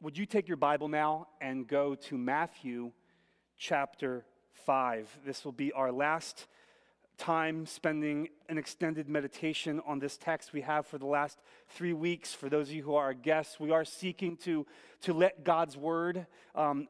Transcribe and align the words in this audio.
Would 0.00 0.16
you 0.16 0.26
take 0.26 0.46
your 0.46 0.56
Bible 0.56 0.86
now 0.86 1.26
and 1.40 1.66
go 1.66 1.96
to 1.96 2.16
Matthew 2.16 2.92
chapter 3.56 4.24
5? 4.52 5.18
This 5.26 5.44
will 5.44 5.50
be 5.50 5.72
our 5.72 5.90
last 5.90 6.46
time 7.16 7.66
spending 7.66 8.28
an 8.48 8.58
extended 8.58 9.08
meditation 9.08 9.82
on 9.84 9.98
this 9.98 10.16
text 10.16 10.52
we 10.52 10.60
have 10.60 10.86
for 10.86 10.98
the 10.98 11.06
last 11.06 11.40
three 11.66 11.92
weeks. 11.92 12.32
For 12.32 12.48
those 12.48 12.68
of 12.68 12.74
you 12.74 12.84
who 12.84 12.94
are 12.94 13.06
our 13.06 13.14
guests, 13.14 13.58
we 13.58 13.72
are 13.72 13.84
seeking 13.84 14.36
to, 14.36 14.64
to 15.00 15.12
let 15.12 15.42
God's 15.42 15.76
word 15.76 16.28
um, 16.54 16.86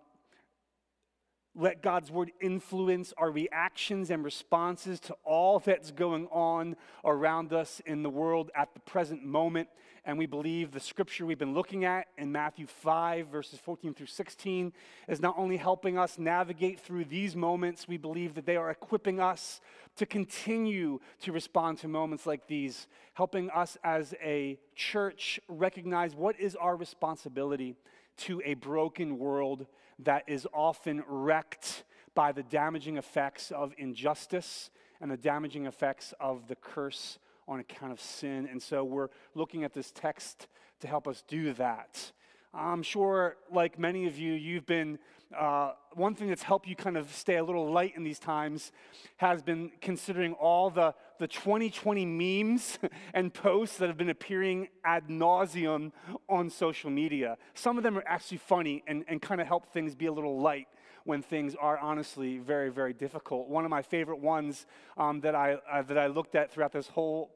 let 1.58 1.82
God's 1.82 2.10
word 2.10 2.30
influence 2.40 3.12
our 3.18 3.32
reactions 3.32 4.10
and 4.10 4.22
responses 4.24 5.00
to 5.00 5.16
all 5.24 5.58
that's 5.58 5.90
going 5.90 6.28
on 6.28 6.76
around 7.04 7.52
us 7.52 7.82
in 7.84 8.04
the 8.04 8.10
world 8.10 8.50
at 8.54 8.72
the 8.74 8.80
present 8.80 9.24
moment. 9.24 9.68
And 10.04 10.16
we 10.16 10.26
believe 10.26 10.70
the 10.70 10.78
scripture 10.78 11.26
we've 11.26 11.36
been 11.36 11.54
looking 11.54 11.84
at 11.84 12.06
in 12.16 12.30
Matthew 12.30 12.68
5, 12.68 13.26
verses 13.26 13.58
14 13.58 13.92
through 13.92 14.06
16, 14.06 14.72
is 15.08 15.20
not 15.20 15.34
only 15.36 15.56
helping 15.56 15.98
us 15.98 16.16
navigate 16.16 16.78
through 16.78 17.06
these 17.06 17.34
moments, 17.34 17.88
we 17.88 17.96
believe 17.96 18.34
that 18.36 18.46
they 18.46 18.56
are 18.56 18.70
equipping 18.70 19.18
us 19.18 19.60
to 19.96 20.06
continue 20.06 21.00
to 21.22 21.32
respond 21.32 21.78
to 21.78 21.88
moments 21.88 22.24
like 22.24 22.46
these, 22.46 22.86
helping 23.14 23.50
us 23.50 23.76
as 23.82 24.14
a 24.22 24.60
church 24.76 25.40
recognize 25.48 26.14
what 26.14 26.38
is 26.38 26.54
our 26.54 26.76
responsibility 26.76 27.74
to 28.16 28.40
a 28.44 28.54
broken 28.54 29.18
world 29.18 29.66
that 30.00 30.24
is 30.26 30.46
often 30.52 31.02
wrecked 31.06 31.84
by 32.14 32.32
the 32.32 32.42
damaging 32.42 32.96
effects 32.96 33.50
of 33.50 33.72
injustice 33.78 34.70
and 35.00 35.10
the 35.10 35.16
damaging 35.16 35.66
effects 35.66 36.12
of 36.20 36.48
the 36.48 36.56
curse 36.56 37.18
on 37.46 37.60
account 37.60 37.92
of 37.92 38.00
sin. 38.00 38.48
And 38.50 38.62
so 38.62 38.84
we're 38.84 39.08
looking 39.34 39.64
at 39.64 39.72
this 39.72 39.90
text 39.90 40.48
to 40.80 40.88
help 40.88 41.08
us 41.08 41.24
do 41.26 41.52
that. 41.54 42.12
I'm 42.54 42.82
sure, 42.82 43.36
like 43.52 43.78
many 43.78 44.06
of 44.06 44.18
you, 44.18 44.32
you've 44.32 44.66
been, 44.66 44.98
uh, 45.36 45.72
one 45.94 46.14
thing 46.14 46.28
that's 46.28 46.42
helped 46.42 46.66
you 46.66 46.74
kind 46.74 46.96
of 46.96 47.12
stay 47.14 47.36
a 47.36 47.44
little 47.44 47.70
light 47.70 47.94
in 47.96 48.02
these 48.02 48.18
times 48.18 48.72
has 49.18 49.42
been 49.42 49.70
considering 49.80 50.32
all 50.34 50.70
the, 50.70 50.94
the 51.18 51.28
2020 51.28 52.06
memes 52.06 52.78
and 53.14 53.32
posts 53.32 53.76
that 53.78 53.88
have 53.88 53.96
been 53.96 54.10
appearing 54.10 54.68
ad 54.84 55.08
nauseum 55.08 55.92
on 56.28 56.50
social 56.50 56.90
media. 56.90 57.36
Some 57.54 57.76
of 57.76 57.84
them 57.84 57.98
are 57.98 58.04
actually 58.06 58.38
funny 58.38 58.82
and, 58.86 59.04
and 59.08 59.20
kind 59.20 59.40
of 59.40 59.46
help 59.46 59.72
things 59.72 59.94
be 59.94 60.06
a 60.06 60.12
little 60.12 60.40
light 60.40 60.68
when 61.04 61.22
things 61.22 61.54
are 61.58 61.78
honestly 61.78 62.36
very, 62.36 62.68
very 62.68 62.92
difficult. 62.92 63.48
One 63.48 63.64
of 63.64 63.70
my 63.70 63.80
favorite 63.80 64.20
ones 64.20 64.66
um, 64.98 65.20
that, 65.22 65.34
I, 65.34 65.54
uh, 65.70 65.80
that 65.82 65.96
I 65.96 66.06
looked 66.06 66.34
at 66.34 66.52
throughout 66.52 66.72
this 66.72 66.88
whole, 66.88 67.34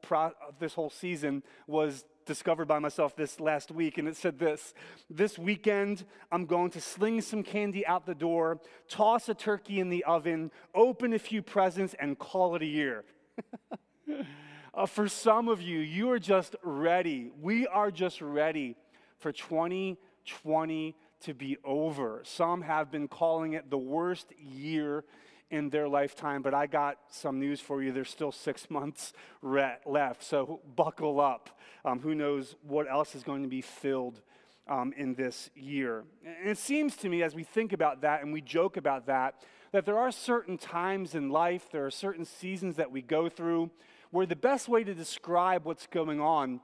this 0.59 0.75
whole 0.75 0.91
season 0.91 1.41
was 1.65 2.05
discovered 2.25 2.67
by 2.67 2.79
myself 2.79 3.15
this 3.15 3.39
last 3.39 3.71
week, 3.71 3.97
and 3.97 4.07
it 4.07 4.15
said 4.15 4.37
this 4.37 4.73
This 5.09 5.39
weekend, 5.39 6.05
I'm 6.31 6.45
going 6.45 6.69
to 6.71 6.81
sling 6.81 7.21
some 7.21 7.41
candy 7.41 7.85
out 7.85 8.05
the 8.05 8.15
door, 8.15 8.59
toss 8.87 9.27
a 9.27 9.33
turkey 9.33 9.79
in 9.79 9.89
the 9.89 10.03
oven, 10.03 10.51
open 10.75 11.13
a 11.13 11.19
few 11.19 11.41
presents, 11.41 11.95
and 11.99 12.17
call 12.19 12.55
it 12.55 12.61
a 12.61 12.67
year. 12.67 13.03
uh, 14.73 14.85
for 14.85 15.07
some 15.07 15.47
of 15.47 15.61
you, 15.61 15.79
you 15.79 16.11
are 16.11 16.19
just 16.19 16.55
ready. 16.63 17.31
We 17.41 17.67
are 17.67 17.91
just 17.91 18.21
ready 18.21 18.75
for 19.19 19.31
2020 19.31 20.95
to 21.21 21.33
be 21.33 21.57
over. 21.63 22.21
Some 22.23 22.61
have 22.61 22.91
been 22.91 23.07
calling 23.07 23.53
it 23.53 23.69
the 23.69 23.77
worst 23.77 24.33
year 24.37 25.05
in 25.49 25.69
their 25.69 25.87
lifetime, 25.87 26.41
but 26.41 26.53
I 26.53 26.67
got 26.67 26.97
some 27.09 27.39
news 27.39 27.59
for 27.59 27.81
you. 27.83 27.91
There's 27.91 28.09
still 28.09 28.31
six 28.31 28.69
months 28.69 29.13
left, 29.41 30.23
so 30.23 30.61
buckle 30.75 31.19
up. 31.19 31.49
Um, 31.85 31.99
who 31.99 32.15
knows 32.15 32.55
what 32.63 32.89
else 32.89 33.15
is 33.15 33.23
going 33.23 33.43
to 33.43 33.49
be 33.49 33.61
filled 33.61 34.21
um, 34.67 34.93
in 34.97 35.13
this 35.13 35.49
year? 35.55 36.05
And 36.25 36.49
it 36.49 36.57
seems 36.57 36.95
to 36.97 37.09
me, 37.09 37.23
as 37.23 37.35
we 37.35 37.43
think 37.43 37.71
about 37.71 38.01
that 38.01 38.23
and 38.23 38.33
we 38.33 38.41
joke 38.41 38.77
about 38.77 39.05
that, 39.07 39.43
that 39.73 39.85
there 39.85 39.97
are 39.97 40.11
certain 40.11 40.57
times 40.57 41.15
in 41.15 41.29
life, 41.29 41.67
there 41.71 41.85
are 41.85 41.91
certain 41.91 42.25
seasons 42.25 42.75
that 42.75 42.91
we 42.91 43.01
go 43.01 43.27
through 43.27 43.71
where 44.11 44.27
the 44.27 44.35
best 44.35 44.69
way 44.69 44.83
to 44.83 44.93
describe 44.93 45.65
what's 45.65 45.87
going 45.87 46.21
on 46.21 46.61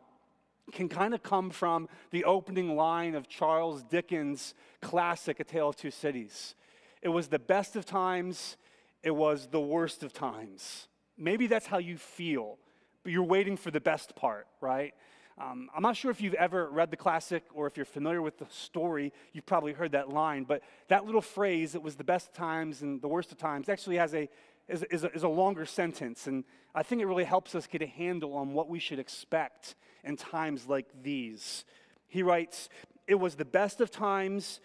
can 0.71 0.87
kind 0.87 1.15
of 1.15 1.23
come 1.23 1.49
from 1.49 1.89
the 2.11 2.23
opening 2.23 2.75
line 2.75 3.15
of 3.15 3.27
Charles 3.27 3.83
Dickens' 3.83 4.53
classic, 4.81 5.39
A 5.39 5.43
Tale 5.43 5.69
of 5.69 5.75
Two 5.75 5.89
Cities. 5.89 6.53
It 7.01 7.09
was 7.09 7.29
the 7.29 7.39
best 7.39 7.75
of 7.75 7.83
times, 7.83 8.57
it 9.01 9.11
was 9.11 9.47
the 9.47 9.59
worst 9.59 10.03
of 10.03 10.13
times. 10.13 10.87
Maybe 11.17 11.47
that's 11.47 11.65
how 11.65 11.79
you 11.79 11.97
feel, 11.97 12.59
but 13.01 13.11
you're 13.11 13.23
waiting 13.23 13.57
for 13.57 13.71
the 13.71 13.81
best 13.81 14.15
part, 14.15 14.45
right? 14.61 14.93
Um, 15.39 15.69
I'm 15.73 15.81
not 15.81 15.95
sure 15.95 16.11
if 16.11 16.19
you've 16.19 16.33
ever 16.33 16.69
read 16.69 16.91
the 16.91 16.97
classic 16.97 17.43
or 17.53 17.65
if 17.65 17.77
you're 17.77 17.85
familiar 17.85 18.21
with 18.21 18.37
the 18.39 18.47
story, 18.49 19.13
you've 19.31 19.45
probably 19.45 19.71
heard 19.71 19.93
that 19.93 20.09
line, 20.09 20.43
but 20.43 20.61
that 20.89 21.05
little 21.05 21.21
phrase, 21.21 21.75
it 21.75 21.81
was 21.81 21.95
the 21.95 22.03
best 22.03 22.27
of 22.27 22.33
times 22.33 22.81
and 22.81 23.01
the 23.01 23.07
worst 23.07 23.31
of 23.31 23.37
times, 23.37 23.69
actually 23.69 23.95
has 23.95 24.13
a, 24.13 24.27
is, 24.67 24.83
is 24.91 25.05
a, 25.05 25.13
is 25.13 25.23
a 25.23 25.29
longer 25.29 25.65
sentence. 25.65 26.27
And 26.27 26.43
I 26.75 26.83
think 26.83 27.01
it 27.01 27.05
really 27.05 27.23
helps 27.23 27.55
us 27.55 27.67
get 27.67 27.81
a 27.81 27.85
handle 27.85 28.33
on 28.33 28.53
what 28.53 28.67
we 28.67 28.79
should 28.79 28.99
expect 28.99 29.75
in 30.03 30.17
times 30.17 30.67
like 30.67 30.87
these. 31.01 31.63
He 32.07 32.21
writes, 32.21 32.67
It 33.07 33.15
was 33.15 33.35
the 33.35 33.45
best 33.45 33.79
of 33.79 33.91
times, 33.91 34.59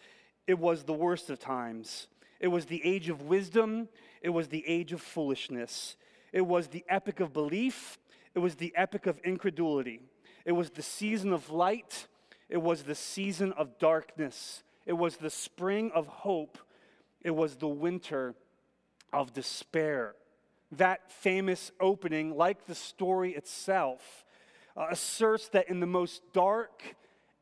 it 0.49 0.59
was 0.59 0.83
the 0.83 0.93
worst 0.93 1.31
of 1.31 1.39
times. 1.39 2.09
It 2.41 2.49
was 2.49 2.67
the 2.67 2.85
age 2.85 3.09
of 3.09 3.23
wisdom, 3.23 3.89
it 4.23 4.31
was 4.31 4.49
the 4.49 4.65
age 4.67 4.93
of 4.93 5.01
foolishness. 5.01 5.95
It 6.33 6.45
was 6.45 6.67
the 6.67 6.85
epic 6.89 7.21
of 7.21 7.33
belief, 7.33 7.97
it 8.35 8.41
was 8.41 8.57
the 8.57 8.73
epic 8.75 9.07
of 9.07 9.21
incredulity. 9.23 10.01
It 10.45 10.53
was 10.53 10.71
the 10.71 10.83
season 10.83 11.33
of 11.33 11.51
light, 11.51 12.07
it 12.49 12.59
was 12.59 12.83
the 12.83 12.95
season 12.95 13.53
of 13.53 13.79
darkness. 13.79 14.63
It 14.87 14.93
was 14.93 15.17
the 15.17 15.31
spring 15.31 15.91
of 15.95 16.07
hope, 16.07 16.59
it 17.23 17.31
was 17.31 17.57
the 17.57 17.69
winter 17.69 18.35
of 19.13 19.33
despair. 19.33 20.15
That 20.73 21.11
famous 21.11 21.73
opening, 21.81 22.37
like 22.37 22.67
the 22.67 22.75
story 22.75 23.35
itself, 23.35 24.25
uh, 24.77 24.89
asserts 24.91 25.49
that 25.51 25.69
in 25.69 25.81
the 25.81 25.87
most 25.87 26.21
dark 26.33 26.83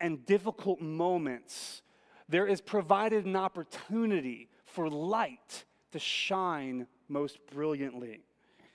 and 0.01 0.25
difficult 0.25 0.81
moments, 0.81 1.83
there 2.29 2.47
is 2.47 2.61
provided 2.61 3.25
an 3.25 3.37
opportunity 3.37 4.49
for 4.65 4.89
light 4.89 5.65
to 5.93 5.99
shine 5.99 6.87
most 7.09 7.39
brilliantly. 7.53 8.21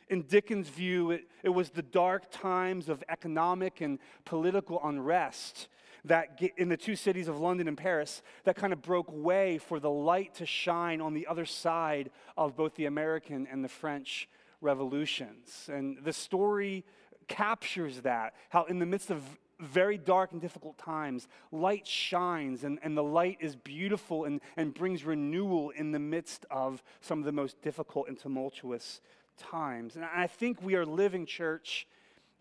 In 0.10 0.22
Dickens' 0.24 0.70
view, 0.70 1.12
it, 1.12 1.28
it 1.44 1.50
was 1.50 1.70
the 1.70 1.82
dark 1.82 2.32
times 2.32 2.88
of 2.88 3.04
economic 3.10 3.82
and 3.82 4.00
political 4.26 4.80
unrest 4.84 5.68
that 6.06 6.42
in 6.58 6.70
the 6.70 6.78
two 6.78 6.96
cities 6.96 7.28
of 7.28 7.40
London 7.40 7.68
and 7.68 7.78
Paris 7.78 8.22
that 8.46 8.56
kind 8.56 8.72
of 8.72 8.82
broke 8.82 9.08
way 9.10 9.58
for 9.58 9.80
the 9.80 9.90
light 9.90 10.34
to 10.36 10.46
shine 10.46 11.02
on 11.02 11.14
the 11.14 11.28
other 11.28 11.46
side 11.46 12.10
of 12.38 12.56
both 12.56 12.76
the 12.76 12.86
American 12.86 13.48
and 13.52 13.64
the 13.64 13.70
French 13.70 14.30
revolutions. 14.62 15.70
And 15.72 15.98
the 16.04 16.14
story 16.14 16.86
captures 17.28 18.02
that, 18.02 18.34
how 18.50 18.64
in 18.66 18.80
the 18.80 18.86
midst 18.86 19.12
of 19.12 19.22
very 19.60 19.98
dark 19.98 20.32
and 20.32 20.40
difficult 20.40 20.78
times, 20.78 21.28
light 21.52 21.88
shines 21.88 22.64
and, 22.64 22.80
and 22.84 22.96
the 22.96 23.04
light 23.04 23.38
is 23.42 23.56
beautiful 23.56 24.26
and, 24.26 24.40
and 24.56 24.74
brings 24.74 25.04
renewal 25.04 25.72
in 25.72 25.92
the 25.92 26.00
midst 26.00 26.46
of 26.52 26.84
some 27.02 27.20
of 27.20 27.26
the 27.26 27.32
most 27.32 27.62
difficult 27.62 28.08
and 28.08 28.20
tumultuous 28.20 29.02
times. 29.38 29.96
And 29.96 30.06
I 30.06 30.28
think 30.28 30.62
we 30.62 30.76
are 30.76 30.86
living, 30.86 31.26
church, 31.26 31.88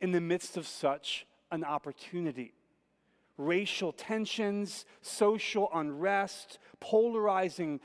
in 0.01 0.13
the 0.13 0.21
midst 0.21 0.57
of 0.57 0.67
such 0.67 1.27
an 1.51 1.65
opportunity. 1.65 2.53
Racial 3.39 3.93
tensions, 3.93 4.85
social 5.03 5.69
unrest, 5.75 6.59
polarizing 6.81 7.81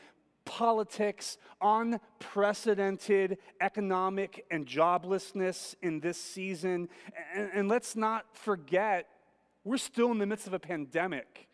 politics, 0.46 1.38
unprecedented 1.62 3.38
economic 3.60 4.46
and 4.50 4.66
joblessness 4.66 5.76
in 5.82 6.00
this 6.00 6.18
season. 6.18 6.90
And, 7.34 7.50
and, 7.54 7.70
let's 7.70 7.96
not 7.96 8.26
forget 8.36 9.08
we're 9.64 9.78
still 9.78 10.12
in 10.12 10.18
the 10.18 10.26
midst 10.26 10.48
of 10.48 10.54
a 10.54 10.60
pandemic. 10.60 11.48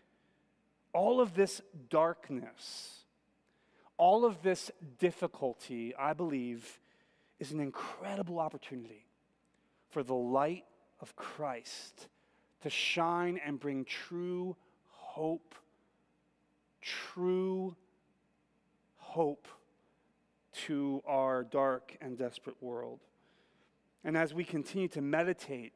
All 0.94 1.20
of 1.20 1.34
this 1.34 1.62
darkness, 1.90 3.04
all 3.98 4.26
of 4.26 4.42
this 4.42 4.72
difficulty, 5.00 5.94
I 5.96 6.14
believe, 6.14 6.80
is 7.40 7.52
an 7.52 7.60
incredible 7.60 8.40
opportunity 8.40 9.06
for 9.90 10.04
the 10.04 10.16
light 10.16 10.66
of 11.00 11.16
Christ 11.16 12.08
to 12.62 12.70
shine 12.70 13.40
and 13.46 13.60
bring 13.60 13.86
true 13.86 14.56
hope, 14.90 15.56
true 16.82 17.76
hope 18.98 19.48
to 20.54 21.04
our 21.06 21.44
dark 21.44 21.96
and 22.02 22.18
desperate 22.18 22.62
world. 22.62 23.00
And 24.04 24.18
as 24.18 24.34
we 24.34 24.44
continue 24.44 24.88
to 24.90 25.02
meditate 25.02 25.74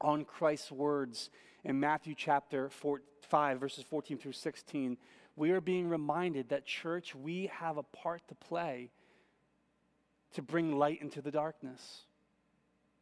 on 0.00 0.24
Christ's 0.24 0.70
words 0.70 1.30
in 1.64 1.80
Matthew 1.80 2.14
chapter 2.16 2.68
four, 2.68 3.02
5, 3.22 3.60
verses 3.60 3.84
14 3.88 4.18
through 4.18 4.32
16, 4.32 4.96
we 5.36 5.50
are 5.50 5.60
being 5.60 5.88
reminded 5.88 6.48
that, 6.48 6.66
church, 6.66 7.14
we 7.14 7.50
have 7.52 7.76
a 7.76 7.82
part 7.82 8.26
to 8.28 8.34
play 8.34 8.90
to 10.34 10.42
bring 10.42 10.78
light 10.78 11.00
into 11.00 11.20
the 11.20 11.30
darkness. 11.30 12.02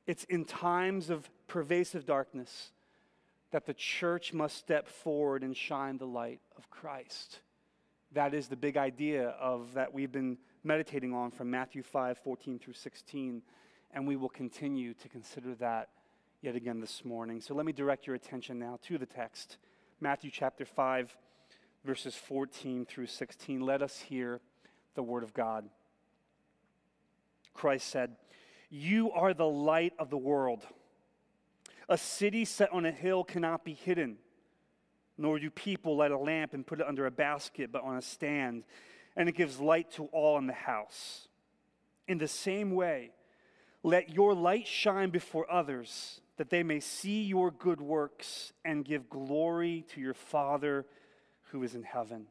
It's 0.07 0.25
in 0.25 0.45
times 0.45 1.11
of 1.11 1.29
pervasive 1.49 2.07
darkness 2.07 2.71
that 3.51 3.67
the 3.67 3.75
church 3.75 4.33
must 4.33 4.57
step 4.57 4.89
forward 4.89 5.43
and 5.43 5.57
shine 5.57 5.99
the 5.99 6.07
light 6.07 6.41
of 6.57 6.71
Christ. 6.71 7.41
That 8.13 8.35
is 8.35 8.49
the 8.49 8.57
big 8.57 8.77
idea 8.77 9.29
of 9.31 9.75
that 9.75 9.93
we've 9.93 10.13
been 10.13 10.39
meditating 10.63 11.13
on 11.13 11.31
from 11.31 11.51
Matthew 11.51 11.83
5 11.83 12.19
14 12.19 12.59
through 12.59 12.75
16. 12.75 13.43
And 13.93 14.07
we 14.07 14.17
will 14.17 14.29
continue 14.29 14.95
to 14.95 15.09
consider 15.09 15.55
that 15.57 15.89
yet 16.43 16.55
again 16.55 16.81
this 16.81 17.05
morning. 17.05 17.41
So 17.41 17.55
let 17.55 17.67
me 17.67 17.73
direct 17.73 18.07
your 18.07 18.15
attention 18.15 18.59
now 18.59 18.79
to 18.87 18.99
the 18.99 19.07
text 19.07 19.59
Matthew 20.01 20.31
chapter 20.31 20.67
5, 20.67 21.17
verses 21.83 22.15
14 22.15 22.85
through 22.85 23.07
16. 23.07 23.61
Let 23.61 23.81
us 23.81 24.01
hear 24.01 24.41
the 24.95 25.03
word 25.03 25.23
of 25.23 25.33
God. 25.33 25.71
Christ 27.57 27.89
said, 27.89 28.17
You 28.71 29.11
are 29.13 29.35
the 29.35 29.49
light 29.49 29.95
of 29.99 30.11
the 30.11 30.19
world. 30.19 30.67
A 31.89 31.97
city 31.97 32.45
set 32.45 32.73
on 32.73 32.85
a 32.85 32.91
hill 32.91 33.25
cannot 33.25 33.65
be 33.65 33.75
hidden, 33.75 34.19
nor 35.17 35.39
do 35.39 35.51
people 35.51 35.97
light 35.97 36.11
a 36.11 36.19
lamp 36.19 36.53
and 36.53 36.67
put 36.67 36.81
it 36.81 36.87
under 36.87 37.07
a 37.07 37.11
basket, 37.11 37.71
but 37.73 37.83
on 37.83 37.97
a 37.97 38.03
stand, 38.03 38.65
and 39.17 39.29
it 39.29 39.37
gives 39.37 39.61
light 39.61 39.91
to 39.93 40.07
all 40.07 40.37
in 40.39 40.47
the 40.47 40.53
house. 40.53 41.29
In 42.09 42.19
the 42.19 42.29
same 42.29 42.73
way, 42.73 43.11
let 43.83 44.11
your 44.11 44.35
light 44.35 44.67
shine 44.67 45.11
before 45.11 45.51
others, 45.51 46.21
that 46.37 46.51
they 46.51 46.63
may 46.63 46.81
see 46.81 47.23
your 47.23 47.51
good 47.51 47.81
works 47.81 48.53
and 48.65 48.85
give 48.85 49.09
glory 49.09 49.85
to 49.95 50.01
your 50.01 50.15
Father 50.15 50.87
who 51.51 51.63
is 51.63 51.75
in 51.75 51.85
heaven. 51.85 52.27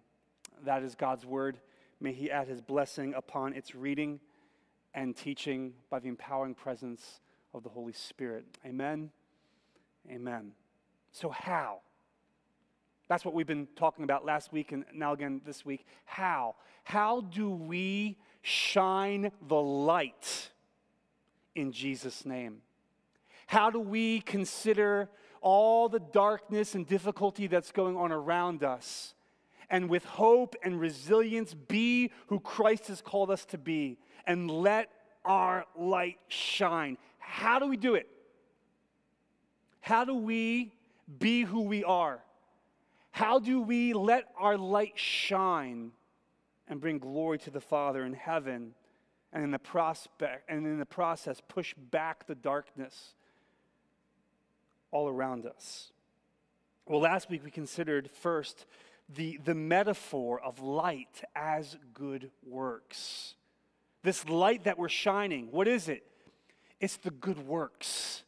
That 0.65 0.83
is 0.83 0.95
God's 0.95 1.25
word. 1.25 1.57
May 1.99 2.11
He 2.11 2.29
add 2.29 2.47
His 2.47 2.61
blessing 2.61 3.13
upon 3.13 3.53
its 3.53 3.73
reading 3.73 4.19
and 4.95 5.15
teaching 5.15 5.73
by 5.89 5.99
the 5.99 6.07
empowering 6.07 6.55
presence 6.55 7.19
of 7.53 7.61
the 7.63 7.69
Holy 7.69 7.93
Spirit. 7.93 8.45
Amen. 8.65 9.11
Amen. 10.09 10.53
So, 11.11 11.29
how? 11.29 11.81
That's 13.07 13.23
what 13.23 13.35
we've 13.35 13.45
been 13.45 13.67
talking 13.75 14.03
about 14.03 14.25
last 14.25 14.51
week 14.51 14.71
and 14.71 14.85
now 14.93 15.13
again 15.13 15.41
this 15.45 15.63
week. 15.65 15.85
How? 16.05 16.55
How 16.83 17.21
do 17.21 17.49
we 17.51 18.17
shine 18.41 19.31
the 19.47 19.61
light 19.61 20.49
in 21.53 21.71
Jesus' 21.71 22.25
name? 22.25 22.61
How 23.47 23.69
do 23.69 23.79
we 23.79 24.21
consider 24.21 25.09
all 25.41 25.89
the 25.89 25.99
darkness 25.99 26.73
and 26.73 26.87
difficulty 26.87 27.47
that's 27.47 27.71
going 27.71 27.95
on 27.95 28.11
around 28.11 28.63
us 28.63 29.13
and 29.69 29.89
with 29.89 30.05
hope 30.05 30.55
and 30.63 30.79
resilience 30.79 31.53
be 31.53 32.11
who 32.27 32.39
Christ 32.39 32.87
has 32.87 33.01
called 33.01 33.29
us 33.29 33.45
to 33.45 33.57
be 33.57 33.97
and 34.25 34.49
let 34.49 34.89
our 35.23 35.65
light 35.75 36.17
shine? 36.27 36.97
How 37.19 37.59
do 37.59 37.67
we 37.67 37.77
do 37.77 37.95
it? 37.95 38.07
How 39.81 40.05
do 40.05 40.15
we 40.15 40.71
be 41.19 41.43
who 41.43 41.61
we 41.61 41.83
are? 41.83 42.23
How 43.11 43.39
do 43.39 43.61
we 43.61 43.93
let 43.93 44.25
our 44.37 44.57
light 44.57 44.93
shine 44.95 45.91
and 46.67 46.81
bring 46.81 46.97
glory 46.97 47.37
to 47.39 47.51
the 47.51 47.61
Father 47.61 48.03
in 48.03 48.13
heaven 48.13 48.73
and 49.31 49.43
in 49.43 49.51
the 49.51 49.59
prospect 49.59 50.49
and 50.49 50.65
in 50.65 50.79
the 50.79 50.85
process 50.85 51.41
push 51.47 51.73
back 51.91 52.27
the 52.27 52.35
darkness 52.35 53.13
all 54.91 55.07
around 55.07 55.45
us? 55.45 55.91
Well, 56.87 57.01
last 57.01 57.29
week 57.29 57.43
we 57.43 57.51
considered 57.51 58.09
first 58.09 58.65
the, 59.07 59.39
the 59.43 59.55
metaphor 59.55 60.41
of 60.41 60.59
light 60.59 61.23
as 61.35 61.77
good 61.93 62.31
works. 62.45 63.35
This 64.05 64.29
light 64.29 64.65
that 64.65 64.77
we're 64.77 64.87
shining, 64.87 65.47
what 65.49 65.67
is 65.67 65.89
it? 65.89 66.03
It's 66.79 66.97
the 66.97 67.09
good 67.09 67.39
works 67.39 68.21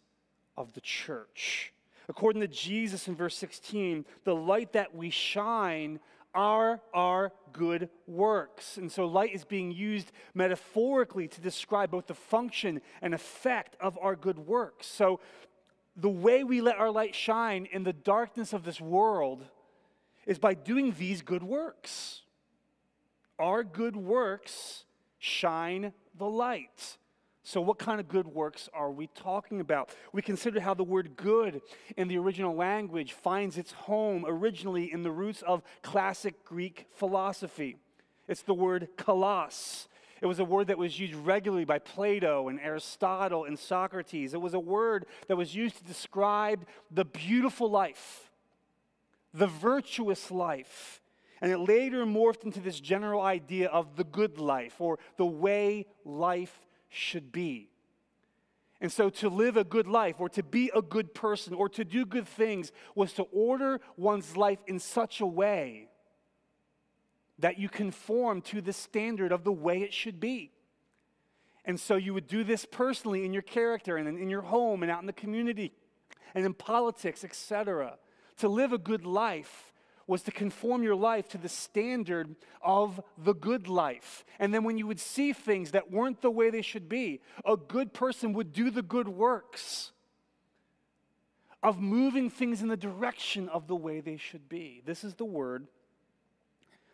of 0.57 0.73
the 0.73 0.81
church. 0.81 1.71
According 2.09 2.41
to 2.41 2.47
Jesus 2.47 3.07
in 3.07 3.15
verse 3.15 3.37
16, 3.37 4.03
the 4.23 4.33
light 4.33 4.73
that 4.73 4.95
we 4.95 5.11
shine 5.11 5.99
are 6.33 6.81
our 6.95 7.31
good 7.53 7.89
works. 8.07 8.77
And 8.77 8.91
so 8.91 9.05
light 9.05 9.35
is 9.35 9.45
being 9.45 9.71
used 9.71 10.11
metaphorically 10.33 11.27
to 11.27 11.41
describe 11.41 11.91
both 11.91 12.07
the 12.07 12.15
function 12.15 12.81
and 13.03 13.13
effect 13.13 13.75
of 13.79 13.99
our 14.01 14.15
good 14.15 14.39
works. 14.39 14.87
So 14.87 15.19
the 15.95 16.09
way 16.09 16.43
we 16.43 16.59
let 16.59 16.77
our 16.77 16.89
light 16.89 17.13
shine 17.13 17.67
in 17.71 17.83
the 17.83 17.93
darkness 17.93 18.51
of 18.51 18.63
this 18.63 18.81
world 18.81 19.45
is 20.25 20.39
by 20.39 20.55
doing 20.55 20.95
these 20.97 21.21
good 21.21 21.43
works. 21.43 22.23
Our 23.37 23.63
good 23.63 23.95
works 23.95 24.85
shine 25.27 25.93
the 26.17 26.25
light. 26.25 26.97
So, 27.43 27.61
what 27.61 27.77
kind 27.77 27.99
of 27.99 28.09
good 28.09 28.27
works 28.27 28.67
are 28.73 28.91
we 28.91 29.07
talking 29.07 29.61
about? 29.61 29.95
We 30.11 30.21
consider 30.21 30.59
how 30.59 30.73
the 30.73 30.83
word 30.83 31.15
good 31.15 31.61
in 31.95 32.09
the 32.09 32.17
original 32.17 32.53
language 32.53 33.13
finds 33.13 33.57
its 33.57 33.71
home 33.71 34.25
originally 34.27 34.91
in 34.91 35.03
the 35.03 35.11
roots 35.11 35.43
of 35.43 35.63
classic 35.81 36.43
Greek 36.43 36.87
philosophy. 36.93 37.77
It's 38.27 38.41
the 38.41 38.53
word 38.53 38.89
kalos. 38.97 39.87
It 40.21 40.25
was 40.25 40.39
a 40.39 40.43
word 40.43 40.67
that 40.67 40.77
was 40.77 40.99
used 40.99 41.15
regularly 41.15 41.63
by 41.63 41.79
Plato 41.79 42.49
and 42.49 42.59
Aristotle 42.59 43.45
and 43.45 43.57
Socrates. 43.57 44.33
It 44.33 44.41
was 44.41 44.53
a 44.53 44.59
word 44.59 45.05
that 45.27 45.37
was 45.37 45.55
used 45.55 45.77
to 45.77 45.83
describe 45.83 46.65
the 46.91 47.05
beautiful 47.05 47.69
life, 47.69 48.29
the 49.33 49.47
virtuous 49.47 50.31
life. 50.31 51.01
And 51.41 51.51
it 51.51 51.59
later 51.59 52.05
morphed 52.05 52.43
into 52.43 52.59
this 52.59 52.79
general 52.79 53.21
idea 53.21 53.67
of 53.69 53.95
the 53.95 54.03
good 54.03 54.39
life 54.39 54.79
or 54.79 54.99
the 55.17 55.25
way 55.25 55.85
life 56.03 56.67
should 56.89 57.31
be. 57.31 57.69
And 58.79 58.91
so 58.91 59.09
to 59.09 59.29
live 59.29 59.57
a 59.57 59.63
good 59.63 59.87
life 59.87 60.15
or 60.19 60.29
to 60.29 60.43
be 60.43 60.71
a 60.75 60.81
good 60.81 61.13
person 61.13 61.53
or 61.53 61.67
to 61.69 61.83
do 61.83 62.05
good 62.05 62.27
things 62.27 62.71
was 62.93 63.13
to 63.13 63.23
order 63.23 63.81
one's 63.95 64.37
life 64.37 64.59
in 64.67 64.79
such 64.79 65.19
a 65.19 65.25
way 65.25 65.89
that 67.39 67.59
you 67.59 67.69
conform 67.69 68.41
to 68.41 68.61
the 68.61 68.73
standard 68.73 69.31
of 69.31 69.43
the 69.43 69.51
way 69.51 69.81
it 69.81 69.93
should 69.93 70.19
be. 70.19 70.51
And 71.65 71.79
so 71.79 71.95
you 71.95 72.13
would 72.13 72.27
do 72.27 72.43
this 72.43 72.65
personally 72.65 73.25
in 73.25 73.33
your 73.33 73.41
character 73.41 73.97
and 73.97 74.07
in 74.07 74.29
your 74.29 74.41
home 74.41 74.83
and 74.83 74.91
out 74.91 75.01
in 75.01 75.07
the 75.07 75.13
community 75.13 75.73
and 76.33 76.45
in 76.45 76.53
politics, 76.53 77.23
etc. 77.23 77.97
To 78.37 78.47
live 78.47 78.73
a 78.73 78.77
good 78.77 79.05
life 79.05 79.66
was 80.07 80.23
to 80.23 80.31
conform 80.31 80.81
your 80.81 80.95
life 80.95 81.27
to 81.29 81.37
the 81.37 81.49
standard 81.49 82.35
of 82.61 83.01
the 83.17 83.33
good 83.33 83.67
life. 83.67 84.23
And 84.39 84.53
then 84.53 84.63
when 84.63 84.77
you 84.77 84.87
would 84.87 85.01
see 85.01 85.33
things 85.33 85.71
that 85.71 85.91
weren't 85.91 86.21
the 86.21 86.31
way 86.31 86.49
they 86.49 86.61
should 86.61 86.87
be, 86.87 87.19
a 87.45 87.57
good 87.57 87.93
person 87.93 88.33
would 88.33 88.53
do 88.53 88.71
the 88.71 88.81
good 88.81 89.09
works 89.09 89.91
of 91.61 91.81
moving 91.81 92.29
things 92.29 92.61
in 92.61 92.69
the 92.69 92.77
direction 92.77 93.49
of 93.49 93.67
the 93.67 93.75
way 93.75 93.99
they 93.99 94.17
should 94.17 94.47
be. 94.47 94.81
This 94.85 95.03
is 95.03 95.15
the 95.15 95.25
word 95.25 95.67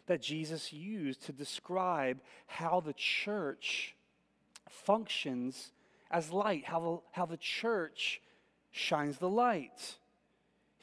that 0.07 0.21
Jesus 0.21 0.73
used 0.73 1.23
to 1.25 1.31
describe 1.31 2.19
how 2.47 2.79
the 2.79 2.93
church 2.93 3.95
functions 4.69 5.71
as 6.09 6.31
light, 6.31 6.65
how 6.65 6.79
the, 6.79 6.97
how 7.11 7.25
the 7.25 7.37
church 7.37 8.21
shines 8.71 9.17
the 9.17 9.29
light. 9.29 9.97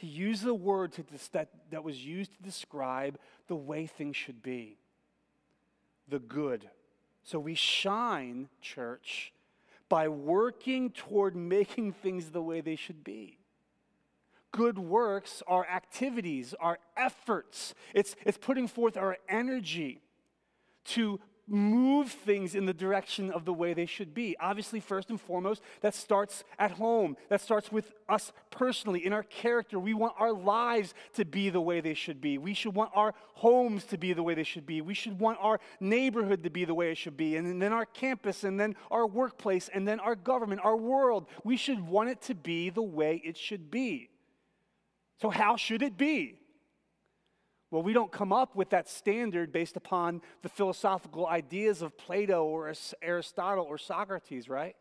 He 0.00 0.06
used 0.06 0.44
the 0.44 0.54
word 0.54 0.94
that, 1.32 1.50
that 1.70 1.84
was 1.84 2.02
used 2.02 2.32
to 2.32 2.42
describe 2.42 3.18
the 3.48 3.54
way 3.54 3.84
things 3.84 4.16
should 4.16 4.42
be 4.42 4.78
the 6.08 6.18
good. 6.18 6.70
So 7.22 7.38
we 7.38 7.54
shine, 7.54 8.48
church, 8.62 9.34
by 9.90 10.08
working 10.08 10.88
toward 10.88 11.36
making 11.36 11.92
things 11.92 12.30
the 12.30 12.40
way 12.40 12.62
they 12.62 12.76
should 12.76 13.04
be. 13.04 13.36
Good 14.52 14.78
works 14.78 15.42
are 15.46 15.66
activities, 15.66 16.54
are 16.58 16.78
efforts. 16.96 17.74
It's, 17.92 18.16
it's 18.24 18.38
putting 18.38 18.68
forth 18.68 18.96
our 18.96 19.18
energy 19.28 20.00
to 20.86 21.20
move 21.50 22.10
things 22.10 22.54
in 22.54 22.64
the 22.64 22.72
direction 22.72 23.30
of 23.30 23.44
the 23.44 23.52
way 23.52 23.74
they 23.74 23.86
should 23.86 24.14
be. 24.14 24.36
Obviously, 24.38 24.78
first 24.78 25.10
and 25.10 25.20
foremost, 25.20 25.62
that 25.80 25.94
starts 25.94 26.44
at 26.58 26.70
home. 26.70 27.16
That 27.28 27.40
starts 27.40 27.72
with 27.72 27.92
us 28.08 28.32
personally, 28.50 29.04
in 29.04 29.12
our 29.12 29.24
character. 29.24 29.78
We 29.78 29.92
want 29.92 30.14
our 30.18 30.32
lives 30.32 30.94
to 31.14 31.24
be 31.24 31.50
the 31.50 31.60
way 31.60 31.80
they 31.80 31.94
should 31.94 32.20
be. 32.20 32.38
We 32.38 32.54
should 32.54 32.74
want 32.74 32.92
our 32.94 33.14
homes 33.34 33.84
to 33.86 33.98
be 33.98 34.12
the 34.12 34.22
way 34.22 34.34
they 34.34 34.44
should 34.44 34.66
be. 34.66 34.80
We 34.80 34.94
should 34.94 35.18
want 35.18 35.38
our 35.40 35.60
neighborhood 35.80 36.44
to 36.44 36.50
be 36.50 36.64
the 36.64 36.74
way 36.74 36.92
it 36.92 36.96
should 36.96 37.16
be. 37.16 37.36
And 37.36 37.60
then 37.60 37.72
our 37.72 37.86
campus, 37.86 38.44
and 38.44 38.58
then 38.58 38.76
our 38.90 39.06
workplace, 39.06 39.68
and 39.72 39.86
then 39.86 40.00
our 40.00 40.14
government, 40.14 40.60
our 40.64 40.76
world. 40.76 41.26
We 41.42 41.56
should 41.56 41.80
want 41.80 42.10
it 42.10 42.22
to 42.22 42.34
be 42.34 42.70
the 42.70 42.82
way 42.82 43.20
it 43.24 43.36
should 43.36 43.70
be. 43.70 44.10
So, 45.20 45.28
how 45.28 45.56
should 45.56 45.82
it 45.82 45.98
be? 45.98 46.39
Well, 47.70 47.82
we 47.82 47.92
don't 47.92 48.10
come 48.10 48.32
up 48.32 48.56
with 48.56 48.70
that 48.70 48.88
standard 48.88 49.52
based 49.52 49.76
upon 49.76 50.22
the 50.42 50.48
philosophical 50.48 51.26
ideas 51.26 51.82
of 51.82 51.96
Plato 51.96 52.44
or 52.44 52.72
Aristotle 53.00 53.64
or 53.64 53.78
Socrates, 53.78 54.48
right? 54.48 54.74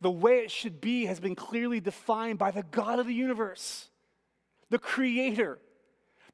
The 0.00 0.10
way 0.10 0.38
it 0.38 0.50
should 0.50 0.80
be 0.80 1.06
has 1.06 1.18
been 1.18 1.34
clearly 1.34 1.80
defined 1.80 2.38
by 2.38 2.52
the 2.52 2.62
God 2.62 3.00
of 3.00 3.06
the 3.06 3.14
universe, 3.14 3.90
the 4.70 4.78
Creator. 4.78 5.58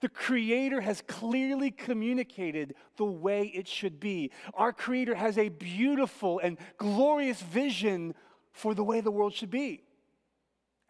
The 0.00 0.09
Creator 0.11 0.83
has 0.83 1.02
clearly 1.06 1.71
communicated 1.71 2.75
the 2.99 3.06
way 3.06 3.47
it 3.47 3.66
should 3.66 3.99
be. 3.99 4.30
Our 4.52 4.73
Creator 4.73 5.14
has 5.14 5.38
a 5.38 5.49
beautiful 5.49 6.38
and 6.38 6.59
glorious 6.76 7.40
vision 7.40 8.14
for 8.52 8.75
the 8.75 8.85
way 8.85 9.00
the 9.00 9.11
world 9.11 9.33
should 9.33 9.50
be. 9.50 9.85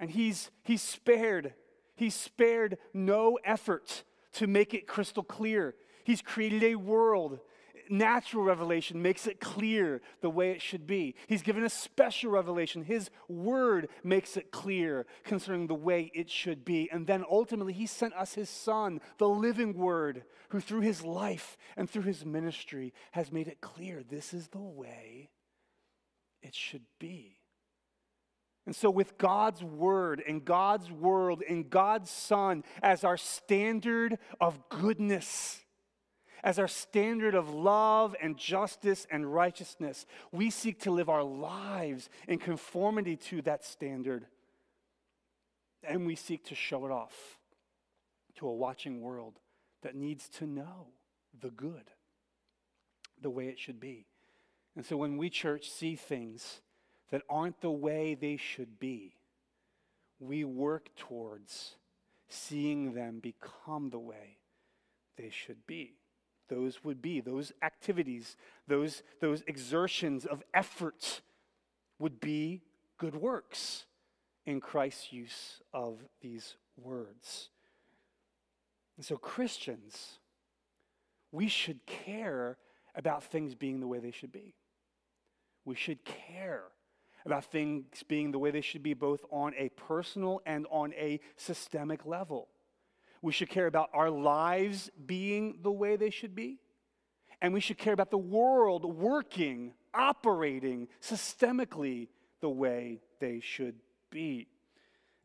And 0.01 0.11
he's, 0.11 0.51
he's 0.65 0.83
spared. 0.83 1.55
He's 1.97 2.15
spared 2.15 2.79
no 2.95 3.39
effort 3.45 4.05
to 4.35 4.47
make 4.47 4.75
it 4.75 4.87
crystal 4.87 5.23
clear. 5.23 5.75
He's 6.05 6.23
created 6.23 6.63
a 6.63 6.77
world. 6.77 7.41
Natural 7.89 8.43
revelation 8.43 9.01
makes 9.01 9.27
it 9.27 9.41
clear 9.41 10.03
the 10.21 10.31
way 10.31 10.51
it 10.51 10.61
should 10.61 10.87
be. 10.87 11.15
He's 11.27 11.43
given 11.43 11.65
a 11.65 11.71
special 11.71 12.31
revelation. 12.33 12.83
His 12.83 13.11
word 13.29 13.89
makes 14.05 14.37
it 14.37 14.51
clear 14.51 15.07
concerning 15.25 15.69
the 15.69 15.75
way 15.75 16.11
it 16.13 16.29
should 16.29 16.65
be. 16.65 16.91
And 16.93 17.07
then 17.07 17.25
ultimately, 17.31 17.73
He 17.73 17.87
sent 17.87 18.15
us 18.15 18.35
His 18.35 18.51
Son, 18.51 19.01
the 19.19 19.29
living 19.29 19.75
word, 19.75 20.25
who 20.51 20.61
through 20.61 20.81
His 20.81 21.03
life 21.03 21.57
and 21.77 21.89
through 21.89 22.03
His 22.03 22.27
ministry 22.27 22.93
has 23.13 23.33
made 23.33 23.49
it 23.49 23.61
clear 23.61 24.03
this 24.03 24.35
is 24.35 24.49
the 24.49 24.59
way 24.59 25.31
it 26.43 26.55
should 26.55 26.87
be. 26.99 27.39
And 28.67 28.75
so, 28.75 28.91
with 28.91 29.17
God's 29.17 29.63
word 29.63 30.23
and 30.27 30.45
God's 30.45 30.91
world 30.91 31.43
and 31.49 31.71
God's 31.71 32.11
Son 32.11 32.65
as 32.83 33.05
our 33.05 33.17
standard 33.17 34.19
of 34.41 34.69
goodness, 34.69 35.61
as 36.43 36.59
our 36.59 36.67
standard 36.67 37.37
of 37.37 37.49
love 37.49 38.17
and 38.21 38.37
justice 38.37 39.07
and 39.09 39.33
righteousness, 39.33 40.05
we 40.33 40.51
seek 40.51 40.81
to 40.81 40.91
live 40.91 41.09
our 41.09 41.23
lives 41.23 42.09
in 42.27 42.41
conformity 42.41 43.17
to 43.17 43.41
that 43.43 43.65
standard. 43.65 44.27
And 45.85 46.05
we 46.05 46.17
seek 46.17 46.45
to 46.47 46.57
show 46.57 46.87
it 46.87 46.91
off 46.91 47.39
to 48.39 48.49
a 48.49 48.53
watching 48.53 49.01
world 49.01 49.39
that 49.83 49.95
needs 49.95 50.29
to 50.29 50.47
know 50.47 50.89
the 51.41 51.51
good, 51.51 51.93
the 53.23 53.31
way 53.31 53.47
it 53.47 53.61
should 53.61 53.79
be. 53.79 54.07
And 54.75 54.85
so, 54.85 54.97
when 54.97 55.17
we, 55.17 55.31
church, 55.31 55.71
see 55.71 55.95
things, 55.95 56.63
that 57.11 57.23
aren't 57.29 57.61
the 57.61 57.71
way 57.71 58.15
they 58.15 58.37
should 58.37 58.79
be, 58.79 59.15
we 60.19 60.45
work 60.45 60.89
towards 60.97 61.77
seeing 62.29 62.95
them 62.95 63.21
become 63.21 63.91
the 63.91 63.99
way 63.99 64.39
they 65.17 65.31
should 65.31 65.67
be. 65.67 65.95
Those 66.49 66.85
would 66.85 67.03
be, 67.03 67.21
those 67.21 67.53
activities, 67.63 68.37
those, 68.67 69.03
those 69.21 69.43
exertions 69.47 70.25
of 70.27 70.43
effort 70.55 71.21
would 71.99 72.21
be 72.21 72.63
good 72.99 73.17
works 73.17 73.87
in 74.45 74.61
Christ's 74.61 75.13
use 75.13 75.61
of 75.73 75.99
these 76.21 76.57
words. 76.77 77.51
And 78.97 79.05
so, 79.05 79.17
Christians, 79.17 80.19
we 81.33 81.49
should 81.49 81.85
care 81.87 82.57
about 82.95 83.25
things 83.25 83.55
being 83.55 83.81
the 83.81 83.89
way 83.89 83.99
they 83.99 84.13
should 84.13 84.33
be. 84.33 84.55
We 85.65 85.75
should 85.75 86.05
care 86.05 86.63
about 87.27 87.45
things 87.45 88.03
being 88.09 88.31
the 88.31 88.39
way 88.39 88.51
they 88.51 88.61
should 88.61 88.83
be, 88.83 88.95
both 88.95 89.25
on 89.31 89.53
a 89.59 89.69
personal 89.71 90.41
and 90.47 90.67
on 90.71 90.93
a 90.95 91.21
systemic 91.37 92.07
level. 92.07 92.49
We 93.21 93.33
should 93.33 93.49
care 93.51 93.67
about 93.67 93.91
our 93.93 94.11
lives 94.11 94.91
being 95.05 95.59
the 95.63 95.71
way 95.71 95.97
they 95.97 96.11
should 96.11 96.35
be. 96.35 96.59
And 97.43 97.53
we 97.53 97.61
should 97.61 97.79
care 97.79 97.93
about 97.93 98.11
the 98.11 98.19
world 98.19 98.85
working, 98.85 99.75
operating 99.93 100.89
systemically 101.03 102.09
the 102.41 102.49
way 102.49 103.01
they 103.21 103.41
should 103.41 103.77
be. 104.11 104.49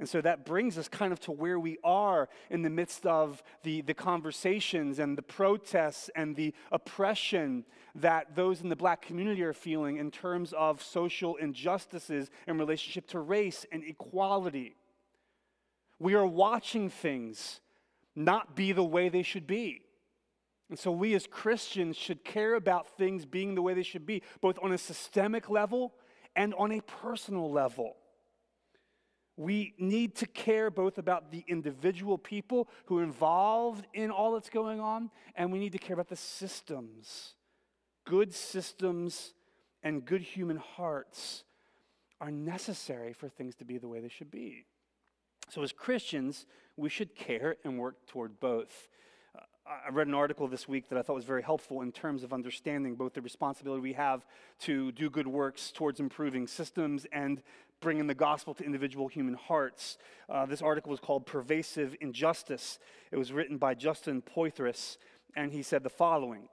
And 0.01 0.09
so 0.09 0.19
that 0.21 0.45
brings 0.45 0.79
us 0.79 0.87
kind 0.87 1.13
of 1.13 1.19
to 1.19 1.31
where 1.31 1.59
we 1.59 1.77
are 1.83 2.27
in 2.49 2.63
the 2.63 2.71
midst 2.71 3.05
of 3.05 3.43
the, 3.61 3.81
the 3.81 3.93
conversations 3.93 4.97
and 4.97 5.15
the 5.15 5.21
protests 5.21 6.09
and 6.15 6.35
the 6.35 6.55
oppression 6.71 7.65
that 7.93 8.35
those 8.35 8.61
in 8.61 8.69
the 8.69 8.75
black 8.75 9.03
community 9.03 9.43
are 9.43 9.53
feeling 9.53 9.97
in 9.97 10.09
terms 10.09 10.53
of 10.53 10.81
social 10.81 11.35
injustices 11.35 12.31
in 12.47 12.57
relationship 12.57 13.05
to 13.09 13.19
race 13.19 13.63
and 13.71 13.83
equality. 13.83 14.75
We 15.99 16.15
are 16.15 16.25
watching 16.25 16.89
things 16.89 17.61
not 18.15 18.55
be 18.55 18.71
the 18.71 18.83
way 18.83 19.07
they 19.07 19.21
should 19.21 19.45
be. 19.45 19.83
And 20.71 20.79
so 20.79 20.91
we 20.91 21.13
as 21.13 21.27
Christians 21.27 21.95
should 21.95 22.23
care 22.23 22.55
about 22.55 22.97
things 22.97 23.23
being 23.23 23.53
the 23.53 23.61
way 23.61 23.75
they 23.75 23.83
should 23.83 24.07
be, 24.07 24.23
both 24.41 24.57
on 24.63 24.71
a 24.71 24.79
systemic 24.79 25.47
level 25.47 25.93
and 26.35 26.55
on 26.55 26.71
a 26.71 26.81
personal 26.81 27.51
level. 27.51 27.97
We 29.41 29.73
need 29.79 30.13
to 30.17 30.27
care 30.27 30.69
both 30.69 30.99
about 30.99 31.31
the 31.31 31.43
individual 31.47 32.19
people 32.19 32.67
who 32.85 32.99
are 32.99 33.03
involved 33.03 33.87
in 33.91 34.11
all 34.11 34.33
that's 34.33 34.51
going 34.51 34.79
on, 34.79 35.09
and 35.35 35.51
we 35.51 35.57
need 35.57 35.71
to 35.71 35.79
care 35.79 35.95
about 35.95 36.09
the 36.09 36.15
systems. 36.15 37.33
Good 38.05 38.35
systems 38.35 39.33
and 39.81 40.05
good 40.05 40.21
human 40.21 40.57
hearts 40.57 41.43
are 42.19 42.29
necessary 42.29 43.13
for 43.13 43.29
things 43.29 43.55
to 43.55 43.65
be 43.65 43.79
the 43.79 43.87
way 43.87 43.99
they 43.99 44.09
should 44.09 44.29
be. 44.29 44.67
So, 45.49 45.63
as 45.63 45.71
Christians, 45.71 46.45
we 46.77 46.89
should 46.89 47.15
care 47.15 47.55
and 47.63 47.79
work 47.79 48.05
toward 48.05 48.39
both. 48.39 48.89
Uh, 49.35 49.39
I 49.87 49.89
read 49.89 50.05
an 50.05 50.13
article 50.13 50.47
this 50.47 50.67
week 50.67 50.87
that 50.89 50.99
I 50.99 51.01
thought 51.01 51.15
was 51.15 51.25
very 51.25 51.41
helpful 51.41 51.81
in 51.81 51.91
terms 51.91 52.21
of 52.23 52.31
understanding 52.31 52.93
both 52.93 53.15
the 53.15 53.21
responsibility 53.21 53.81
we 53.81 53.93
have 53.93 54.23
to 54.59 54.91
do 54.91 55.09
good 55.09 55.27
works 55.27 55.71
towards 55.71 55.99
improving 55.99 56.45
systems 56.45 57.07
and 57.11 57.41
bringing 57.81 58.07
the 58.07 58.15
gospel 58.15 58.53
to 58.53 58.63
individual 58.63 59.07
human 59.07 59.33
hearts. 59.33 59.97
Uh, 60.29 60.45
this 60.45 60.61
article 60.61 60.91
was 60.91 60.99
called 60.99 61.25
Pervasive 61.25 61.95
Injustice. 61.99 62.79
It 63.11 63.17
was 63.17 63.33
written 63.33 63.57
by 63.57 63.73
Justin 63.73 64.21
Poythress, 64.21 64.97
and 65.35 65.51
he 65.51 65.63
said 65.63 65.83
the 65.83 65.89
following 65.89 66.47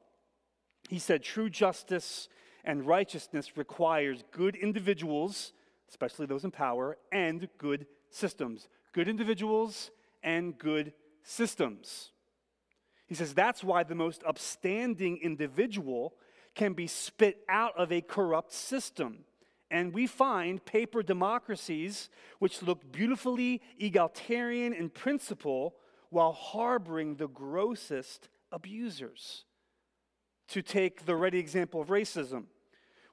He 0.89 0.99
said, 0.99 1.23
True 1.23 1.51
justice 1.51 2.29
and 2.65 2.87
righteousness 2.87 3.57
requires 3.57 4.25
good 4.33 4.57
individuals, 4.57 5.53
especially 5.89 6.27
those 6.27 6.45
in 6.45 6.51
power, 6.51 6.99
and 7.13 7.49
good 7.59 7.87
systems. 8.11 8.69
Good 8.93 9.09
individuals 9.09 9.91
and 10.23 10.59
good 10.59 10.93
systems. 11.23 12.11
He 13.07 13.15
says 13.15 13.33
that's 13.33 13.63
why 13.63 13.85
the 13.85 13.95
most 13.95 14.23
upstanding 14.27 15.19
individual 15.23 16.15
can 16.55 16.73
be 16.73 16.87
spit 16.87 17.39
out 17.49 17.73
of 17.79 17.93
a 17.93 18.01
corrupt 18.01 18.53
system. 18.53 19.25
And 19.71 19.93
we 19.93 20.07
find 20.07 20.65
paper 20.65 21.03
democracies 21.03 22.09
which 22.39 22.63
look 22.63 22.91
beautifully 22.91 23.61
egalitarian 23.79 24.73
in 24.73 24.89
principle 24.89 25.75
while 26.11 26.33
harboring 26.33 27.17
the 27.17 27.29
grossest 27.29 28.29
abusers. 28.51 29.45
To 30.49 30.63
take 30.63 31.05
the 31.05 31.15
ready 31.15 31.39
example 31.39 31.83
of 31.83 31.89
racism, 31.89 32.45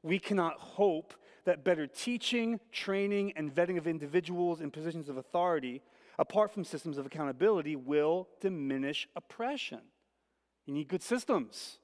we 0.01 0.19
cannot 0.19 0.57
hope 0.59 1.13
that 1.43 1.65
better 1.65 1.87
teaching, 1.87 2.59
training, 2.71 3.33
and 3.35 3.53
vetting 3.53 3.77
of 3.77 3.87
individuals 3.87 4.61
in 4.61 4.71
positions 4.71 5.09
of 5.09 5.17
authority, 5.17 5.81
apart 6.17 6.53
from 6.53 6.63
systems 6.63 6.97
of 6.97 7.05
accountability, 7.05 7.75
will 7.75 8.29
diminish 8.39 9.07
oppression. 9.15 9.81
You 10.65 10.73
need 10.73 10.87
good 10.87 11.03
systems. 11.03 11.79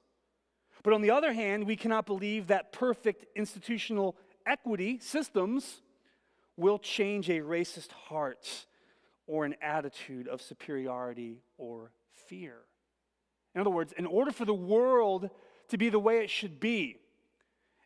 But 0.82 0.94
on 0.94 1.02
the 1.02 1.10
other 1.10 1.32
hand, 1.32 1.66
we 1.66 1.76
cannot 1.76 2.06
believe 2.06 2.48
that 2.48 2.72
perfect 2.72 3.26
institutional 3.36 4.16
equity 4.46 4.98
systems 4.98 5.82
will 6.56 6.78
change 6.78 7.28
a 7.28 7.40
racist 7.40 7.92
heart 7.92 8.66
or 9.26 9.44
an 9.44 9.54
attitude 9.62 10.28
of 10.28 10.42
superiority 10.42 11.42
or 11.56 11.92
fear. 12.28 12.56
In 13.54 13.60
other 13.60 13.70
words, 13.70 13.92
in 13.96 14.06
order 14.06 14.30
for 14.30 14.44
the 14.44 14.54
world 14.54 15.30
to 15.68 15.78
be 15.78 15.88
the 15.88 15.98
way 15.98 16.22
it 16.22 16.30
should 16.30 16.60
be, 16.60 16.98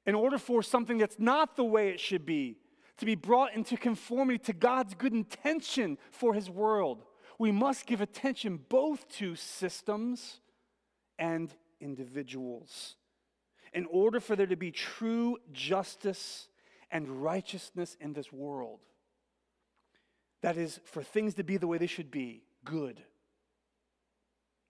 in 0.06 0.14
order 0.14 0.38
for 0.38 0.62
something 0.62 0.98
that's 0.98 1.18
not 1.18 1.56
the 1.56 1.64
way 1.64 1.88
it 1.88 2.00
should 2.00 2.24
be 2.24 2.56
to 2.98 3.04
be 3.04 3.14
brought 3.14 3.54
into 3.54 3.76
conformity 3.76 4.38
to 4.38 4.52
God's 4.52 4.94
good 4.94 5.12
intention 5.12 5.98
for 6.10 6.32
his 6.32 6.48
world, 6.48 7.04
we 7.38 7.52
must 7.52 7.86
give 7.86 8.00
attention 8.00 8.60
both 8.68 9.06
to 9.16 9.34
systems 9.34 10.40
and 11.18 11.54
individuals 11.80 12.96
in 13.76 13.84
order 13.90 14.20
for 14.20 14.34
there 14.34 14.46
to 14.46 14.56
be 14.56 14.70
true 14.70 15.36
justice 15.52 16.48
and 16.90 17.22
righteousness 17.22 17.94
in 18.00 18.14
this 18.14 18.32
world, 18.32 18.80
that 20.40 20.56
is, 20.56 20.80
for 20.86 21.02
things 21.02 21.34
to 21.34 21.44
be 21.44 21.58
the 21.58 21.66
way 21.66 21.76
they 21.76 21.86
should 21.86 22.10
be, 22.10 22.42
good, 22.64 23.02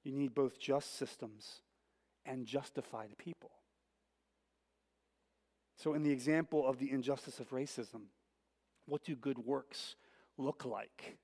you 0.02 0.12
need 0.12 0.34
both 0.34 0.58
just 0.58 0.98
systems 0.98 1.60
and 2.24 2.46
justified 2.46 3.16
people. 3.16 3.52
So, 5.76 5.94
in 5.94 6.02
the 6.02 6.10
example 6.10 6.66
of 6.66 6.78
the 6.78 6.90
injustice 6.90 7.38
of 7.38 7.50
racism, 7.50 8.06
what 8.86 9.04
do 9.04 9.14
good 9.14 9.38
works 9.38 9.94
look 10.36 10.64
like? 10.64 11.16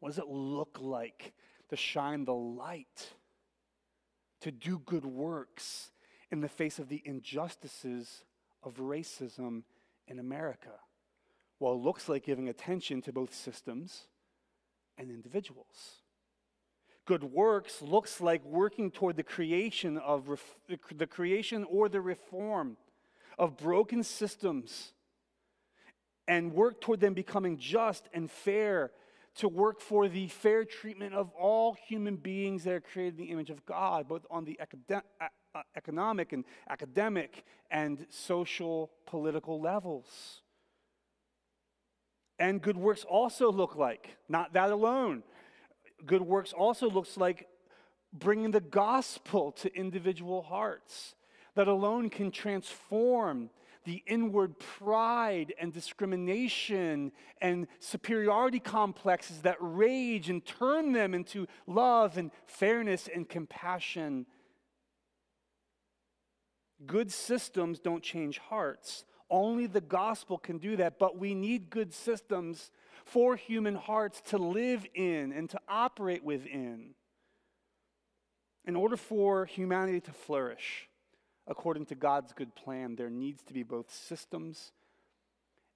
What 0.00 0.10
does 0.10 0.18
it 0.18 0.28
look 0.28 0.76
like 0.82 1.32
to 1.70 1.76
shine 1.76 2.26
the 2.26 2.34
light, 2.34 3.08
to 4.42 4.50
do 4.50 4.80
good 4.80 5.06
works 5.06 5.92
in 6.30 6.40
the 6.40 6.48
face 6.48 6.78
of 6.78 6.88
the 6.88 7.02
injustices 7.04 8.24
of 8.62 8.74
racism 8.76 9.62
in 10.06 10.18
America. 10.18 10.72
while 11.60 11.74
it 11.74 11.82
looks 11.82 12.08
like 12.08 12.24
giving 12.24 12.48
attention 12.48 13.02
to 13.02 13.12
both 13.12 13.34
systems 13.34 14.06
and 14.96 15.10
individuals. 15.10 16.00
Good 17.04 17.22
works 17.22 17.82
looks 17.82 18.20
like 18.20 18.42
working 18.44 18.90
toward 18.90 19.16
the 19.16 19.22
creation 19.22 19.98
of 19.98 20.40
the 20.96 21.06
creation 21.06 21.64
or 21.64 21.88
the 21.88 22.00
reform 22.00 22.78
of 23.38 23.58
broken 23.58 24.02
systems 24.02 24.92
and 26.26 26.54
work 26.54 26.80
toward 26.80 27.00
them 27.00 27.12
becoming 27.12 27.58
just 27.58 28.08
and 28.14 28.30
fair, 28.30 28.90
to 29.36 29.48
work 29.48 29.80
for 29.80 30.08
the 30.08 30.28
fair 30.28 30.64
treatment 30.64 31.14
of 31.14 31.30
all 31.30 31.76
human 31.86 32.16
beings 32.16 32.64
that 32.64 32.74
are 32.74 32.80
created 32.80 33.18
in 33.18 33.26
the 33.26 33.32
image 33.32 33.50
of 33.50 33.64
God, 33.64 34.08
both 34.08 34.26
on 34.30 34.44
the 34.44 34.58
uh, 34.60 35.62
economic 35.76 36.32
and 36.32 36.44
academic 36.68 37.44
and 37.70 38.06
social 38.08 38.90
political 39.06 39.60
levels. 39.60 40.42
And 42.38 42.60
good 42.60 42.76
works 42.76 43.04
also 43.04 43.52
look 43.52 43.76
like, 43.76 44.16
not 44.28 44.54
that 44.54 44.70
alone, 44.70 45.22
good 46.06 46.22
works 46.22 46.52
also 46.52 46.88
looks 46.88 47.16
like 47.16 47.46
bringing 48.12 48.50
the 48.50 48.60
gospel 48.60 49.52
to 49.52 49.74
individual 49.76 50.42
hearts 50.42 51.14
that 51.54 51.68
alone 51.68 52.10
can 52.10 52.30
transform 52.30 53.50
the 53.90 54.04
inward 54.06 54.56
pride 54.60 55.52
and 55.60 55.72
discrimination 55.72 57.10
and 57.40 57.66
superiority 57.80 58.60
complexes 58.60 59.42
that 59.42 59.56
rage 59.58 60.30
and 60.30 60.46
turn 60.46 60.92
them 60.92 61.12
into 61.12 61.48
love 61.66 62.16
and 62.16 62.30
fairness 62.46 63.08
and 63.12 63.28
compassion. 63.28 64.26
Good 66.86 67.10
systems 67.10 67.80
don't 67.80 68.00
change 68.00 68.38
hearts. 68.38 69.04
Only 69.28 69.66
the 69.66 69.80
gospel 69.80 70.38
can 70.38 70.58
do 70.58 70.76
that, 70.76 71.00
but 71.00 71.18
we 71.18 71.34
need 71.34 71.68
good 71.68 71.92
systems 71.92 72.70
for 73.04 73.34
human 73.34 73.74
hearts 73.74 74.20
to 74.26 74.38
live 74.38 74.86
in 74.94 75.32
and 75.32 75.50
to 75.50 75.60
operate 75.68 76.22
within. 76.22 76.94
In 78.64 78.76
order 78.76 78.96
for 78.96 79.46
humanity 79.46 80.00
to 80.02 80.12
flourish, 80.12 80.89
according 81.50 81.84
to 81.86 81.96
God's 81.96 82.32
good 82.32 82.54
plan, 82.54 82.94
there 82.94 83.10
needs 83.10 83.42
to 83.42 83.52
be 83.52 83.64
both 83.64 83.92
systems 83.92 84.70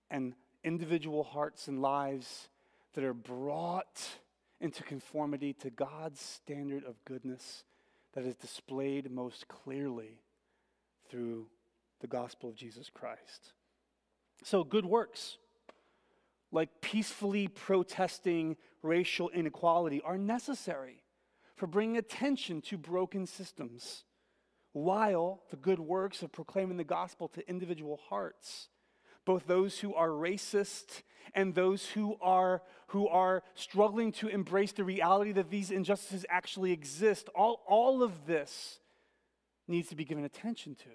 and 0.08 0.34
individual 0.62 1.24
hearts 1.24 1.66
and 1.66 1.82
lives 1.82 2.48
that 2.94 3.02
are 3.02 3.12
brought 3.12 4.00
into 4.60 4.84
conformity 4.84 5.52
to 5.52 5.70
God's 5.70 6.20
standard 6.20 6.84
of 6.84 7.04
goodness 7.04 7.64
that 8.14 8.24
is 8.24 8.36
displayed 8.36 9.10
most 9.10 9.48
clearly 9.48 10.20
through 11.10 11.48
the 12.00 12.06
gospel 12.06 12.48
of 12.48 12.54
Jesus 12.54 12.88
Christ. 12.88 13.52
So, 14.44 14.62
good 14.62 14.86
works, 14.86 15.38
like 16.52 16.68
peacefully 16.82 17.48
protesting 17.48 18.56
racial 18.82 19.28
inequality, 19.30 20.00
are 20.02 20.18
necessary 20.18 21.02
for 21.56 21.66
bringing 21.66 21.96
attention 21.96 22.60
to 22.62 22.78
broken 22.78 23.26
systems 23.26 24.04
while 24.74 25.40
the 25.50 25.56
good 25.56 25.78
works 25.78 26.22
of 26.22 26.32
proclaiming 26.32 26.76
the 26.76 26.84
gospel 26.84 27.28
to 27.28 27.48
individual 27.48 27.98
hearts, 28.08 28.68
both 29.24 29.46
those 29.46 29.78
who 29.78 29.94
are 29.94 30.08
racist 30.08 31.02
and 31.32 31.54
those 31.54 31.86
who 31.90 32.18
are, 32.20 32.60
who 32.88 33.08
are 33.08 33.44
struggling 33.54 34.10
to 34.10 34.26
embrace 34.26 34.72
the 34.72 34.82
reality 34.82 35.30
that 35.30 35.48
these 35.48 35.70
injustices 35.70 36.26
actually 36.28 36.72
exist, 36.72 37.28
all, 37.36 37.62
all 37.68 38.02
of 38.02 38.26
this 38.26 38.80
needs 39.68 39.88
to 39.88 39.96
be 39.96 40.04
given 40.04 40.24
attention 40.24 40.74
to. 40.74 40.90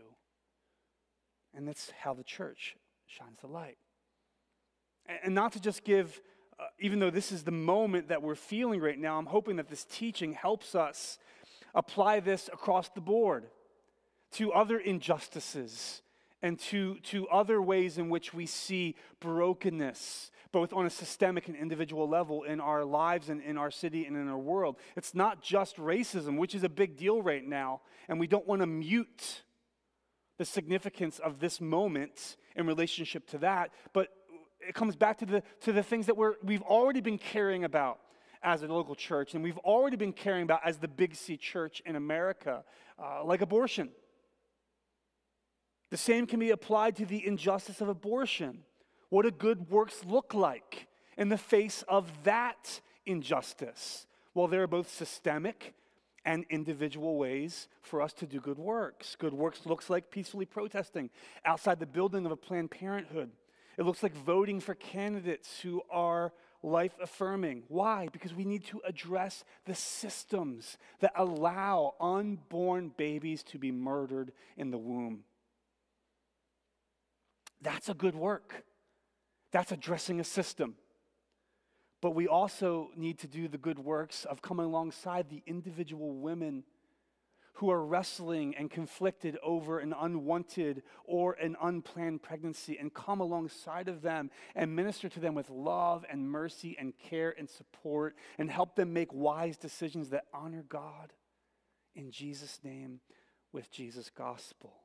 And 1.56 1.66
that's 1.66 1.92
how 2.02 2.14
the 2.14 2.24
church 2.24 2.76
shines 3.08 3.40
the 3.42 3.48
light. 3.48 3.78
And 5.24 5.34
not 5.34 5.54
to 5.54 5.62
just 5.62 5.86
give, 5.86 6.22
uh, 6.60 6.66
even 6.80 7.00
though 7.00 7.10
this 7.10 7.32
is 7.32 7.44
the 7.44 7.52
moment 7.52 8.10
that 8.10 8.22
we're 8.22 8.36
feeling 8.36 8.82
right 8.82 9.00
now, 9.00 9.18
I'm 9.18 9.26
hoping 9.26 9.56
that 9.56 9.70
this 9.70 9.86
teaching 9.86 10.34
helps 10.34 10.76
us 10.76 11.18
apply 11.74 12.20
this 12.20 12.50
across 12.52 12.90
the 12.90 13.02
board 13.02 13.46
to 14.34 14.52
other 14.52 14.80
injustices 14.80 16.02
and 16.42 16.60
to, 16.60 16.96
to 17.00 17.28
other 17.30 17.62
ways 17.62 17.98
in 17.98 18.10
which 18.10 18.34
we 18.34 18.46
see 18.46 18.96
brokenness, 19.20 20.32
both 20.52 20.74
on 20.74 20.86
a 20.86 20.90
systemic 20.90 21.48
and 21.48 21.56
individual 21.56 22.08
level 22.08 22.44
in 22.44 22.60
our 22.62 22.86
lives 22.86 23.30
and 23.30 23.42
in 23.42 23.58
our 23.58 23.72
city 23.72 24.06
and 24.06 24.16
in 24.16 24.28
our 24.28 24.38
world. 24.38 24.78
It's 24.96 25.14
not 25.14 25.42
just 25.42 25.78
racism, 25.78 26.38
which 26.38 26.56
is 26.56 26.64
a 26.64 26.70
big 26.70 26.98
deal 26.98 27.22
right 27.22 27.46
now, 27.46 27.82
and 28.08 28.20
we 28.20 28.28
don't 28.28 28.48
want 28.48 28.62
to 28.62 28.68
mute 28.68 29.44
the 30.38 30.46
significance 30.46 31.20
of 31.20 31.40
this 31.40 31.60
moment 31.60 32.38
in 32.56 32.66
relationship 32.66 33.28
to 33.28 33.38
that, 33.40 33.72
but 33.94 34.08
it 34.62 34.74
comes 34.74 34.96
back 34.96 35.18
to 35.18 35.26
the, 35.26 35.44
to 35.62 35.74
the 35.74 35.84
things 35.84 36.06
that 36.06 36.16
we're, 36.16 36.36
we've 36.44 36.62
already 36.62 37.02
been 37.02 37.18
caring 37.18 37.66
about 37.66 38.00
as 38.42 38.64
a 38.64 38.68
local 38.68 38.96
church, 38.96 39.34
and 39.34 39.44
we've 39.44 39.58
already 39.60 39.98
been 39.98 40.14
caring 40.14 40.44
about 40.44 40.62
as 40.64 40.78
the 40.78 40.88
Big 40.88 41.14
C 41.16 41.36
church 41.36 41.82
in 41.86 41.98
America, 41.98 42.64
uh, 42.98 43.24
like 43.26 43.42
abortion 43.42 43.90
the 45.90 45.98
same 45.98 46.26
can 46.28 46.40
be 46.40 46.52
applied 46.52 46.96
to 46.98 47.06
the 47.06 47.26
injustice 47.26 47.82
of 47.82 47.90
abortion. 47.90 48.60
What 49.10 49.24
do 49.24 49.32
good 49.32 49.70
works 49.70 50.06
look 50.06 50.34
like 50.34 50.88
in 51.18 51.30
the 51.30 51.38
face 51.38 51.84
of 51.88 52.12
that 52.24 52.82
injustice? 53.06 54.06
Well, 54.34 54.48
there 54.48 54.64
are 54.64 54.68
both 54.68 54.90
systemic 54.90 55.74
and 56.26 56.46
individual 56.50 57.18
ways 57.18 57.68
for 57.82 58.02
us 58.02 58.14
to 58.14 58.28
do 58.28 58.40
good 58.40 58.60
works. 58.60 59.16
Good 59.16 59.34
works 59.34 59.66
looks 59.66 59.90
like 59.90 60.12
peacefully 60.12 60.46
protesting 60.46 61.10
outside 61.44 61.80
the 61.80 61.86
building 61.86 62.26
of 62.26 62.32
a 62.32 62.38
Planned 62.38 62.72
Parenthood. 62.72 63.32
It 63.78 63.86
looks 63.86 64.04
like 64.04 64.14
voting 64.14 64.60
for 64.60 64.76
candidates 64.76 65.62
who 65.62 65.82
are 65.90 66.34
life 66.62 66.94
affirming. 67.02 67.64
Why? 67.70 68.10
Because 68.12 68.34
we 68.34 68.44
need 68.44 68.66
to 68.66 68.82
address 68.86 69.46
the 69.66 69.76
systems 69.76 70.78
that 71.00 71.14
allow 71.16 71.96
unborn 72.00 72.92
babies 72.98 73.42
to 73.44 73.58
be 73.58 73.72
murdered 73.72 74.34
in 74.58 74.70
the 74.70 74.78
womb. 74.78 75.24
That's 77.62 77.90
a 77.90 77.94
good 77.94 78.16
work. 78.16 78.64
That's 79.52 79.72
addressing 79.72 80.20
a 80.20 80.24
system. 80.24 80.76
But 82.02 82.16
we 82.16 82.28
also 82.28 82.92
need 82.96 83.20
to 83.20 83.28
do 83.28 83.48
the 83.48 83.58
good 83.58 83.80
works 83.80 84.26
of 84.26 84.42
coming 84.42 84.66
alongside 84.66 85.30
the 85.30 85.44
individual 85.46 86.14
women 86.14 86.64
who 87.60 87.70
are 87.70 87.86
wrestling 87.86 88.56
and 88.56 88.72
conflicted 88.72 89.38
over 89.44 89.80
an 89.80 89.94
unwanted 90.00 90.82
or 91.04 91.34
an 91.34 91.58
unplanned 91.62 92.24
pregnancy 92.24 92.78
and 92.80 92.94
come 92.94 93.20
alongside 93.20 93.90
of 93.90 94.02
them 94.02 94.32
and 94.56 94.74
minister 94.74 95.10
to 95.10 95.20
them 95.20 95.36
with 95.36 95.50
love 95.50 96.06
and 96.10 96.32
mercy 96.32 96.78
and 96.80 96.94
care 96.98 97.36
and 97.38 97.50
support 97.50 98.16
and 98.38 98.50
help 98.50 98.78
them 98.78 98.94
make 98.94 99.14
wise 99.14 99.58
decisions 99.58 100.10
that 100.10 100.24
honor 100.34 100.64
God 100.70 101.12
in 101.96 102.12
Jesus' 102.12 102.62
name 102.64 103.02
with 103.52 103.70
Jesus' 103.72 104.10
gospel. 104.10 104.79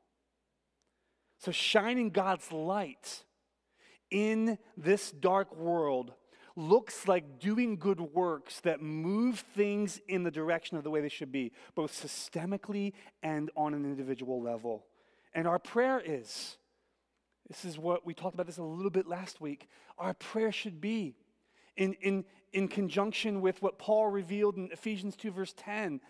So, 1.45 1.53
shining 1.53 2.09
God's 2.09 2.51
light 2.53 3.23
in 4.11 4.57
this 4.79 5.11
dark 5.11 5.55
world 5.55 6.15
looks 6.57 7.07
like 7.07 7.39
doing 7.39 7.77
good 7.77 8.01
works 8.01 8.61
that 8.61 8.81
move 8.81 9.45
things 9.55 10.01
in 10.09 10.23
the 10.23 10.31
direction 10.31 10.79
of 10.79 10.85
the 10.85 10.91
way 10.91 11.03
they 11.03 11.11
should 11.11 11.31
be, 11.31 11.53
both 11.75 11.93
systemically 11.93 12.95
and 13.23 13.51
on 13.59 13.75
an 13.75 13.85
individual 13.85 14.41
level. 14.41 14.87
And 15.35 15.47
our 15.47 15.59
prayer 15.59 16.03
is 16.03 16.57
this 17.47 17.67
is 17.67 17.79
what 17.79 18.07
we 18.07 18.15
talked 18.15 18.33
about 18.33 18.47
this 18.47 18.57
a 18.57 18.63
little 18.63 18.91
bit 18.91 19.07
last 19.07 19.43
week. 19.43 19.69
Our 19.99 20.15
prayer 20.15 20.51
should 20.51 20.81
be 20.81 21.15
in, 21.77 21.93
in, 22.01 22.25
in 22.55 22.69
conjunction 22.69 23.43
with 23.43 23.61
what 23.61 23.79
Paul 23.79 24.09
revealed 24.09 24.57
in 24.57 24.71
Ephesians 24.73 25.15
2, 25.15 25.31
verse 25.31 25.53
10 25.59 26.01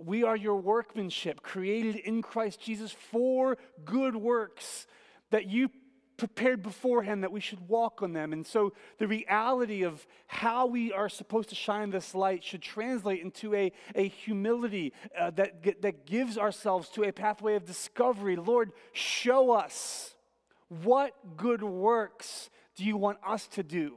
we 0.00 0.24
are 0.24 0.36
your 0.36 0.56
workmanship, 0.56 1.42
created 1.42 1.96
in 1.96 2.22
Christ 2.22 2.60
Jesus 2.60 2.92
for 2.92 3.58
good 3.84 4.16
works 4.16 4.86
that 5.30 5.48
you 5.48 5.70
prepared 6.16 6.62
beforehand 6.62 7.24
that 7.24 7.32
we 7.32 7.40
should 7.40 7.68
walk 7.68 8.00
on 8.00 8.12
them. 8.12 8.32
And 8.32 8.46
so 8.46 8.72
the 8.98 9.08
reality 9.08 9.82
of 9.82 10.06
how 10.28 10.66
we 10.66 10.92
are 10.92 11.08
supposed 11.08 11.48
to 11.48 11.56
shine 11.56 11.90
this 11.90 12.14
light 12.14 12.44
should 12.44 12.62
translate 12.62 13.20
into 13.22 13.54
a, 13.54 13.72
a 13.96 14.06
humility 14.06 14.92
uh, 15.18 15.30
that, 15.30 15.82
that 15.82 16.06
gives 16.06 16.38
ourselves 16.38 16.88
to 16.90 17.02
a 17.02 17.12
pathway 17.12 17.56
of 17.56 17.64
discovery. 17.64 18.36
Lord, 18.36 18.70
show 18.92 19.50
us 19.50 20.14
what 20.68 21.12
good 21.36 21.62
works 21.62 22.50
do 22.76 22.84
you 22.84 22.96
want 22.96 23.18
us 23.26 23.48
to 23.48 23.64
do? 23.64 23.96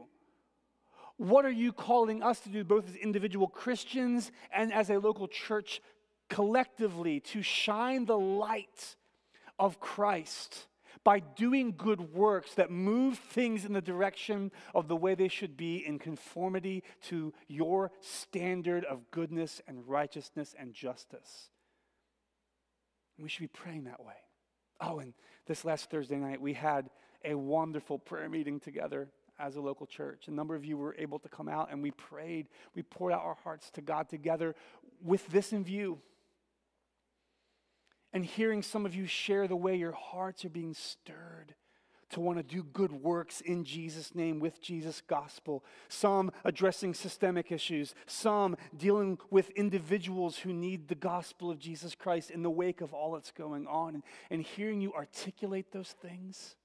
What 1.18 1.46
are 1.46 1.52
you 1.52 1.72
calling 1.72 2.22
us 2.22 2.40
to 2.42 2.50
do, 2.50 2.64
both 2.64 2.90
as 2.90 2.96
individual 2.96 3.48
Christians 3.48 4.32
and 4.54 4.74
as 4.74 4.90
a 4.90 5.00
local 5.00 5.28
church 5.28 5.82
collectively, 6.30 7.20
to 7.22 7.42
shine 7.42 8.06
the 8.06 8.18
light 8.18 8.96
of 9.58 9.80
Christ 9.80 10.68
by 11.04 11.20
doing 11.20 11.76
good 11.78 12.14
works 12.14 12.56
that 12.56 12.72
move 12.72 13.18
things 13.18 13.64
in 13.64 13.74
the 13.74 13.82
direction 13.82 14.52
of 14.74 14.88
the 14.88 14.96
way 14.96 15.16
they 15.16 15.28
should 15.28 15.56
be 15.56 15.86
in 15.86 16.00
conformity 16.00 16.84
to 17.04 17.34
your 17.48 17.92
standard 18.02 18.84
of 18.86 19.10
goodness 19.12 19.62
and 19.68 19.88
righteousness 19.88 20.56
and 20.58 20.74
justice? 20.74 21.50
We 23.18 23.30
should 23.30 23.42
be 23.42 23.48
praying 23.48 23.86
that 23.86 24.04
way. 24.04 24.16
Oh, 24.82 25.00
and 25.00 25.14
this 25.46 25.64
last 25.64 25.90
Thursday 25.90 26.18
night, 26.18 26.42
we 26.42 26.54
had 26.54 26.90
a 27.24 27.36
wonderful 27.36 28.00
prayer 28.00 28.28
meeting 28.28 28.60
together 28.60 29.08
as 29.40 29.56
a 29.56 29.62
local 29.62 29.86
church. 29.86 30.28
A 30.28 30.32
number 30.32 30.56
of 30.56 30.66
you 30.66 30.78
were 30.78 30.96
able 30.98 31.20
to 31.20 31.30
come 31.30 31.48
out 31.48 31.72
and 31.72 31.82
we 31.82 31.92
prayed. 31.92 32.48
We 32.74 32.84
poured 32.84 33.14
out 33.14 33.22
our 33.22 33.38
hearts 33.44 33.70
to 33.72 33.82
God 33.82 34.10
together 34.10 34.56
with 35.04 35.28
this 35.28 35.54
in 35.54 35.64
view. 35.64 36.00
And 38.14 38.26
hearing 38.26 38.62
some 38.62 38.86
of 38.86 38.96
you 38.96 39.08
share 39.08 39.48
the 39.48 39.56
way 39.56 39.76
your 39.76 39.92
hearts 39.92 40.46
are 40.46 40.50
being 40.50 40.74
stirred 40.74 41.56
to 42.12 42.22
want 42.22 42.38
to 42.38 42.44
do 42.44 42.64
good 42.64 42.92
works 42.92 43.42
in 43.42 43.64
Jesus' 43.66 44.16
name 44.16 44.40
with 44.40 44.62
Jesus' 44.62 45.02
gospel, 45.06 45.66
some 45.90 46.32
addressing 46.44 46.94
systemic 46.94 47.52
issues, 47.52 47.94
some 48.06 48.56
dealing 48.78 49.18
with 49.32 49.50
individuals 49.52 50.38
who 50.38 50.54
need 50.54 50.88
the 50.88 50.96
gospel 50.96 51.52
of 51.52 51.60
Jesus 51.60 51.96
Christ 51.96 52.32
in 52.32 52.44
the 52.44 52.50
wake 52.50 52.82
of 52.82 52.94
all 52.94 53.12
that's 53.14 53.32
going 53.32 53.68
on. 53.68 53.96
And, 53.96 54.04
and 54.30 54.42
hearing 54.44 54.82
you 54.82 54.94
articulate 54.94 55.72
those 55.72 55.90
things, 55.90 56.56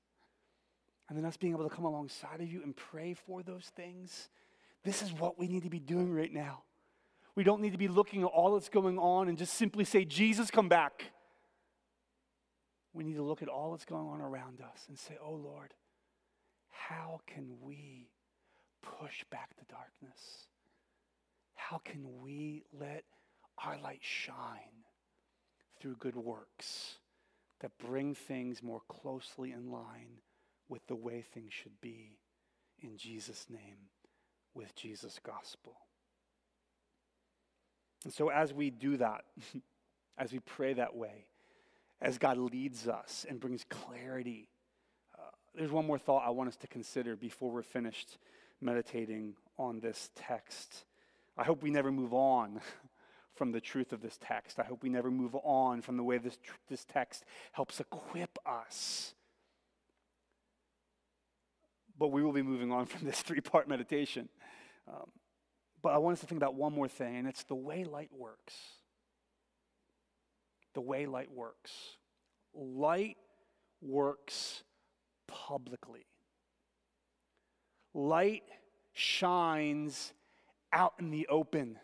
and 1.11 1.19
then 1.19 1.25
us 1.25 1.37
being 1.37 1.53
able 1.53 1.69
to 1.69 1.75
come 1.75 1.85
alongside 1.85 2.41
of 2.41 2.49
you 2.49 2.63
and 2.63 2.75
pray 2.75 3.15
for 3.15 3.43
those 3.43 3.65
things, 3.75 4.29
this 4.85 5.03
is 5.03 5.13
what 5.13 5.41
we 5.41 5.49
need 5.49 5.65
to 5.65 5.69
be 5.69 5.81
doing 5.81 6.15
right 6.15 6.33
now. 6.33 6.63
We 7.35 7.43
don't 7.43 7.61
need 7.61 7.73
to 7.73 7.79
be 7.79 7.89
looking 7.89 8.23
at 8.23 8.27
all 8.27 8.55
that's 8.55 8.69
going 8.69 8.97
on 8.97 9.29
and 9.29 9.37
just 9.37 9.55
simply 9.55 9.85
say, 9.85 10.05
Jesus, 10.05 10.53
come 10.53 10.69
back. 10.69 11.11
We 12.93 13.03
need 13.03 13.17
to 13.17 13.25
look 13.25 13.43
at 13.43 13.49
all 13.49 13.73
that's 13.73 13.85
going 13.85 14.07
on 14.07 14.21
around 14.21 14.61
us 14.61 14.85
and 14.89 14.97
say, 14.97 15.17
Oh 15.23 15.35
Lord, 15.35 15.75
how 16.69 17.21
can 17.27 17.57
we 17.61 18.09
push 18.81 19.25
back 19.31 19.51
the 19.59 19.65
darkness? 19.65 20.47
How 21.55 21.79
can 21.79 22.21
we 22.23 22.63
let 22.73 23.03
our 23.65 23.77
light 23.79 24.01
shine 24.03 24.85
through 25.81 25.97
good 25.97 26.17
works 26.17 26.99
that 27.61 27.77
bring 27.79 28.15
things 28.15 28.63
more 28.63 28.83
closely 28.89 29.51
in 29.51 29.73
line 29.73 30.21
with 30.71 30.87
the 30.87 30.97
way 30.97 31.21
things 31.23 31.53
should 31.53 31.79
be 31.83 32.17
in 32.81 32.97
Jesus' 32.97 33.47
name, 33.51 33.91
with 34.55 34.75
Jesus' 34.75 35.21
gospel? 35.23 35.77
And 38.05 38.13
so, 38.13 38.31
as 38.31 38.55
we 38.55 38.71
do 38.71 38.97
that, 38.97 39.25
as 40.19 40.33
we 40.33 40.39
pray 40.39 40.73
that 40.75 40.97
way, 40.97 41.27
as 42.01 42.19
God 42.19 42.39
leads 42.39 42.89
us 42.89 43.27
and 43.29 43.41
brings 43.41 43.65
clarity. 43.69 44.49
Uh, 45.19 45.23
there's 45.55 45.71
one 45.71 45.87
more 45.87 45.99
thought 45.99 46.27
I 46.27 46.31
want 46.31 46.49
us 46.49 46.57
to 46.57 46.67
consider 46.67 47.17
before 47.17 47.51
we're 47.51 47.63
finished 47.63 48.19
meditating 48.61 49.35
on 49.59 49.81
this 49.81 50.11
text. 50.15 50.85
I 51.37 51.45
hope 51.45 51.63
we 51.63 51.71
never 51.71 51.93
move 51.93 52.15
on 52.15 52.61
from 53.35 53.53
the 53.53 53.61
truth 53.61 53.93
of 53.93 54.03
this 54.03 54.19
text. 54.21 54.59
I 54.59 54.65
hope 54.65 54.83
we 54.83 54.89
never 54.89 55.11
move 55.11 55.35
on 55.43 55.83
from 55.83 55.97
the 55.97 56.03
way 56.03 56.19
this, 56.19 56.39
this 56.69 56.85
text 56.85 57.25
helps 57.53 57.81
equip 57.81 58.39
us. 58.47 59.15
But 62.01 62.09
we 62.09 62.25
will 62.25 62.33
be 62.33 62.43
moving 62.43 62.73
on 62.73 62.87
from 62.87 63.07
this 63.07 63.21
three 63.23 63.41
part 63.41 63.69
meditation. 63.69 64.29
Um, 64.89 65.13
but 65.83 65.91
I 65.91 65.99
want 65.99 66.15
us 66.15 66.21
to 66.21 66.27
think 66.27 66.41
about 66.41 66.57
one 66.57 66.73
more 66.73 66.89
thing, 66.89 67.15
and 67.17 67.29
it's 67.29 67.45
the 67.45 67.55
way 67.55 67.85
light 67.85 68.11
works 68.13 68.55
the 70.75 70.81
way 70.81 71.07
light 71.07 71.31
works. 71.33 71.73
Light 72.55 73.17
works 73.81 74.63
publicly. 75.27 76.07
Light 77.95 78.45
shines 78.93 80.13
out 80.73 80.95
in 80.99 81.11
the 81.11 81.27
open. 81.29 81.79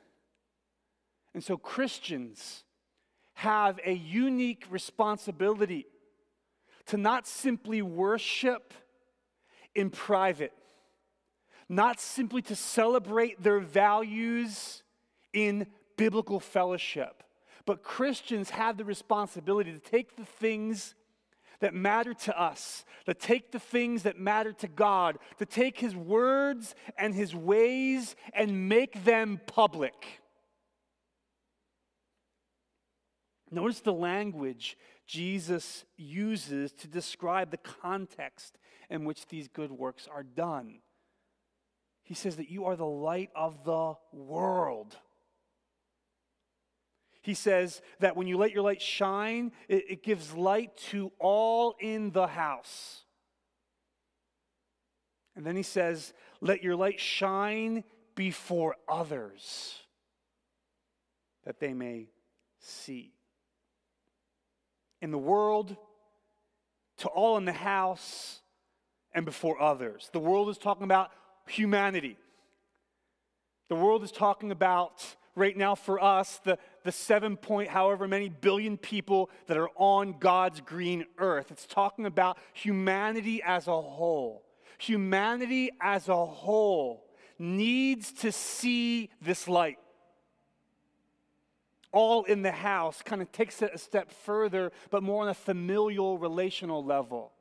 And 1.35 1.43
so 1.43 1.57
Christians 1.57 2.65
have 3.35 3.79
a 3.85 3.93
unique 3.93 4.65
responsibility 4.71 5.87
to 6.87 6.97
not 6.97 7.27
simply 7.27 7.83
worship 7.83 8.73
in 9.77 9.91
private, 9.91 10.53
not 11.69 12.01
simply 12.01 12.43
to 12.43 12.57
celebrate 12.57 13.43
their 13.43 13.61
values 13.61 14.83
in 15.33 15.67
biblical 15.97 16.41
fellowship, 16.41 17.23
but 17.67 17.83
Christians 17.83 18.51
have 18.51 18.77
the 18.77 18.85
responsibility 18.85 19.73
to 19.73 19.79
take 19.79 20.17
the 20.17 20.25
things 20.25 20.95
that 21.61 21.75
matter 21.75 22.15
to 22.15 22.39
us, 22.39 22.85
to 23.07 23.15
take 23.15 23.53
the 23.53 23.59
things 23.59 24.03
that 24.03 24.19
matter 24.19 24.53
to 24.53 24.69
God, 24.69 25.19
to 25.39 25.47
take 25.47 25.79
His 25.79 25.95
words 25.95 26.75
and 26.99 27.15
His 27.15 27.35
ways 27.35 28.17
and 28.35 28.69
make 28.69 29.05
them 29.05 29.41
public. 29.47 30.21
Notice 33.51 33.81
the 33.81 33.93
language 33.93 34.77
Jesus 35.07 35.85
uses 35.97 36.73
to 36.73 36.89
describe 36.89 37.51
the 37.51 37.57
context 37.59 38.59
in 38.91 39.05
which 39.05 39.27
these 39.27 39.49
good 39.49 39.71
works 39.71 40.09
are 40.13 40.23
done. 40.23 40.81
He 42.03 42.15
says 42.15 42.37
that 42.37 42.51
you 42.51 42.67
are 42.67 42.77
the 42.77 42.87
light 42.87 43.31
of 43.35 43.65
the 43.65 43.95
world. 44.13 44.97
He 47.23 47.35
says 47.35 47.83
that 47.99 48.17
when 48.17 48.29
you 48.29 48.37
let 48.37 48.53
your 48.53 48.63
light 48.63 48.81
shine, 48.81 49.51
it, 49.69 49.85
it 49.89 50.03
gives 50.05 50.33
light 50.35 50.77
to 50.91 51.11
all 51.19 51.75
in 51.81 52.13
the 52.13 52.29
house. 52.29 53.03
And 55.35 55.45
then 55.45 55.57
he 55.57 55.65
says, 55.65 56.15
Let 56.41 56.63
your 56.63 56.77
light 56.77 57.01
shine 57.01 57.83
before 58.15 58.77
others 58.89 59.81
that 61.45 61.59
they 61.59 61.75
may 61.75 62.11
see. 62.61 63.16
In 65.01 65.11
the 65.11 65.19
world, 65.19 65.77
to 66.99 67.09
all 67.09 67.37
in 67.37 67.45
the 67.45 67.53
house, 67.53 68.41
and 69.17 69.25
before 69.25 69.61
others. 69.61 70.11
The 70.13 70.19
world 70.19 70.51
is 70.51 70.59
talking 70.59 70.85
about 70.85 71.11
humanity. 71.49 72.19
The 73.69 73.75
world 73.75 74.05
is 74.05 74.13
talking 74.13 74.53
about 74.53 75.05
right 75.35 75.57
now 75.57 75.75
for 75.75 76.03
us, 76.03 76.41
the, 76.45 76.59
the 76.85 76.93
seven 76.93 77.37
point, 77.37 77.71
however 77.71 78.07
many 78.07 78.29
billion 78.29 78.77
people 78.77 79.31
that 79.47 79.57
are 79.57 79.71
on 79.77 80.19
God's 80.19 80.61
green 80.61 81.07
earth. 81.19 81.51
It's 81.51 81.67
talking 81.67 82.07
about 82.07 82.39
humanity 82.53 83.43
as 83.43 83.67
a 83.67 83.81
whole. 83.81 84.45
Humanity 84.79 85.71
as 85.81 86.09
a 86.09 86.27
whole 86.27 87.05
needs 87.39 88.13
to 88.13 88.33
see 88.33 89.11
this 89.23 89.49
light. 89.49 89.79
All 91.93 92.25
in 92.25 92.43
the 92.43 92.53
house 92.53 93.03
kind 93.03 93.23
of 93.23 93.33
takes 93.33 93.63
it 93.63 93.71
a 93.73 93.79
step 93.79 94.13
further, 94.13 94.73
but 94.91 95.03
more 95.03 95.23
on 95.23 95.29
a 95.29 95.35
familial, 95.35 96.19
relational 96.19 96.85
level. 96.85 97.33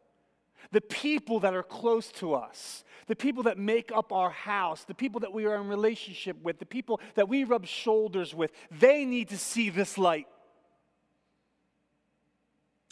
The 0.71 0.81
people 0.81 1.39
that 1.41 1.53
are 1.53 1.63
close 1.63 2.11
to 2.13 2.33
us, 2.33 2.83
the 3.07 3.15
people 3.15 3.43
that 3.43 3.57
make 3.57 3.91
up 3.91 4.11
our 4.11 4.29
house, 4.29 4.83
the 4.83 4.95
people 4.95 5.19
that 5.21 5.33
we 5.33 5.45
are 5.45 5.55
in 5.55 5.67
relationship 5.67 6.41
with, 6.41 6.59
the 6.59 6.65
people 6.65 6.99
that 7.15 7.29
we 7.29 7.43
rub 7.43 7.65
shoulders 7.65 8.33
with, 8.33 8.51
they 8.71 9.05
need 9.05 9.29
to 9.29 9.37
see 9.37 9.69
this 9.69 9.97
light. 9.97 10.27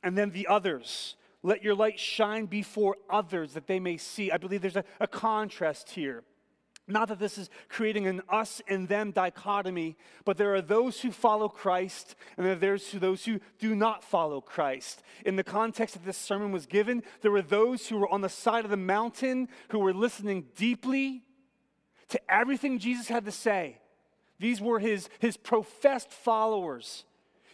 And 0.03 0.17
then 0.17 0.31
the 0.31 0.47
others. 0.47 1.15
Let 1.41 1.63
your 1.63 1.75
light 1.75 1.99
shine 1.99 2.45
before 2.45 2.97
others 3.09 3.53
that 3.53 3.67
they 3.67 3.79
may 3.79 3.97
see. 3.97 4.31
I 4.31 4.37
believe 4.37 4.61
there's 4.61 4.77
a, 4.77 4.85
a 4.99 5.07
contrast 5.07 5.89
here. 5.89 6.23
Not 6.85 7.07
that 7.07 7.19
this 7.19 7.37
is 7.37 7.49
creating 7.69 8.07
an 8.07 8.21
us 8.27 8.61
and 8.67 8.89
them 8.89 9.11
dichotomy, 9.11 9.95
but 10.25 10.37
there 10.37 10.53
are 10.53 10.61
those 10.61 10.99
who 10.99 11.11
follow 11.11 11.47
Christ 11.47 12.15
and 12.35 12.45
there 12.45 12.53
are 12.53 12.55
those 12.55 12.89
who, 12.89 12.99
those 12.99 13.25
who 13.25 13.39
do 13.57 13.73
not 13.73 14.03
follow 14.03 14.41
Christ. 14.41 15.01
In 15.25 15.37
the 15.37 15.45
context 15.45 15.93
that 15.95 16.05
this 16.05 16.17
sermon 16.17 16.51
was 16.51 16.65
given, 16.65 17.03
there 17.21 17.31
were 17.31 17.41
those 17.41 17.87
who 17.87 17.97
were 17.97 18.11
on 18.11 18.21
the 18.21 18.29
side 18.29 18.65
of 18.65 18.71
the 18.71 18.77
mountain 18.77 19.47
who 19.69 19.79
were 19.79 19.93
listening 19.93 20.47
deeply 20.57 21.23
to 22.09 22.19
everything 22.29 22.79
Jesus 22.79 23.07
had 23.07 23.23
to 23.25 23.31
say. 23.31 23.79
These 24.39 24.59
were 24.59 24.79
his, 24.79 25.09
his 25.19 25.37
professed 25.37 26.11
followers. 26.11 27.05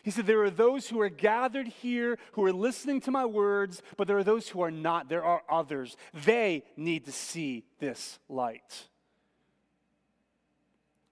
He 0.01 0.09
said, 0.09 0.25
There 0.25 0.43
are 0.43 0.49
those 0.49 0.87
who 0.87 0.99
are 1.01 1.09
gathered 1.09 1.67
here 1.67 2.17
who 2.31 2.43
are 2.45 2.53
listening 2.53 2.99
to 3.01 3.11
my 3.11 3.25
words, 3.25 3.83
but 3.95 4.07
there 4.07 4.17
are 4.17 4.23
those 4.23 4.49
who 4.49 4.61
are 4.61 4.71
not. 4.71 5.07
There 5.07 5.23
are 5.23 5.43
others. 5.51 5.97
They 6.25 6.63
need 6.75 7.05
to 7.05 7.11
see 7.11 7.65
this 7.79 8.17
light. 8.27 8.87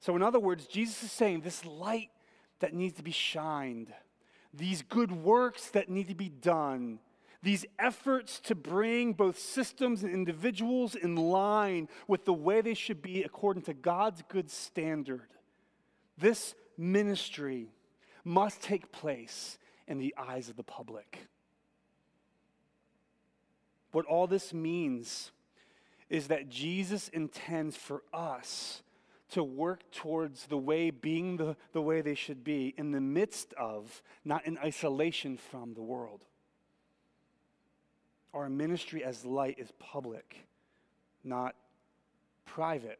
So, 0.07 0.15
in 0.15 0.23
other 0.23 0.39
words, 0.39 0.67
Jesus 0.67 1.03
is 1.03 1.11
saying 1.11 1.41
this 1.41 1.65
light 1.65 2.11
that 2.61 2.73
needs 2.73 2.95
to 2.95 3.03
be 3.03 3.11
shined, 3.11 3.93
these 4.53 4.81
good 4.81 5.11
works 5.11 5.67
that 5.71 5.89
need 5.89 6.07
to 6.07 6.15
be 6.15 6.29
done, 6.29 6.99
these 7.43 7.65
efforts 7.77 8.39
to 8.45 8.55
bring 8.55 9.11
both 9.11 9.37
systems 9.37 10.03
and 10.03 10.13
individuals 10.13 10.95
in 10.95 11.17
line 11.17 11.89
with 12.07 12.23
the 12.23 12.31
way 12.31 12.61
they 12.61 12.73
should 12.73 13.01
be 13.01 13.23
according 13.23 13.63
to 13.63 13.73
God's 13.73 14.23
good 14.29 14.49
standard. 14.49 15.27
This 16.17 16.55
ministry 16.77 17.67
must 18.23 18.61
take 18.61 18.93
place 18.93 19.57
in 19.89 19.97
the 19.97 20.15
eyes 20.17 20.47
of 20.47 20.55
the 20.55 20.63
public. 20.63 21.27
What 23.91 24.05
all 24.05 24.25
this 24.25 24.53
means 24.53 25.31
is 26.09 26.27
that 26.29 26.47
Jesus 26.47 27.09
intends 27.09 27.75
for 27.75 28.03
us 28.13 28.83
to 29.31 29.43
work 29.43 29.89
towards 29.91 30.47
the 30.47 30.57
way 30.57 30.89
being 30.89 31.37
the, 31.37 31.55
the 31.73 31.81
way 31.81 32.01
they 32.01 32.15
should 32.15 32.43
be 32.43 32.73
in 32.77 32.91
the 32.91 33.01
midst 33.01 33.53
of, 33.55 34.01
not 34.23 34.45
in 34.45 34.57
isolation 34.59 35.37
from 35.37 35.73
the 35.73 35.81
world. 35.81 36.23
Our 38.33 38.49
ministry 38.49 39.03
as 39.03 39.25
light 39.25 39.57
is 39.59 39.71
public, 39.79 40.45
not 41.23 41.55
private. 42.45 42.99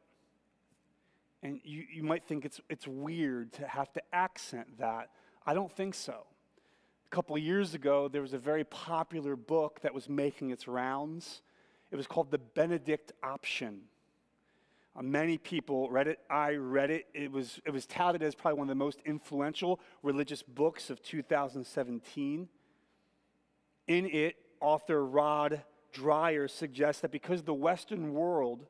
And 1.43 1.61
you, 1.63 1.85
you 1.93 2.03
might 2.03 2.23
think 2.23 2.43
it's, 2.43 2.59
it's 2.69 2.87
weird 2.87 3.53
to 3.53 3.67
have 3.67 3.93
to 3.93 4.01
accent 4.13 4.79
that. 4.79 5.09
I 5.45 5.53
don't 5.53 5.71
think 5.71 5.93
so. 5.93 6.25
A 7.09 7.15
couple 7.15 7.37
years 7.37 7.73
ago, 7.73 8.09
there 8.09 8.21
was 8.21 8.33
a 8.33 8.37
very 8.37 8.65
popular 8.65 9.37
book 9.37 9.79
that 9.81 9.93
was 9.93 10.09
making 10.09 10.49
its 10.49 10.67
rounds 10.67 11.41
It 11.91 11.95
was 11.95 12.07
called 12.07 12.31
the 12.31 12.37
Benedict 12.37 13.13
Option. 13.23 13.81
Uh, 14.97 15.03
many 15.03 15.38
people 15.38 15.89
read 15.89 16.07
it. 16.07 16.19
I 16.29 16.55
read 16.55 16.89
it. 16.89 17.05
It 17.13 17.31
was, 17.31 17.60
it 17.65 17.71
was 17.71 17.86
touted 17.86 18.23
as 18.23 18.33
probably 18.33 18.60
one 18.60 18.65
of 18.67 18.69
the 18.69 18.83
most 18.83 18.99
influential 19.05 19.79
religious 20.01 20.41
books 20.41 20.89
of 20.89 21.01
2017. 21.03 22.47
In 23.88 24.05
it, 24.07 24.36
author 24.60 25.05
Rod 25.05 25.62
Dreher 25.93 26.49
suggests 26.49 27.01
that 27.01 27.12
because 27.12 27.43
the 27.43 27.53
Western 27.53 28.13
world 28.13 28.65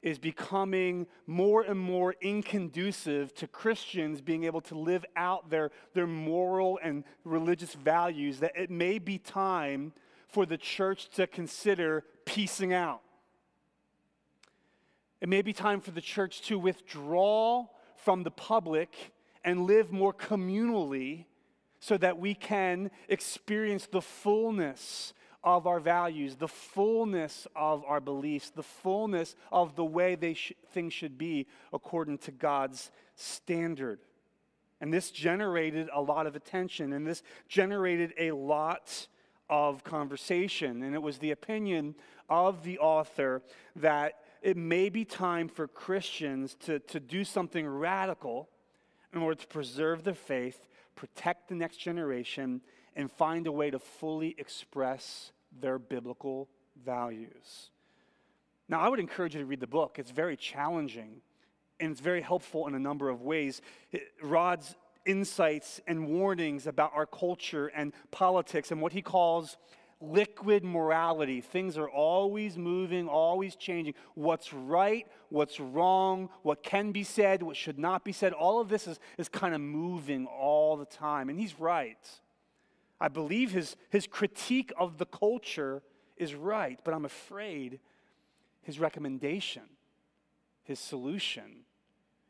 is 0.00 0.18
becoming 0.18 1.06
more 1.26 1.62
and 1.62 1.78
more 1.78 2.14
inconducive 2.20 3.34
to 3.34 3.48
Christians 3.48 4.20
being 4.20 4.44
able 4.44 4.60
to 4.60 4.78
live 4.78 5.04
out 5.16 5.50
their, 5.50 5.70
their 5.92 6.06
moral 6.06 6.78
and 6.82 7.02
religious 7.24 7.74
values, 7.74 8.38
that 8.40 8.52
it 8.54 8.70
may 8.70 8.98
be 8.98 9.18
time 9.18 9.92
for 10.28 10.46
the 10.46 10.58
church 10.58 11.08
to 11.10 11.26
consider 11.26 12.04
piecing 12.26 12.72
out. 12.72 13.00
It 15.20 15.28
may 15.28 15.42
be 15.42 15.52
time 15.52 15.80
for 15.80 15.90
the 15.90 16.00
church 16.00 16.42
to 16.42 16.58
withdraw 16.58 17.66
from 17.96 18.22
the 18.22 18.30
public 18.30 19.12
and 19.44 19.66
live 19.66 19.90
more 19.90 20.12
communally 20.12 21.24
so 21.80 21.96
that 21.96 22.18
we 22.18 22.34
can 22.34 22.90
experience 23.08 23.86
the 23.86 24.02
fullness 24.02 25.12
of 25.44 25.66
our 25.66 25.80
values, 25.80 26.36
the 26.36 26.48
fullness 26.48 27.46
of 27.54 27.84
our 27.84 28.00
beliefs, 28.00 28.50
the 28.50 28.62
fullness 28.62 29.36
of 29.52 29.76
the 29.76 29.84
way 29.84 30.16
sh- 30.34 30.52
things 30.72 30.92
should 30.92 31.16
be 31.16 31.46
according 31.72 32.18
to 32.18 32.32
God's 32.32 32.90
standard. 33.14 34.00
And 34.80 34.92
this 34.92 35.10
generated 35.10 35.88
a 35.92 36.00
lot 36.00 36.26
of 36.26 36.36
attention, 36.36 36.92
and 36.92 37.06
this 37.06 37.22
generated 37.48 38.12
a 38.18 38.32
lot 38.32 39.08
of 39.48 39.82
conversation. 39.82 40.82
And 40.82 40.94
it 40.94 41.02
was 41.02 41.18
the 41.18 41.30
opinion 41.30 41.94
of 42.28 42.62
the 42.62 42.78
author 42.78 43.42
that 43.76 44.14
it 44.42 44.56
may 44.56 44.88
be 44.88 45.04
time 45.04 45.48
for 45.48 45.66
Christians 45.66 46.56
to, 46.66 46.78
to 46.80 47.00
do 47.00 47.24
something 47.24 47.66
radical 47.66 48.48
in 49.12 49.20
order 49.20 49.40
to 49.40 49.46
preserve 49.46 50.04
their 50.04 50.14
faith, 50.14 50.68
protect 50.94 51.48
the 51.48 51.54
next 51.54 51.78
generation, 51.78 52.60
and 52.94 53.10
find 53.10 53.46
a 53.46 53.52
way 53.52 53.70
to 53.70 53.78
fully 53.78 54.34
express 54.38 55.32
their 55.60 55.78
biblical 55.78 56.48
values. 56.84 57.70
Now, 58.68 58.80
I 58.80 58.88
would 58.88 59.00
encourage 59.00 59.34
you 59.34 59.40
to 59.40 59.46
read 59.46 59.60
the 59.60 59.66
book. 59.66 59.98
It's 59.98 60.10
very 60.10 60.36
challenging 60.36 61.22
and 61.80 61.92
it's 61.92 62.00
very 62.00 62.20
helpful 62.20 62.66
in 62.66 62.74
a 62.74 62.78
number 62.78 63.08
of 63.08 63.22
ways. 63.22 63.62
Rod's 64.22 64.74
insights 65.06 65.80
and 65.86 66.08
warnings 66.08 66.66
about 66.66 66.92
our 66.94 67.06
culture 67.06 67.68
and 67.68 67.92
politics 68.10 68.70
and 68.70 68.82
what 68.82 68.92
he 68.92 69.00
calls 69.00 69.56
liquid 70.00 70.64
morality. 70.64 71.40
Things 71.40 71.76
are 71.76 71.88
always 71.88 72.56
moving, 72.56 73.08
always 73.08 73.56
changing. 73.56 73.94
What's 74.14 74.52
right, 74.52 75.06
what's 75.28 75.58
wrong, 75.58 76.28
what 76.42 76.62
can 76.62 76.92
be 76.92 77.02
said, 77.02 77.42
what 77.42 77.56
should 77.56 77.78
not 77.78 78.04
be 78.04 78.12
said, 78.12 78.32
all 78.32 78.60
of 78.60 78.68
this 78.68 78.86
is, 78.86 79.00
is 79.16 79.28
kind 79.28 79.54
of 79.54 79.60
moving 79.60 80.26
all 80.26 80.76
the 80.76 80.86
time. 80.86 81.28
And 81.28 81.38
he's 81.38 81.58
right. 81.58 81.98
I 83.00 83.08
believe 83.08 83.52
his, 83.52 83.76
his 83.90 84.06
critique 84.06 84.72
of 84.78 84.98
the 84.98 85.06
culture 85.06 85.82
is 86.16 86.34
right, 86.34 86.78
but 86.84 86.94
I'm 86.94 87.04
afraid 87.04 87.78
his 88.62 88.78
recommendation, 88.78 89.62
his 90.64 90.78
solution, 90.78 91.64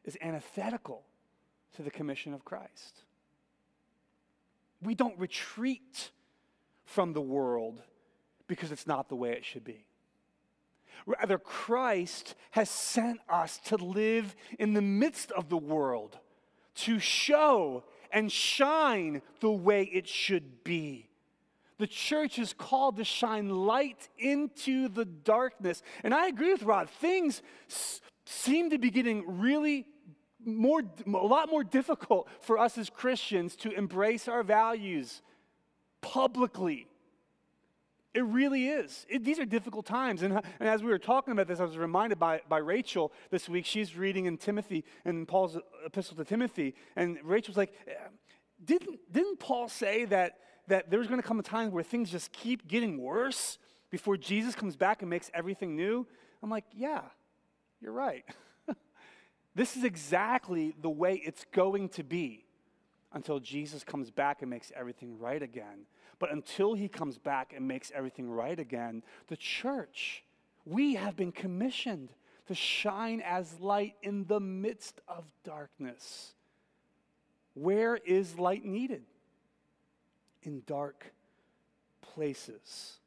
is 0.05 0.17
antithetical 0.21 1.05
to 1.77 1.83
the 1.83 1.91
commission 1.91 2.33
of 2.33 2.45
Christ. 2.45 3.03
We 4.83 4.95
don't 4.95 5.19
retreat 5.19 6.11
from 6.89 7.13
the 7.13 7.21
world 7.21 7.83
because 8.47 8.73
it's 8.73 8.87
not 8.87 9.11
the 9.11 9.15
way 9.15 9.33
it 9.33 9.45
should 9.45 9.63
be. 9.65 9.85
Rather, 11.07 11.39
Christ 11.39 12.35
has 12.53 12.71
sent 12.71 13.21
us 13.29 13.59
to 13.67 13.77
live 13.77 14.35
in 14.59 14.73
the 14.73 14.83
midst 14.83 15.31
of 15.33 15.51
the 15.51 15.57
world, 15.57 16.19
to 16.75 16.99
show 16.99 17.85
and 18.11 18.33
shine 18.33 19.21
the 19.41 19.51
way 19.51 19.85
it 19.85 20.09
should 20.09 20.65
be. 20.65 21.09
The 21.77 21.87
church 21.87 22.39
is 22.39 22.55
called 22.55 22.97
to 22.97 23.05
shine 23.05 23.51
light 23.51 24.09
into 24.19 24.89
the 24.89 25.05
darkness. 25.05 25.83
And 26.03 26.15
I 26.15 26.27
agree 26.27 26.53
with 26.53 26.63
Rod. 26.63 26.89
Things 26.89 27.43
seem 28.25 28.71
to 28.71 28.79
be 28.79 28.91
getting 28.91 29.41
really 29.41 29.87
more, 30.45 30.83
a 31.07 31.11
lot 31.11 31.51
more 31.51 31.65
difficult 31.65 32.29
for 32.41 32.59
us 32.59 32.79
as 32.79 32.89
Christians 32.89 33.57
to 33.57 33.71
embrace 33.71 34.27
our 34.27 34.43
values 34.43 35.23
publicly. 36.01 36.87
It 38.15 38.25
really 38.25 38.69
is. 38.69 39.07
It, 39.09 39.25
these 39.25 39.39
are 39.39 39.45
difficult 39.45 39.87
times. 39.87 40.23
And, 40.23 40.33
and 40.35 40.69
as 40.69 40.83
we 40.83 40.91
were 40.91 40.99
talking 40.99 41.33
about 41.33 41.47
this, 41.47 41.61
I 41.61 41.65
was 41.65 41.77
reminded 41.77 42.19
by, 42.19 42.41
by 42.49 42.59
Rachel 42.59 43.13
this 43.31 43.49
week. 43.49 43.67
She's 43.67 43.97
reading 43.97 44.27
in 44.27 44.39
Timothy, 44.39 44.85
in 45.05 45.27
Paul's 45.27 45.59
epistle 45.85 46.17
to 46.17 46.25
Timothy. 46.25 46.75
And 46.97 47.19
Rachel's 47.23 47.57
like, 47.57 47.73
didn't, 48.65 48.99
didn't 49.13 49.39
Paul 49.39 49.69
say 49.69 50.05
that, 50.07 50.39
that 50.69 50.91
there's 50.91 51.07
going 51.07 51.21
to 51.21 51.27
come 51.27 51.39
a 51.39 51.43
time 51.43 51.71
where 51.71 51.85
things 51.85 52.11
just 52.11 52.33
keep 52.33 52.67
getting 52.67 52.99
worse 52.99 53.59
before 53.91 54.17
Jesus 54.17 54.55
comes 54.55 54.75
back 54.75 55.03
and 55.03 55.11
makes 55.11 55.31
everything 55.35 55.77
new? 55.77 56.07
I'm 56.43 56.51
like, 56.51 56.65
yeah, 56.75 57.03
you're 57.81 57.93
right. 57.93 58.25
this 59.55 59.77
is 59.77 59.85
exactly 59.85 60.75
the 60.81 60.91
way 60.91 61.23
it's 61.25 61.45
going 61.53 61.91
to 61.91 62.03
be 62.03 62.48
until 63.13 63.41
Jesus 63.41 63.85
comes 63.85 64.11
back 64.11 64.43
and 64.43 64.51
makes 64.51 64.73
everything 64.77 65.19
right 65.19 65.43
again. 65.43 65.87
But 66.19 66.33
until 66.33 66.75
he 66.75 66.89
comes 66.89 67.19
back 67.19 67.53
and 67.57 67.67
makes 67.67 67.93
everything 67.95 68.29
right 68.29 68.59
again, 68.59 69.03
the 69.29 69.37
church, 69.37 70.25
we 70.65 70.95
have 70.95 71.17
been 71.17 71.33
commissioned 71.33 72.11
to 72.47 72.55
shine 72.55 73.21
as 73.21 73.61
light 73.61 73.95
in 74.03 74.25
the 74.27 74.41
midst 74.41 75.01
of 75.07 75.25
darkness. 75.45 76.33
Where 77.55 77.97
is 77.97 78.39
light 78.39 78.65
needed? 78.65 79.05
In 80.43 80.63
dark 80.67 81.13
places. 82.01 82.99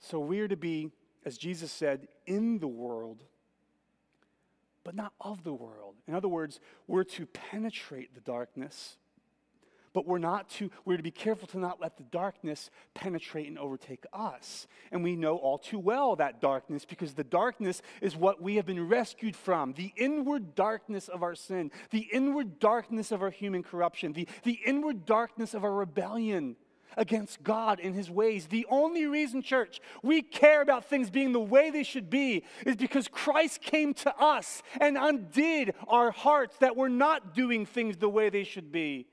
So 0.00 0.18
we 0.18 0.40
are 0.40 0.48
to 0.48 0.56
be, 0.56 0.90
as 1.24 1.36
Jesus 1.36 1.70
said, 1.70 2.08
in 2.26 2.58
the 2.58 2.68
world, 2.68 3.24
but 4.84 4.94
not 4.94 5.12
of 5.20 5.44
the 5.44 5.52
world. 5.52 5.96
In 6.06 6.14
other 6.14 6.28
words, 6.28 6.60
we're 6.86 7.04
to 7.04 7.26
penetrate 7.26 8.14
the 8.14 8.20
darkness 8.20 8.96
but 9.92 10.06
we're 10.06 10.18
not 10.18 10.48
to 10.48 10.70
we're 10.84 10.96
to 10.96 11.02
be 11.02 11.10
careful 11.10 11.48
to 11.48 11.58
not 11.58 11.80
let 11.80 11.96
the 11.96 12.02
darkness 12.04 12.70
penetrate 12.94 13.48
and 13.48 13.58
overtake 13.58 14.04
us. 14.12 14.66
And 14.92 15.02
we 15.02 15.16
know 15.16 15.36
all 15.36 15.58
too 15.58 15.78
well 15.78 16.16
that 16.16 16.40
darkness 16.40 16.84
because 16.84 17.14
the 17.14 17.24
darkness 17.24 17.82
is 18.00 18.16
what 18.16 18.40
we 18.42 18.56
have 18.56 18.66
been 18.66 18.88
rescued 18.88 19.36
from. 19.36 19.72
The 19.72 19.92
inward 19.96 20.54
darkness 20.54 21.08
of 21.08 21.22
our 21.22 21.34
sin 21.34 21.70
the 21.90 22.08
inward 22.12 22.58
darkness 22.58 23.12
of 23.12 23.22
our 23.22 23.30
human 23.30 23.62
corruption 23.62 24.12
the, 24.12 24.28
the 24.44 24.58
inward 24.64 25.06
darkness 25.06 25.54
of 25.54 25.64
our 25.64 25.72
rebellion 25.72 26.56
against 26.96 27.42
God 27.42 27.80
and 27.80 27.94
his 27.94 28.10
ways. 28.10 28.46
The 28.46 28.66
only 28.70 29.06
reason, 29.06 29.42
church, 29.42 29.80
we 30.02 30.22
care 30.22 30.62
about 30.62 30.84
things 30.84 31.10
being 31.10 31.32
the 31.32 31.40
way 31.40 31.70
they 31.70 31.82
should 31.82 32.10
be 32.10 32.44
is 32.66 32.76
because 32.76 33.08
Christ 33.08 33.60
came 33.60 33.94
to 33.94 34.16
us 34.16 34.62
and 34.80 34.96
undid 34.96 35.74
our 35.88 36.10
hearts 36.10 36.56
that 36.58 36.76
were 36.76 36.88
not 36.88 37.34
doing 37.34 37.66
things 37.66 37.96
the 37.96 38.08
way 38.08 38.30
they 38.30 38.44
should 38.44 38.72
be. 38.72 39.06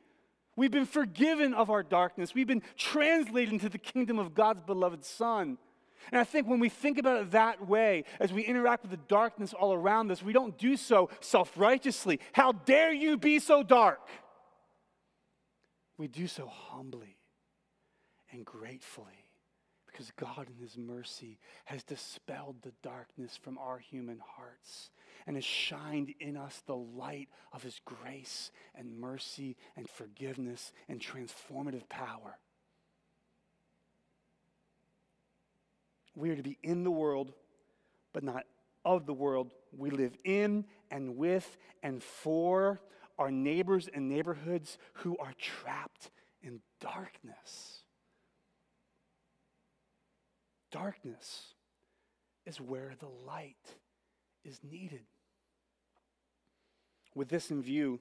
We've 0.55 0.71
been 0.71 0.87
forgiven 0.87 1.53
of 1.53 1.69
our 1.69 1.83
darkness. 1.83 2.33
We've 2.33 2.47
been 2.47 2.63
translated 2.75 3.53
into 3.53 3.69
the 3.69 3.77
kingdom 3.77 4.17
of 4.17 4.33
God's 4.33 4.61
beloved 4.61 5.05
Son. 5.05 5.57
And 6.11 6.19
I 6.19 6.23
think 6.23 6.47
when 6.47 6.59
we 6.59 6.69
think 6.69 6.97
about 6.97 7.21
it 7.21 7.31
that 7.31 7.67
way, 7.67 8.05
as 8.19 8.33
we 8.33 8.41
interact 8.41 8.83
with 8.83 8.91
the 8.91 9.05
darkness 9.07 9.53
all 9.53 9.73
around 9.73 10.11
us, 10.11 10.23
we 10.23 10.33
don't 10.33 10.57
do 10.57 10.77
so 10.77 11.09
self 11.19 11.51
righteously. 11.57 12.19
How 12.33 12.53
dare 12.53 12.93
you 12.93 13.17
be 13.17 13.39
so 13.39 13.61
dark? 13.61 13.99
We 15.97 16.07
do 16.07 16.27
so 16.27 16.47
humbly 16.47 17.16
and 18.37 18.45
gratefully 18.45 19.25
because 19.87 20.11
God, 20.15 20.47
in 20.47 20.61
His 20.61 20.77
mercy, 20.77 21.39
has 21.65 21.83
dispelled 21.83 22.57
the 22.61 22.71
darkness 22.83 23.35
from 23.35 23.57
our 23.57 23.79
human 23.79 24.19
hearts 24.23 24.91
and 25.25 25.35
has 25.35 25.43
shined 25.43 26.13
in 26.19 26.37
us 26.37 26.61
the 26.67 26.75
light 26.75 27.29
of 27.51 27.63
His 27.63 27.81
grace 27.83 28.51
and 28.75 28.99
mercy 28.99 29.57
and 29.75 29.89
forgiveness 29.89 30.71
and 30.87 30.99
transformative 30.99 31.89
power. 31.89 32.37
We 36.15 36.29
are 36.29 36.35
to 36.35 36.43
be 36.43 36.59
in 36.61 36.83
the 36.83 36.91
world, 36.91 37.33
but 38.13 38.23
not 38.23 38.45
of 38.85 39.07
the 39.07 39.13
world. 39.13 39.51
We 39.75 39.89
live 39.89 40.15
in 40.23 40.65
and 40.91 41.17
with 41.17 41.57
and 41.81 42.03
for 42.03 42.81
our 43.17 43.31
neighbors 43.31 43.89
and 43.91 44.07
neighborhoods 44.07 44.77
who 44.93 45.17
are 45.17 45.33
trapped 45.39 46.11
in 46.43 46.61
darkness. 46.79 47.76
Darkness 50.71 51.53
is 52.45 52.59
where 52.59 52.93
the 52.99 53.09
light 53.25 53.55
is 54.43 54.59
needed. 54.63 55.03
With 57.15 57.29
this 57.29 57.51
in 57.51 57.61
view, 57.61 57.99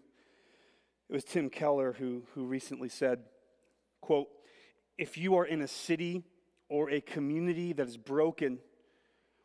it 1.08 1.12
was 1.12 1.24
Tim 1.24 1.48
Keller 1.48 1.92
who, 1.92 2.24
who 2.34 2.44
recently 2.44 2.88
said, 2.88 3.20
quote, 4.00 4.28
if 4.98 5.16
you 5.16 5.36
are 5.36 5.44
in 5.44 5.62
a 5.62 5.68
city 5.68 6.24
or 6.68 6.90
a 6.90 7.00
community 7.00 7.72
that 7.72 7.86
is 7.86 7.96
broken, 7.96 8.58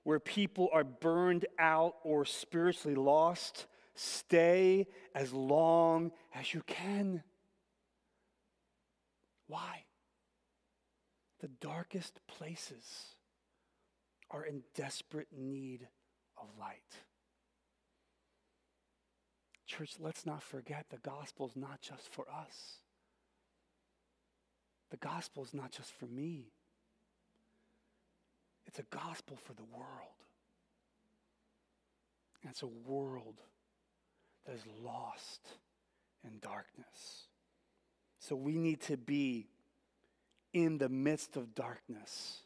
where 0.03 0.19
people 0.19 0.69
are 0.73 0.83
burned 0.83 1.45
out 1.59 1.95
or 2.03 2.25
spiritually 2.25 2.95
lost, 2.95 3.67
stay 3.95 4.87
as 5.13 5.31
long 5.31 6.11
as 6.33 6.53
you 6.53 6.61
can. 6.65 7.23
Why? 9.47 9.83
The 11.41 11.49
darkest 11.59 12.19
places 12.27 13.15
are 14.29 14.45
in 14.45 14.61
desperate 14.75 15.27
need 15.35 15.87
of 16.37 16.47
light. 16.59 16.77
Church, 19.65 19.95
let's 19.99 20.25
not 20.25 20.43
forget 20.43 20.85
the 20.89 20.97
gospel 20.97 21.47
is 21.47 21.55
not 21.55 21.81
just 21.81 22.13
for 22.13 22.25
us. 22.29 22.77
The 24.91 24.97
gospel 24.97 25.43
is 25.43 25.53
not 25.53 25.71
just 25.71 25.91
for 25.93 26.05
me. 26.05 26.51
It's 28.67 28.77
a 28.77 28.95
gospel 28.95 29.37
for 29.43 29.53
the 29.53 29.63
world. 29.63 30.21
And 32.43 32.51
it's 32.51 32.61
a 32.61 32.67
world 32.67 33.39
that 34.45 34.55
is 34.55 34.63
lost 34.83 35.47
in 36.23 36.37
darkness. 36.39 37.27
So 38.19 38.35
we 38.35 38.57
need 38.57 38.81
to 38.81 38.97
be 38.97 39.47
in 40.53 40.77
the 40.77 40.89
midst 40.89 41.37
of 41.37 41.55
darkness 41.55 42.41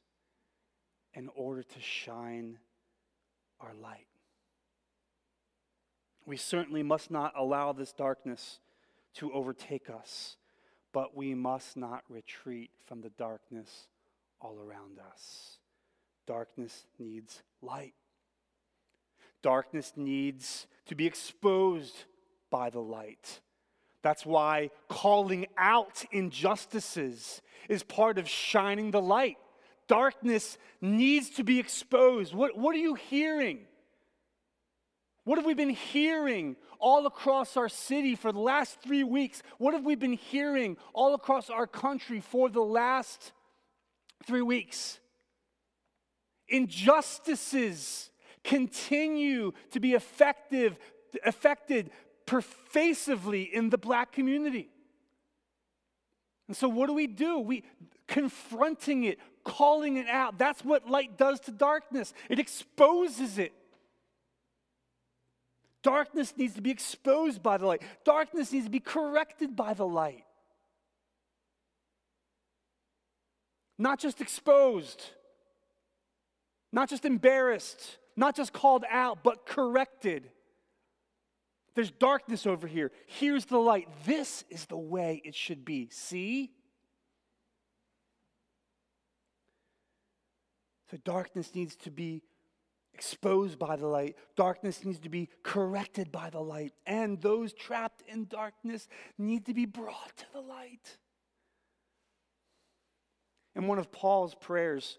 in 1.14 1.30
order 1.36 1.64
to 1.64 1.80
shine 1.80 2.60
our 3.60 3.74
light. 3.74 4.08
We 6.26 6.38
certainly 6.38 6.84
must 6.84 7.12
not 7.12 7.34
allow 7.38 7.72
this 7.72 7.94
darkness 7.94 8.60
to 9.16 9.32
overtake 9.32 9.90
us, 9.90 10.38
but 10.92 11.16
we 11.16 11.34
must 11.36 11.78
not 11.78 12.04
retreat 12.10 12.72
from 12.86 13.02
the 13.02 13.12
darkness 13.12 13.88
all 14.42 14.60
around 14.60 15.00
us. 15.00 15.58
Darkness 16.26 16.86
needs 17.00 17.44
light. 17.62 17.94
Darkness 19.42 19.94
needs 19.96 20.68
to 20.88 20.96
be 20.96 21.06
exposed 21.06 22.06
by 22.50 22.70
the 22.70 22.80
light. 22.80 23.42
That's 24.06 24.24
why 24.24 24.70
calling 24.88 25.48
out 25.58 26.06
injustices 26.12 27.42
is 27.68 27.82
part 27.82 28.20
of 28.20 28.30
shining 28.30 28.92
the 28.92 29.02
light. 29.02 29.38
Darkness 29.88 30.60
needs 30.80 31.32
to 31.32 31.44
be 31.44 31.58
exposed. 31.58 32.32
What, 32.32 32.56
what 32.56 32.76
are 32.76 32.80
you 32.80 32.94
hearing? 32.94 33.62
What 35.24 35.40
have 35.40 35.46
we 35.48 35.56
been 35.56 35.72
hearing 35.72 36.56
all 36.78 37.08
across 37.08 37.58
our 37.58 37.68
city 37.68 38.16
for 38.16 38.32
the 38.32 38.38
last 38.38 38.80
three 38.80 39.04
weeks? 39.04 39.42
What 39.58 39.74
have 39.74 39.84
we 39.84 39.96
been 39.96 40.14
hearing 40.14 40.78
all 40.94 41.16
across 41.16 41.50
our 41.50 41.66
country 41.66 42.20
for 42.20 42.48
the 42.48 42.62
last 42.62 43.32
three 44.28 44.44
weeks? 44.44 45.00
Injustices 46.48 48.12
continue 48.44 49.52
to 49.72 49.80
be 49.80 49.94
effective, 49.94 50.78
affected 51.26 51.90
pervasively 52.26 53.44
in 53.44 53.70
the 53.70 53.78
black 53.78 54.12
community. 54.12 54.70
And 56.48 56.56
so 56.56 56.68
what 56.68 56.88
do 56.88 56.94
we 56.94 57.08
do? 57.08 57.40
We 57.40 57.64
confronting 58.08 59.04
it, 59.04 59.20
calling 59.44 59.98
it 59.98 60.08
out. 60.08 60.38
That's 60.38 60.64
what 60.64 60.90
light 60.90 61.18
does 61.18 61.40
to 61.42 61.52
darkness. 61.52 62.14
It 62.30 62.40
exposes 62.40 63.38
it. 63.38 63.54
Darkness 65.82 66.34
needs 66.36 66.56
to 66.56 66.62
be 66.62 66.72
exposed 66.72 67.44
by 67.44 67.58
the 67.58 67.68
light. 67.68 67.84
Darkness 68.04 68.52
needs 68.52 68.66
to 68.66 68.72
be 68.72 68.80
corrected 68.80 69.56
by 69.56 69.74
the 69.76 69.86
light. 69.86 70.26
Not 73.78 74.00
just 74.00 74.22
exposed, 74.22 75.04
not 76.72 76.90
just 76.90 77.06
embarrassed, 77.06 77.98
not 78.16 78.36
just 78.36 78.54
called 78.54 78.86
out, 78.90 79.24
but 79.24 79.46
corrected. 79.46 80.32
There's 81.76 81.92
darkness 81.92 82.48
over 82.48 82.68
here. 82.68 82.92
Here's 83.06 83.46
the 83.46 83.58
light. 83.58 83.88
This 84.06 84.46
is 84.50 84.66
the 84.66 84.78
way 84.78 85.22
it 85.26 85.36
should 85.36 85.66
be. 85.66 85.90
See? 85.92 86.52
So 90.90 90.98
darkness 91.04 91.54
needs 91.54 91.76
to 91.78 91.92
be 91.92 92.24
exposed 92.94 93.60
by 93.60 93.76
the 93.76 93.88
light. 93.88 94.16
Darkness 94.38 94.86
needs 94.86 95.00
to 95.00 95.10
be 95.10 95.28
corrected 95.44 96.14
by 96.14 96.30
the 96.30 96.40
light. 96.40 96.72
And 96.86 97.22
those 97.22 97.52
trapped 97.52 98.04
in 98.08 98.26
darkness 98.28 98.88
need 99.18 99.46
to 99.48 99.54
be 99.54 99.66
brought 99.66 100.16
to 100.16 100.26
the 100.34 100.40
light. 100.40 100.98
In 103.54 103.68
one 103.68 103.80
of 103.80 103.92
Paul's 103.92 104.34
prayers 104.34 104.98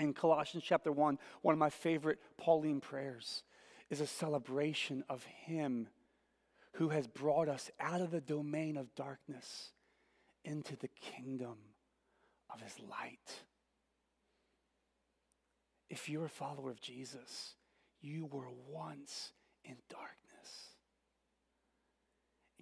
in 0.00 0.14
Colossians 0.14 0.64
chapter 0.66 0.90
1, 0.90 1.18
one 1.42 1.52
of 1.52 1.58
my 1.60 1.70
favorite 1.70 2.18
Pauline 2.38 2.80
prayers 2.80 3.44
is 3.92 4.00
a 4.00 4.06
celebration 4.06 5.04
of 5.10 5.22
Him 5.44 5.86
who 6.76 6.88
has 6.88 7.06
brought 7.06 7.46
us 7.46 7.70
out 7.78 8.00
of 8.00 8.10
the 8.10 8.22
domain 8.22 8.78
of 8.78 8.94
darkness 8.94 9.70
into 10.46 10.74
the 10.76 10.88
kingdom 10.88 11.56
of 12.50 12.62
His 12.62 12.72
light. 12.90 13.42
If 15.90 16.08
you're 16.08 16.24
a 16.24 16.30
follower 16.30 16.70
of 16.70 16.80
Jesus, 16.80 17.54
you 18.00 18.24
were 18.24 18.48
once 18.66 19.32
in 19.62 19.76
darkness. 19.90 20.70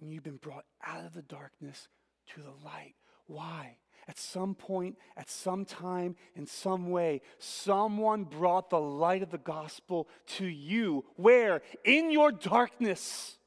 And 0.01 0.13
you've 0.13 0.23
been 0.23 0.35
brought 0.35 0.65
out 0.85 1.05
of 1.05 1.13
the 1.13 1.21
darkness 1.21 1.87
to 2.35 2.41
the 2.41 2.65
light. 2.65 2.95
Why? 3.27 3.77
At 4.11 4.19
some 4.19 4.55
point, 4.55 4.97
at 5.15 5.29
some 5.29 5.63
time, 5.63 6.17
in 6.35 6.45
some 6.45 6.89
way, 6.89 7.21
someone 7.39 8.25
brought 8.25 8.69
the 8.69 8.77
light 8.77 9.23
of 9.23 9.29
the 9.29 9.37
gospel 9.37 10.09
to 10.35 10.45
you. 10.45 11.05
Where? 11.15 11.61
In 11.85 12.11
your 12.11 12.33
darkness 12.33 13.37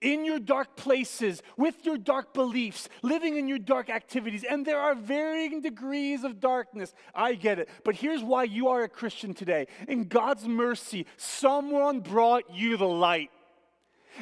in 0.00 0.24
your 0.24 0.38
dark 0.38 0.76
places, 0.76 1.42
with 1.56 1.84
your 1.84 1.98
dark 1.98 2.32
beliefs, 2.32 2.88
living 3.02 3.36
in 3.36 3.48
your 3.48 3.58
dark 3.58 3.90
activities. 3.90 4.44
And 4.44 4.64
there 4.64 4.78
are 4.78 4.94
varying 4.94 5.60
degrees 5.60 6.22
of 6.22 6.38
darkness. 6.38 6.94
I 7.12 7.34
get 7.34 7.58
it. 7.58 7.68
But 7.84 7.96
here's 7.96 8.22
why 8.22 8.44
you 8.44 8.68
are 8.68 8.84
a 8.84 8.88
Christian 8.88 9.34
today. 9.34 9.66
In 9.88 10.04
God's 10.04 10.46
mercy, 10.46 11.06
someone 11.16 12.00
brought 12.00 12.44
you 12.54 12.76
the 12.76 12.86
light. 12.86 13.30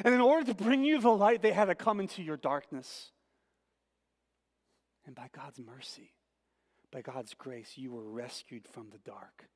And 0.03 0.15
in 0.15 0.21
order 0.21 0.51
to 0.51 0.55
bring 0.55 0.83
you 0.83 0.99
the 0.99 1.11
light, 1.11 1.43
they 1.43 1.53
had 1.53 1.65
to 1.65 1.75
come 1.75 1.99
into 1.99 2.23
your 2.23 2.37
darkness. 2.37 3.11
And 5.05 5.15
by 5.15 5.29
God's 5.33 5.59
mercy, 5.59 6.11
by 6.91 7.01
God's 7.01 7.33
grace, 7.33 7.73
you 7.75 7.91
were 7.91 8.09
rescued 8.09 8.67
from 8.67 8.89
the 8.89 8.99
dark 8.99 9.47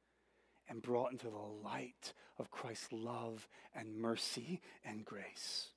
and 0.69 0.81
brought 0.81 1.11
into 1.11 1.29
the 1.29 1.37
light 1.37 2.13
of 2.37 2.51
Christ's 2.51 2.91
love 2.91 3.47
and 3.75 3.95
mercy 3.95 4.61
and 4.85 5.03
grace. 5.03 5.67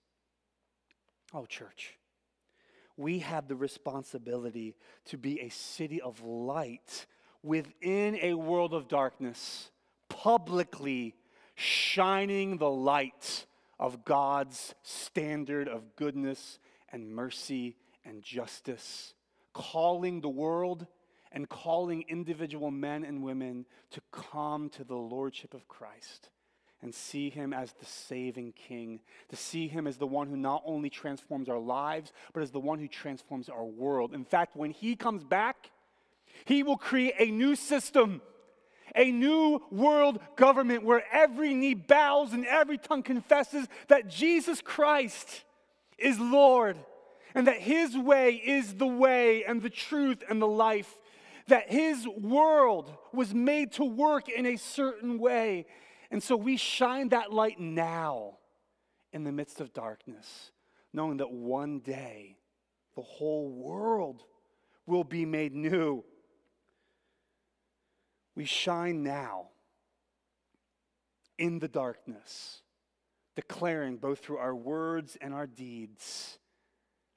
Oh, 1.35 1.47
church, 1.47 1.99
we 2.97 3.19
have 3.19 3.49
the 3.49 3.57
responsibility 3.57 4.75
to 5.07 5.19
be 5.19 5.41
a 5.41 5.49
city 5.51 6.01
of 6.01 6.23
light 6.23 7.07
within 7.43 8.19
a 8.23 8.35
world 8.35 8.73
of 8.73 8.89
darkness, 8.89 9.71
publicly 10.09 11.15
shining 11.55 12.59
the 12.59 12.71
light 12.71 13.47
of 13.79 14.05
God's 14.05 14.75
standard 14.83 15.69
of 15.69 15.97
goodness 15.97 16.59
and 16.91 17.11
mercy 17.11 17.77
and 18.05 18.23
justice, 18.23 19.15
calling 19.57 20.21
the 20.21 20.29
world 20.29 20.87
and 21.33 21.49
calling 21.49 22.05
individual 22.09 22.71
men 22.71 23.05
and 23.05 23.23
women 23.23 23.65
to 23.91 24.03
come 24.13 24.69
to 24.69 24.85
the 24.85 24.95
Lordship 24.95 25.55
of 25.55 25.67
Christ 25.67 26.29
and 26.83 26.95
see 26.95 27.31
him 27.31 27.55
as 27.55 27.73
the 27.73 27.87
saving 27.87 28.53
king, 28.53 29.01
to 29.31 29.37
see 29.37 29.67
him 29.67 29.87
as 29.87 29.97
the 29.97 30.07
one 30.07 30.29
who 30.29 30.37
not 30.37 30.63
only 30.67 30.91
transforms 30.91 31.49
our 31.49 31.59
lives, 31.59 32.13
but 32.35 32.43
as 32.43 32.51
the 32.51 32.61
one 32.61 32.79
who 32.79 32.87
transforms 32.87 33.49
our 33.49 33.65
world. 33.65 34.13
In 34.13 34.27
fact, 34.27 34.57
when 34.57 34.73
he 34.73 34.95
comes 34.95 35.25
back, 35.25 35.71
he 36.45 36.63
will 36.63 36.77
create 36.77 37.15
a 37.19 37.31
new 37.31 37.57
system, 37.57 38.21
a 38.95 39.11
new 39.11 39.63
world 39.71 40.21
government 40.37 40.85
where 40.85 41.03
every 41.11 41.55
knee 41.55 41.73
bows 41.73 42.35
and 42.35 42.45
every 42.45 42.77
tongue 42.77 43.03
confesses 43.03 43.67
that 43.89 44.09
Jesus 44.09 44.61
Christ 44.61 45.45
is 45.97 46.19
Lord 46.19 46.77
and 47.35 47.47
that 47.47 47.61
his 47.61 47.97
way 47.97 48.35
is 48.35 48.75
the 48.75 48.87
way 48.87 49.45
and 49.45 49.63
the 49.63 49.71
truth 49.71 50.23
and 50.29 50.41
the 50.41 50.47
life. 50.47 50.99
That 51.49 51.71
his 51.71 52.07
world 52.09 52.97
was 53.13 53.33
made 53.35 53.73
to 53.73 53.85
work 53.85 54.29
in 54.29 54.47
a 54.47 54.57
certain 54.57 55.19
way 55.19 55.67
and 56.11 56.23
so 56.23 56.37
we 56.37 56.57
shine 56.57 57.11
that 57.11 57.33
light 57.33 57.59
now 57.59 58.39
in 59.13 59.25
the 59.25 59.33
midst 59.33 59.61
of 59.61 59.73
darkness, 59.73 60.53
knowing 60.93 61.19
that 61.19 61.31
one 61.31 61.81
day 61.81 62.37
the 62.95 63.03
whole 63.03 63.51
world 63.51 64.25
will 64.87 65.05
be 65.05 65.25
made 65.25 65.55
new. 65.55 66.05
We 68.35 68.45
shine 68.45 69.03
now 69.03 69.49
in 71.39 71.59
the 71.59 71.69
darkness, 71.69 72.63
declaring 73.35 73.97
both 73.97 74.21
through 74.21 74.39
our 74.39 74.55
words 74.55 75.17
and 75.21 75.35
our 75.35 75.47
deeds 75.47 76.39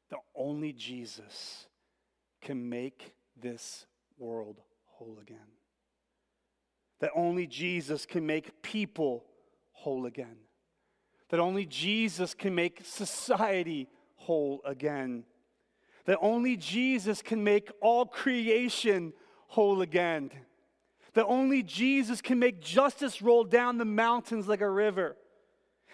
that 0.09 0.19
only 0.35 0.73
Jesus 0.73 1.67
can 2.41 2.69
make 2.69 3.13
this 3.39 3.85
world 4.17 4.61
whole 4.85 5.17
again. 5.21 5.37
That 6.99 7.11
only 7.15 7.47
Jesus 7.47 8.05
can 8.05 8.25
make 8.25 8.61
people 8.61 9.25
whole 9.71 10.05
again. 10.05 10.37
That 11.29 11.39
only 11.39 11.65
Jesus 11.65 12.33
can 12.33 12.55
make 12.55 12.81
society 12.83 13.87
whole 14.15 14.61
again. 14.65 15.23
That 16.05 16.17
only 16.21 16.57
Jesus 16.57 17.21
can 17.21 17.43
make 17.43 17.71
all 17.81 18.05
creation 18.05 19.13
whole 19.47 19.81
again. 19.81 20.31
That 21.13 21.25
only 21.25 21.63
Jesus 21.63 22.21
can 22.21 22.39
make 22.39 22.61
justice 22.61 23.21
roll 23.21 23.43
down 23.43 23.77
the 23.77 23.85
mountains 23.85 24.47
like 24.47 24.61
a 24.61 24.69
river. 24.69 25.15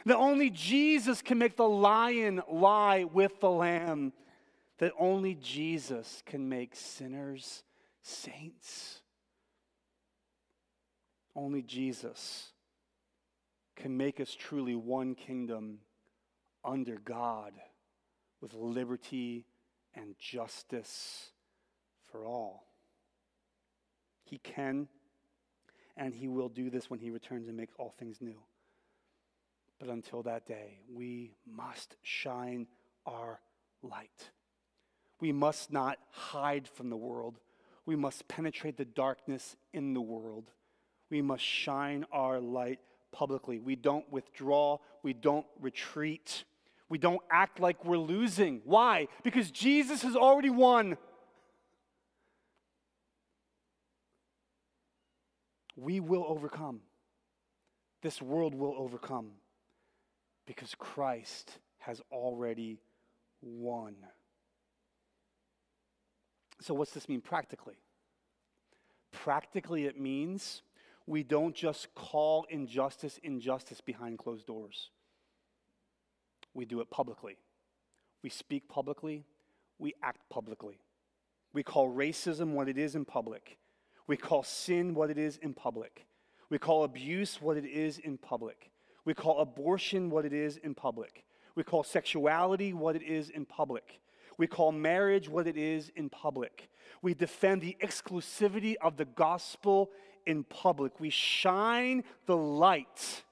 That 0.06 0.18
only 0.18 0.50
Jesus 0.50 1.22
can 1.22 1.38
make 1.38 1.56
the 1.56 1.68
lion 1.68 2.42
lie 2.50 3.06
with 3.06 3.40
the 3.40 3.50
lamb. 3.50 4.14
That 4.80 4.92
only 5.00 5.36
Jesus 5.36 6.22
can 6.26 6.50
make 6.50 6.76
sinners 6.76 7.64
saints. 8.02 9.02
Only 11.36 11.62
Jesus 11.62 12.52
can 13.76 13.98
make 13.98 14.20
us 14.20 14.34
truly 14.34 14.76
one 14.76 15.16
kingdom 15.16 15.80
under 16.64 16.98
God 16.98 17.54
with 18.42 18.54
liberty 18.54 19.46
and 19.94 20.16
justice 20.20 21.32
for 22.12 22.26
all. 22.26 22.68
He 24.24 24.38
can 24.38 24.88
and 25.98 26.14
he 26.14 26.28
will 26.28 26.50
do 26.50 26.70
this 26.70 26.90
when 26.90 27.00
he 27.00 27.10
returns 27.10 27.48
and 27.48 27.56
makes 27.56 27.74
all 27.78 27.94
things 27.98 28.18
new. 28.22 28.38
But 29.80 29.90
until 29.90 30.24
that 30.24 30.46
day, 30.46 30.80
we 30.94 31.36
must 31.46 31.96
shine 32.02 32.68
our 33.06 33.40
light. 33.82 34.32
We 35.20 35.32
must 35.32 35.72
not 35.72 35.98
hide 36.12 36.68
from 36.68 36.90
the 36.90 36.98
world. 36.98 37.40
We 37.86 37.96
must 37.96 38.28
penetrate 38.28 38.78
the 38.78 38.86
darkness 38.86 39.56
in 39.74 39.94
the 39.94 40.02
world. 40.02 40.50
We 41.10 41.22
must 41.22 41.44
shine 41.44 42.06
our 42.12 42.40
light 42.40 42.80
publicly. 43.12 43.60
We 43.60 43.76
don't 43.76 44.10
withdraw. 44.12 44.80
We 45.04 45.14
don't 45.14 45.46
retreat. 45.60 46.46
We 46.90 46.98
don't 46.98 47.22
act 47.30 47.60
like 47.60 47.84
we're 47.86 47.98
losing. 47.98 48.62
Why? 48.64 49.08
Because 49.24 49.52
Jesus 49.52 50.02
has 50.04 50.16
already 50.16 50.50
won. 50.50 50.98
We 55.76 56.00
will 56.00 56.26
overcome. 56.28 56.82
This 58.02 58.22
world 58.22 58.56
will 58.56 58.76
overcome 58.78 59.32
because 60.46 60.76
Christ 60.76 61.60
has 61.80 62.02
already 62.12 62.80
won. 63.42 63.96
So, 66.62 66.74
what's 66.74 66.92
this 66.92 67.10
mean 67.10 67.22
practically? 67.22 67.76
Practically, 69.12 69.86
it 69.86 70.00
means 70.00 70.62
we 71.08 71.24
don't 71.24 71.56
just 71.56 71.94
call 71.96 72.46
injustice 72.50 73.20
injustice 73.24 73.82
behind 73.82 74.18
closed 74.18 74.48
doors. 74.48 74.90
We 76.54 76.66
do 76.66 76.80
it 76.80 76.90
publicly. 76.90 77.38
We 78.24 78.30
speak 78.30 78.68
publicly. 78.70 79.26
We 79.78 79.94
act 80.02 80.22
publicly. 80.30 80.80
We 81.54 81.64
call 81.64 81.94
racism 81.94 82.52
what 82.52 82.68
it 82.70 82.78
is 82.78 82.96
in 82.96 83.06
public. 83.06 83.58
We 84.08 84.18
call 84.18 84.44
sin 84.44 84.94
what 84.94 85.10
it 85.10 85.18
is 85.18 85.38
in 85.38 85.54
public. 85.54 86.06
We 86.50 86.58
call 86.58 86.84
abuse 86.84 87.42
what 87.42 87.58
it 87.58 87.66
is 87.66 87.98
in 87.98 88.18
public. 88.18 88.72
We 89.06 89.14
call 89.14 89.40
abortion 89.40 90.10
what 90.10 90.26
it 90.26 90.34
is 90.34 90.58
in 90.58 90.74
public. 90.74 91.24
We 91.56 91.64
call 91.64 91.84
sexuality 91.84 92.74
what 92.74 92.96
it 92.96 93.04
is 93.04 93.30
in 93.30 93.46
public. 93.46 94.02
We 94.38 94.48
call 94.48 94.72
marriage 94.72 95.30
what 95.30 95.48
it 95.48 95.56
is 95.56 95.92
in 95.96 96.10
public. 96.10 96.70
We 97.02 97.14
defend 97.14 97.62
the 97.62 97.78
exclusivity 97.82 98.76
of 98.82 98.98
the 98.98 99.06
gospel 99.06 99.92
in 100.26 100.44
public. 100.44 101.00
We 101.00 101.10
shine 101.10 102.04
the 102.26 102.36
light 102.36 103.24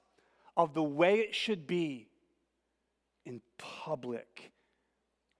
of 0.56 0.72
the 0.72 0.82
way 0.82 1.18
it 1.18 1.34
should 1.34 1.66
be 1.66 2.08
in 3.26 3.42
public. 3.58 4.52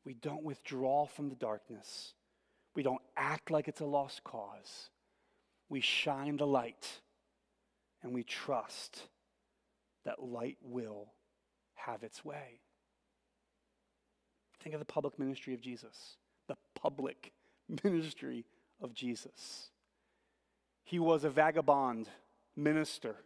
We 0.05 0.15
don't 0.15 0.43
withdraw 0.43 1.07
from 1.07 1.31
the 1.31 1.37
darkness. 1.37 2.13
We 2.75 2.83
don't 2.83 3.01
act 3.17 3.51
like 3.51 3.69
it's 3.69 3.81
a 3.81 3.87
lost 3.87 4.25
cause. 4.25 4.91
We 5.69 5.81
shine 5.81 6.37
the 6.37 6.47
light 6.47 7.01
and 8.03 8.13
we 8.13 8.23
trust 8.23 9.09
that 10.05 10.23
light 10.23 10.59
will 10.63 11.13
have 11.75 12.03
its 12.03 12.25
way. 12.25 12.61
Think 14.63 14.75
of 14.75 14.81
the 14.81 14.87
public 14.87 15.19
ministry 15.19 15.55
of 15.55 15.61
Jesus, 15.61 16.17
the 16.49 16.57
public 16.75 17.33
ministry 17.85 18.45
of 18.81 18.95
Jesus. 18.95 19.71
He 20.85 20.99
was 20.99 21.25
a 21.25 21.31
vagabond 21.31 22.09
minister 22.57 23.17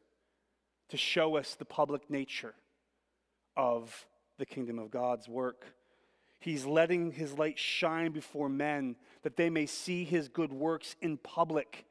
to 0.89 0.97
show 0.97 1.37
us 1.37 1.55
the 1.55 1.65
public 1.65 2.09
nature 2.11 2.55
of 3.57 4.07
the 4.39 4.47
kingdom 4.47 4.79
of 4.79 4.91
God's 4.91 5.29
work. 5.29 5.67
He's 6.41 6.65
letting 6.65 7.13
his 7.13 7.37
light 7.37 7.59
shine 7.59 8.13
before 8.13 8.49
men 8.49 8.97
that 9.23 9.37
they 9.37 9.51
may 9.51 9.67
see 9.67 10.05
his 10.05 10.29
good 10.29 10.53
works 10.53 10.95
in 11.03 11.19
public. 11.19 11.85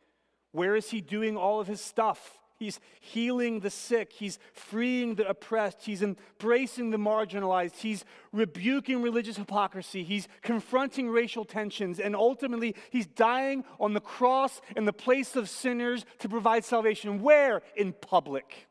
Where 0.54 0.76
is 0.76 0.90
he 0.90 1.02
doing 1.02 1.36
all 1.36 1.60
of 1.60 1.68
his 1.68 1.82
stuff? 1.82 2.40
He's 2.58 2.80
healing 3.00 3.60
the 3.60 3.70
sick. 3.70 4.12
He's 4.12 4.40
freeing 4.52 5.16
the 5.16 5.30
oppressed. 5.30 5.86
He's 5.86 6.02
embracing 6.02 6.90
the 6.90 6.98
marginalized. 6.98 7.78
He's 7.78 8.04
rebuking 8.32 9.04
religious 9.04 9.38
hypocrisy. 9.38 10.04
He's 10.04 10.28
confronting 10.42 11.10
racial 11.10 11.46
tensions. 11.46 12.00
And 12.00 12.16
ultimately, 12.16 12.76
he's 12.90 13.06
dying 13.06 13.64
on 13.80 13.94
the 13.94 14.02
cross 14.02 14.60
in 14.76 14.86
the 14.86 14.94
place 14.94 15.36
of 15.36 15.50
sinners 15.50 16.04
to 16.20 16.30
provide 16.30 16.66
salvation. 16.66 17.22
Where? 17.22 17.62
In 17.76 17.94
public. 17.94 18.68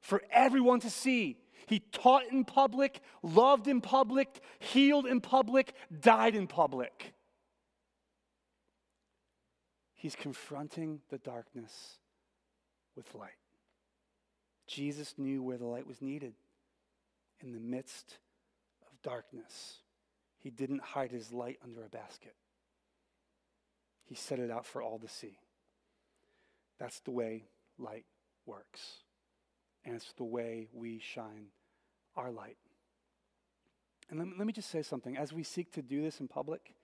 For 0.00 0.22
everyone 0.30 0.80
to 0.80 0.90
see. 0.90 1.36
He 1.66 1.80
taught 1.80 2.22
in 2.30 2.44
public, 2.44 3.00
loved 3.22 3.66
in 3.66 3.80
public, 3.80 4.40
healed 4.60 5.04
in 5.04 5.20
public, 5.20 5.74
died 6.00 6.34
in 6.34 6.46
public. 6.46 7.12
He's 9.96 10.14
confronting 10.14 11.00
the 11.10 11.18
darkness 11.18 11.98
with 12.94 13.14
light. 13.14 13.30
Jesus 14.66 15.14
knew 15.16 15.42
where 15.42 15.58
the 15.58 15.66
light 15.66 15.86
was 15.86 16.02
needed 16.02 16.34
in 17.40 17.52
the 17.52 17.60
midst 17.60 18.18
of 18.86 19.00
darkness. 19.02 19.78
He 20.38 20.50
didn't 20.50 20.82
hide 20.82 21.10
his 21.10 21.32
light 21.32 21.58
under 21.64 21.82
a 21.82 21.88
basket, 21.88 22.34
he 24.04 24.14
set 24.14 24.38
it 24.38 24.50
out 24.50 24.66
for 24.66 24.82
all 24.82 24.98
to 24.98 25.08
see. 25.08 25.38
That's 26.78 27.00
the 27.00 27.10
way 27.10 27.44
light 27.78 28.04
works. 28.44 28.80
And 29.84 29.94
it's 29.94 30.12
the 30.16 30.24
way 30.24 30.68
we 30.74 30.98
shine 30.98 31.46
our 32.16 32.30
light. 32.30 32.58
And 34.10 34.18
let 34.20 34.46
me, 34.46 34.52
just 34.52 34.70
say 34.70 34.82
something. 34.82 35.16
As 35.16 35.32
we 35.32 35.42
seek 35.42 35.72
to 35.72 35.82
do 35.82 36.02
this 36.02 36.20
in 36.20 36.28
public, 36.28 36.74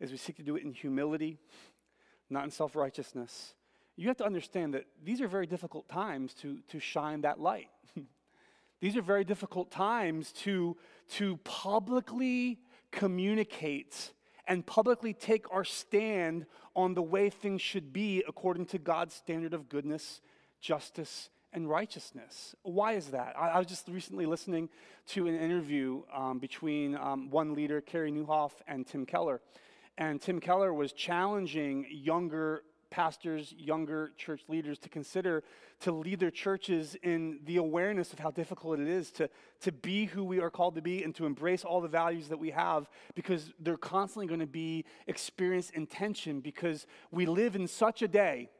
as 0.00 0.10
we 0.10 0.16
seek 0.16 0.36
to 0.36 0.42
do 0.42 0.56
it 0.56 0.62
in 0.62 0.72
humility, 0.72 1.38
not 2.30 2.44
in 2.44 2.50
self 2.50 2.76
righteousness. 2.76 3.54
You 3.96 4.08
have 4.08 4.16
to 4.18 4.24
understand 4.24 4.74
that 4.74 4.86
these 5.04 5.20
are 5.20 5.28
very 5.28 5.46
difficult 5.46 5.88
times 5.88 6.32
to, 6.34 6.60
to 6.68 6.80
shine 6.80 7.20
that 7.22 7.38
light. 7.38 7.68
these 8.80 8.96
are 8.96 9.02
very 9.02 9.24
difficult 9.24 9.70
times 9.70 10.32
to, 10.32 10.76
to 11.16 11.36
publicly 11.38 12.60
communicate 12.92 14.12
and 14.46 14.64
publicly 14.64 15.12
take 15.12 15.52
our 15.52 15.64
stand 15.64 16.46
on 16.74 16.94
the 16.94 17.02
way 17.02 17.30
things 17.30 17.60
should 17.60 17.92
be 17.92 18.24
according 18.26 18.66
to 18.66 18.78
God's 18.78 19.14
standard 19.14 19.54
of 19.54 19.68
goodness, 19.68 20.20
justice, 20.60 21.28
and 21.52 21.68
righteousness. 21.68 22.54
Why 22.62 22.92
is 22.92 23.08
that? 23.08 23.34
I, 23.38 23.48
I 23.48 23.58
was 23.58 23.66
just 23.66 23.88
recently 23.88 24.26
listening 24.26 24.68
to 25.08 25.26
an 25.26 25.36
interview 25.36 26.02
um, 26.14 26.38
between 26.38 26.96
um, 26.96 27.30
one 27.30 27.54
leader, 27.54 27.80
Carey 27.80 28.12
Nieuwhof, 28.12 28.52
and 28.66 28.86
Tim 28.86 29.04
Keller. 29.04 29.40
And 29.98 30.20
Tim 30.20 30.40
Keller 30.40 30.72
was 30.72 30.92
challenging 30.92 31.86
younger 31.90 32.62
pastors, 32.90 33.54
younger 33.56 34.10
church 34.16 34.42
leaders 34.48 34.78
to 34.80 34.88
consider 34.88 35.44
to 35.80 35.92
lead 35.92 36.18
their 36.18 36.30
churches 36.30 36.96
in 37.02 37.38
the 37.44 37.56
awareness 37.56 38.12
of 38.12 38.18
how 38.18 38.30
difficult 38.30 38.80
it 38.80 38.88
is 38.88 39.10
to, 39.12 39.30
to 39.60 39.72
be 39.72 40.06
who 40.06 40.24
we 40.24 40.40
are 40.40 40.50
called 40.50 40.74
to 40.74 40.82
be 40.82 41.04
and 41.04 41.14
to 41.14 41.24
embrace 41.24 41.64
all 41.64 41.80
the 41.80 41.88
values 41.88 42.28
that 42.28 42.38
we 42.38 42.50
have 42.50 42.90
because 43.14 43.52
they're 43.60 43.76
constantly 43.76 44.26
going 44.26 44.40
to 44.40 44.46
be 44.46 44.84
experienced 45.06 45.70
in 45.72 45.86
tension 45.86 46.40
because 46.40 46.86
we 47.10 47.26
live 47.26 47.54
in 47.54 47.66
such 47.66 48.02
a 48.02 48.08
day 48.08 48.50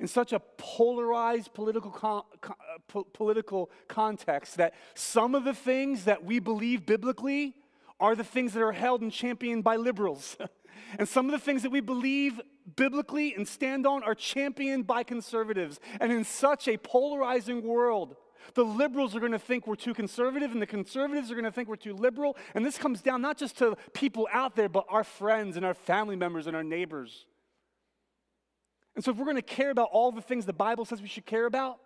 in 0.00 0.06
such 0.06 0.32
a 0.32 0.40
polarized 0.56 1.52
political, 1.52 1.90
con- 1.90 2.22
uh, 2.42 2.52
po- 2.88 3.04
political 3.04 3.70
context 3.86 4.56
that 4.56 4.72
some 4.94 5.34
of 5.34 5.44
the 5.44 5.52
things 5.52 6.04
that 6.06 6.24
we 6.24 6.38
believe 6.38 6.86
biblically 6.86 7.54
are 8.00 8.16
the 8.16 8.24
things 8.24 8.52
that 8.54 8.62
are 8.62 8.72
held 8.72 9.02
and 9.02 9.12
championed 9.12 9.62
by 9.62 9.76
liberals. 9.76 10.36
and 10.98 11.08
some 11.08 11.26
of 11.26 11.32
the 11.32 11.38
things 11.38 11.62
that 11.62 11.70
we 11.70 11.80
believe 11.80 12.40
biblically 12.76 13.34
and 13.34 13.46
stand 13.46 13.86
on 13.86 14.02
are 14.02 14.14
championed 14.14 14.86
by 14.86 15.02
conservatives. 15.02 15.78
And 16.00 16.10
in 16.10 16.24
such 16.24 16.66
a 16.68 16.76
polarizing 16.76 17.62
world, 17.62 18.16
The 18.54 18.64
liberals 18.64 19.14
are 19.14 19.20
going 19.20 19.32
to 19.32 19.38
think 19.38 19.66
we're 19.66 19.76
too 19.76 19.94
conservative, 19.94 20.52
and 20.52 20.60
the 20.60 20.66
conservatives 20.66 21.30
are 21.30 21.34
going 21.34 21.44
to 21.44 21.52
think 21.52 21.68
we're 21.68 21.76
too 21.76 21.94
liberal. 21.94 22.36
And 22.54 22.64
this 22.64 22.78
comes 22.78 23.00
down 23.02 23.22
not 23.22 23.38
just 23.38 23.58
to 23.58 23.76
people 23.92 24.28
out 24.32 24.56
there, 24.56 24.68
but 24.68 24.86
our 24.88 25.04
friends 25.04 25.56
and 25.56 25.64
our 25.64 25.74
family 25.74 26.16
members 26.16 26.46
and 26.46 26.56
our 26.56 26.64
neighbors. 26.64 27.26
And 28.96 29.04
so, 29.04 29.12
if 29.12 29.16
we're 29.16 29.24
going 29.24 29.36
to 29.36 29.42
care 29.42 29.70
about 29.70 29.88
all 29.92 30.10
the 30.10 30.22
things 30.22 30.46
the 30.46 30.52
Bible 30.52 30.84
says 30.84 31.00
we 31.00 31.08
should 31.08 31.26
care 31.26 31.46
about, 31.46 31.78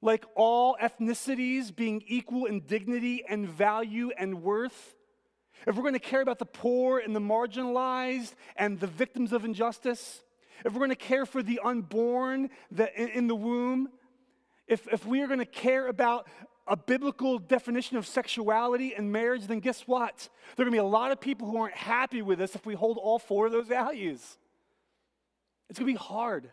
like 0.00 0.24
all 0.36 0.76
ethnicities 0.80 1.74
being 1.74 2.02
equal 2.06 2.44
in 2.46 2.60
dignity 2.60 3.24
and 3.28 3.48
value 3.48 4.10
and 4.16 4.42
worth, 4.42 4.94
if 5.66 5.76
we're 5.76 5.82
going 5.82 5.94
to 5.94 6.00
care 6.00 6.20
about 6.20 6.38
the 6.38 6.46
poor 6.46 6.98
and 6.98 7.14
the 7.14 7.20
marginalized 7.20 8.34
and 8.56 8.78
the 8.78 8.86
victims 8.86 9.32
of 9.32 9.44
injustice, 9.44 10.22
if 10.64 10.72
we're 10.72 10.80
going 10.80 10.90
to 10.90 10.96
care 10.96 11.26
for 11.26 11.42
the 11.42 11.60
unborn 11.62 12.50
in, 12.96 13.26
the 13.26 13.34
womb, 13.34 13.88
if, 14.66 14.86
if 14.92 15.06
we 15.06 15.20
are 15.22 15.26
going 15.26 15.38
to 15.38 15.44
care 15.44 15.88
about 15.88 16.26
a 16.66 16.76
biblical 16.76 17.38
definition 17.38 17.96
of 17.96 18.06
sexuality 18.06 18.94
and 18.94 19.10
marriage, 19.10 19.46
then 19.46 19.60
guess 19.60 19.82
what? 19.82 20.28
There 20.56 20.64
are 20.64 20.68
going 20.68 20.76
to 20.76 20.82
be 20.82 20.86
a 20.86 20.90
lot 20.90 21.12
of 21.12 21.20
people 21.20 21.50
who 21.50 21.56
aren't 21.56 21.74
happy 21.74 22.22
with 22.22 22.40
us 22.40 22.54
if 22.54 22.66
we 22.66 22.74
hold 22.74 22.98
all 22.98 23.18
four 23.18 23.46
of 23.46 23.52
those 23.52 23.66
values. 23.66 24.38
It's 25.70 25.78
going 25.78 25.92
to 25.92 25.98
be 25.98 26.04
hard 26.04 26.50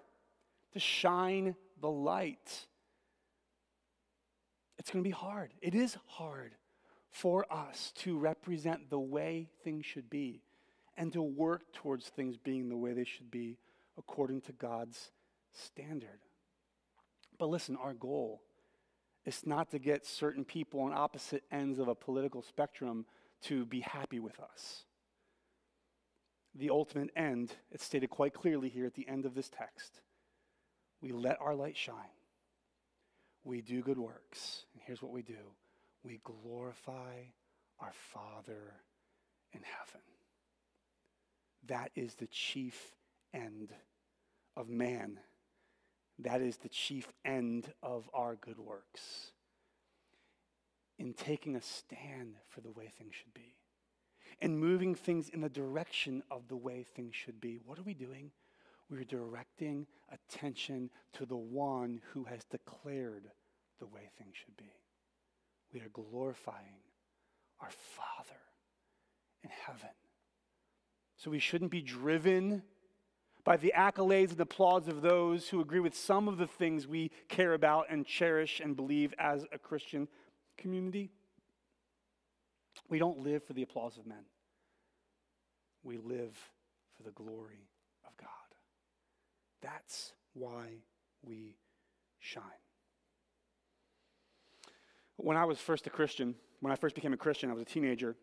to 0.73 0.79
shine 0.79 1.55
the 1.81 1.89
light. 1.89 2.65
It's 4.77 4.91
going 4.91 5.03
to 5.03 5.07
be 5.07 5.13
hard. 5.13 5.53
It 5.61 5.75
is 5.75 5.97
hard 6.05 6.53
for 7.15 7.45
us 7.49 7.93
to 7.95 8.17
represent 8.17 8.89
the 8.89 8.99
way 8.99 9.47
things 9.63 9.85
should 9.85 10.09
be 10.09 10.43
and 10.97 11.13
to 11.13 11.21
work 11.21 11.61
towards 11.71 12.09
things 12.09 12.35
being 12.35 12.67
the 12.67 12.75
way 12.75 12.91
they 12.91 13.05
should 13.05 13.31
be 13.31 13.57
according 13.97 14.41
to 14.41 14.51
God's 14.51 15.11
standard. 15.53 16.19
But 17.39 17.47
listen, 17.47 17.77
our 17.77 17.93
goal 17.93 18.41
is 19.25 19.45
not 19.45 19.71
to 19.71 19.79
get 19.79 20.05
certain 20.05 20.43
people 20.43 20.81
on 20.81 20.91
opposite 20.93 21.43
ends 21.53 21.79
of 21.79 21.87
a 21.87 21.95
political 21.95 22.41
spectrum 22.41 23.05
to 23.43 23.65
be 23.65 23.79
happy 23.79 24.19
with 24.19 24.37
us. 24.41 24.83
The 26.53 26.69
ultimate 26.69 27.11
end, 27.15 27.53
it's 27.71 27.85
stated 27.85 28.09
quite 28.09 28.33
clearly 28.33 28.67
here 28.67 28.85
at 28.85 28.95
the 28.95 29.07
end 29.07 29.25
of 29.25 29.35
this 29.35 29.49
text. 29.49 30.01
We 31.01 31.13
let 31.13 31.39
our 31.39 31.55
light 31.55 31.77
shine. 31.77 31.95
We 33.45 33.61
do 33.61 33.81
good 33.81 33.97
works. 33.97 34.65
And 34.73 34.81
here's 34.85 35.01
what 35.01 35.13
we 35.13 35.21
do 35.21 35.53
we 36.05 36.19
glorify 36.23 37.23
our 37.79 37.91
Father 38.13 38.73
in 39.51 39.61
heaven. 39.63 40.01
That 41.67 41.91
is 41.95 42.15
the 42.15 42.27
chief 42.27 42.93
end 43.33 43.73
of 44.55 44.69
man. 44.69 45.19
That 46.19 46.41
is 46.41 46.57
the 46.57 46.69
chief 46.69 47.11
end 47.25 47.73
of 47.81 48.09
our 48.13 48.35
good 48.35 48.59
works. 48.59 49.31
In 50.97 51.13
taking 51.13 51.55
a 51.55 51.61
stand 51.61 52.35
for 52.47 52.61
the 52.61 52.71
way 52.71 52.89
things 52.97 53.15
should 53.15 53.33
be, 53.33 53.57
and 54.41 54.57
moving 54.57 54.95
things 54.95 55.27
in 55.27 55.41
the 55.41 55.49
direction 55.49 56.23
of 56.31 56.47
the 56.47 56.55
way 56.55 56.85
things 56.95 57.15
should 57.15 57.41
be, 57.41 57.59
what 57.65 57.77
are 57.77 57.83
we 57.83 57.93
doing? 57.93 58.31
We're 58.89 59.03
directing 59.03 59.87
attention 60.09 60.91
to 61.13 61.25
the 61.25 61.35
one 61.35 62.01
who 62.13 62.25
has 62.25 62.45
declared 62.45 63.31
the 63.79 63.87
way 63.87 64.09
things 64.17 64.35
should 64.37 64.55
be 64.55 64.71
we 65.75 65.81
are 65.81 65.89
glorifying 65.89 66.79
our 67.59 67.69
Father 67.69 68.39
in 69.43 69.49
heaven. 69.65 69.89
So 71.17 71.29
we 71.29 71.39
shouldn't 71.39 71.69
be 71.69 71.81
driven 71.81 72.63
by 73.43 73.57
the 73.57 73.73
accolades 73.75 74.31
and 74.31 74.39
applause 74.39 74.87
of 74.87 75.01
those 75.01 75.49
who 75.49 75.59
agree 75.59 75.81
with 75.81 75.93
some 75.93 76.29
of 76.29 76.37
the 76.37 76.47
things 76.47 76.87
we 76.87 77.11
care 77.27 77.53
about 77.53 77.87
and 77.89 78.05
cherish 78.05 78.61
and 78.61 78.75
believe 78.75 79.13
as 79.19 79.45
a 79.51 79.59
Christian 79.59 80.07
community. 80.57 81.11
We 82.89 82.97
don't 82.97 83.19
live 83.19 83.43
for 83.43 83.51
the 83.51 83.63
applause 83.63 83.97
of 83.97 84.07
men, 84.07 84.23
we 85.83 85.97
live 85.97 86.37
for 86.95 87.03
the 87.03 87.11
glory 87.11 87.67
of 88.07 88.15
God. 88.15 88.29
That's 89.61 90.13
why 90.33 90.83
we 91.21 91.57
shine. 92.19 92.64
When 95.17 95.37
I 95.37 95.45
was 95.45 95.59
first 95.59 95.87
a 95.87 95.89
Christian, 95.89 96.35
when 96.59 96.73
I 96.73 96.75
first 96.75 96.95
became 96.95 97.13
a 97.13 97.17
Christian, 97.17 97.49
I 97.49 97.53
was 97.53 97.61
a 97.61 97.65
teenager, 97.65 98.15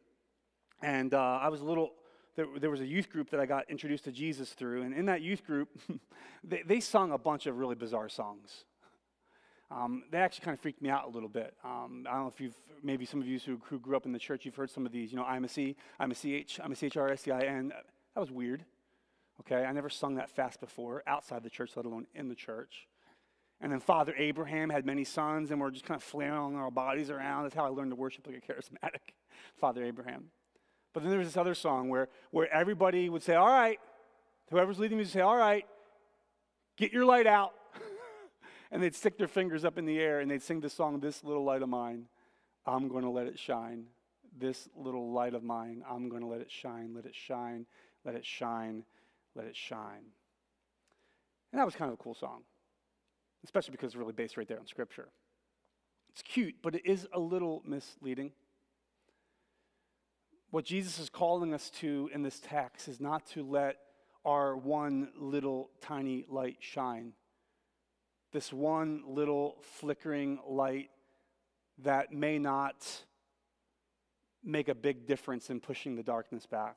and 0.83 1.15
uh, 1.15 1.39
I 1.41 1.49
was 1.49 1.61
a 1.61 1.65
little. 1.65 1.93
There, 2.35 2.47
there, 2.59 2.71
was 2.71 2.81
a 2.81 2.87
youth 2.87 3.11
group 3.11 3.29
that 3.31 3.41
I 3.41 3.45
got 3.45 3.71
introduced 3.71 4.05
to 4.05 4.13
Jesus 4.13 4.51
through, 4.55 4.83
and 4.83 4.95
in 4.95 5.05
that 5.05 5.21
youth 5.21 5.45
group, 5.45 5.69
they, 6.45 6.63
they 6.67 6.81
sung 6.81 7.13
a 7.13 7.19
bunch 7.19 7.47
of 7.47 7.59
really 7.59 7.75
bizarre 7.75 8.09
songs. 8.09 8.65
Um, 9.71 10.05
they 10.11 10.19
actually 10.19 10.45
kind 10.47 10.55
of 10.55 10.61
freaked 10.61 10.81
me 10.81 10.89
out 10.89 11.05
a 11.05 11.09
little 11.09 11.29
bit. 11.29 11.55
Um, 11.63 12.07
I 12.09 12.13
don't 12.13 12.23
know 12.23 12.29
if 12.29 12.41
you've, 12.41 12.57
maybe 12.83 13.05
some 13.05 13.21
of 13.21 13.27
you 13.27 13.39
who, 13.39 13.61
who, 13.65 13.79
grew 13.79 13.97
up 13.97 14.07
in 14.07 14.13
the 14.13 14.19
church, 14.19 14.45
you've 14.45 14.57
heard 14.57 14.71
some 14.71 14.87
of 14.87 14.93
these. 14.93 15.13
You 15.13 15.19
know, 15.19 15.25
I'm 15.25 15.45
a 15.45 15.49
C, 15.49 15.77
I'm 15.99 16.11
a 16.11 16.15
CH, 16.15 16.59
I'm 16.63 16.73
a 16.73 16.75
CHRSCIN. 16.75 17.69
That 17.69 18.21
was 18.21 18.31
weird. 18.31 18.65
Okay, 19.41 19.65
I 19.65 19.73
never 19.73 19.91
sung 19.91 20.15
that 20.17 20.31
fast 20.31 20.61
before 20.61 21.03
outside 21.07 21.43
the 21.43 21.51
church, 21.51 21.73
let 21.77 21.85
alone 21.85 22.07
in 22.15 22.29
the 22.29 22.35
church. 22.35 22.87
And 23.63 23.71
then 23.71 23.79
Father 23.79 24.13
Abraham 24.19 24.71
had 24.71 24.85
many 24.85 25.05
sons, 25.05 25.53
and 25.53 25.61
we're 25.61 25.71
just 25.71 25.85
kind 25.85 25.97
of 25.97 26.03
flailing 26.03 26.57
our 26.57 26.71
bodies 26.71 27.11
around. 27.11 27.45
That's 27.45 27.55
how 27.55 27.65
I 27.65 27.69
learned 27.69 27.93
to 27.93 27.97
worship 27.97 28.27
like 28.27 28.37
a 28.37 28.53
charismatic 28.53 29.15
Father 29.61 29.85
Abraham. 29.85 30.25
But 30.93 31.05
then 31.05 31.11
there 31.11 31.21
was 31.21 31.29
this 31.29 31.37
other 31.37 31.55
song 31.55 31.89
where, 31.89 32.09
where 32.33 32.53
everybody 32.53 33.09
would 33.09 33.23
say, 33.23 33.37
All 33.37 33.47
right, 33.47 33.79
whoever's 34.51 34.81
leading 34.81 34.99
me 34.99 35.05
would 35.05 35.13
say, 35.13 35.21
All 35.21 35.37
right, 35.37 35.65
get 36.77 36.93
your 36.93 37.05
light 37.05 37.29
out. 37.29 37.53
and 38.73 38.83
they'd 38.83 38.97
stick 38.97 39.17
their 39.17 39.29
fingers 39.29 39.65
up 39.65 39.79
in 39.79 39.87
the 39.87 40.01
air 40.01 40.19
and 40.19 40.29
they'd 40.29 40.43
sing 40.43 40.61
the 40.61 40.69
song, 40.69 40.99
This 40.99 41.23
Little 41.23 41.45
Light 41.45 41.63
of 41.63 41.69
Mine, 41.69 42.07
I'm 42.67 42.89
going 42.89 43.05
to 43.05 43.11
let 43.11 43.29
it 43.29 43.39
shine. 43.39 43.85
This 44.37 44.69
little 44.77 45.13
light 45.13 45.35
of 45.35 45.45
mine, 45.45 45.85
I'm 45.89 46.09
going 46.09 46.23
to 46.23 46.29
let 46.29 46.41
it 46.41 46.51
shine, 46.51 46.95
let 46.95 47.05
it 47.05 47.15
shine, 47.15 47.67
let 48.05 48.17
it 48.17 48.25
shine, 48.25 48.83
let 49.37 49.47
it 49.47 49.55
shine. 49.55 50.07
And 51.53 51.61
that 51.61 51.65
was 51.65 51.77
kind 51.77 51.93
of 51.93 52.01
a 52.01 52.03
cool 52.03 52.15
song 52.15 52.43
especially 53.45 53.73
because 53.73 53.89
it's 53.89 53.97
really 53.97 54.13
based 54.13 54.37
right 54.37 54.49
there 54.49 54.59
on 54.59 54.67
Scripture. 54.67 55.09
It's 56.11 56.23
cute, 56.23 56.57
but 56.63 56.75
it 56.75 56.85
is 56.85 57.09
a 57.13 57.19
little 57.19 57.63
misleading. 57.65 58.33
What 60.51 60.65
Jesus 60.65 60.99
is 60.99 61.09
calling 61.09 61.55
us 61.55 61.71
to 61.81 62.11
in 62.13 62.23
this 62.23 62.39
text 62.39 62.87
is 62.87 63.01
not 63.01 63.27
to 63.29 63.43
let 63.43 63.77
our 64.25 64.57
one 64.57 65.09
little 65.17 65.71
tiny 65.81 66.27
light 66.29 66.59
shine. 66.61 67.15
This 68.33 68.53
one 68.53 69.03
little 69.07 69.57
flickering 69.63 70.39
light 70.47 70.91
that 71.79 72.13
may 72.13 72.39
not 72.39 72.87
make 74.45 74.69
a 74.69 74.75
big 74.75 75.07
difference 75.07 75.51
in 75.51 75.61
pushing 75.61 75.97
the 75.97 76.03
darkness 76.03 76.47
back. 76.47 76.77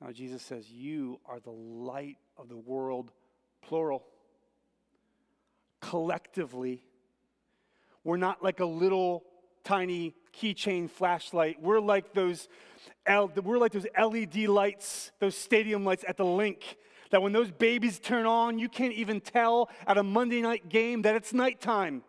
Now, 0.00 0.12
Jesus 0.12 0.42
says, 0.42 0.70
You 0.70 1.20
are 1.26 1.40
the 1.40 1.50
light 1.50 2.18
of 2.36 2.48
the 2.48 2.56
world, 2.56 3.12
plural 3.62 4.04
collectively. 5.90 6.82
We're 8.04 8.16
not 8.16 8.42
like 8.42 8.60
a 8.60 8.66
little 8.66 9.24
tiny 9.64 10.14
keychain 10.38 10.90
flashlight. 10.90 11.60
We're 11.60 11.80
like 11.80 12.12
those 12.14 12.48
L, 13.06 13.30
we're 13.42 13.58
like 13.58 13.72
those 13.72 13.86
LED 13.98 14.48
lights, 14.48 15.12
those 15.20 15.36
stadium 15.36 15.84
lights 15.84 16.04
at 16.06 16.16
the 16.16 16.24
Linc 16.24 16.76
that 17.10 17.22
when 17.22 17.32
those 17.32 17.50
babies 17.50 17.98
turn 17.98 18.26
on, 18.26 18.58
you 18.58 18.68
can't 18.68 18.94
even 18.94 19.20
tell 19.20 19.68
at 19.86 19.98
a 19.98 20.02
Monday 20.02 20.40
night 20.40 20.68
game 20.68 21.02
that 21.02 21.14
it's 21.14 21.32
nighttime 21.32 22.02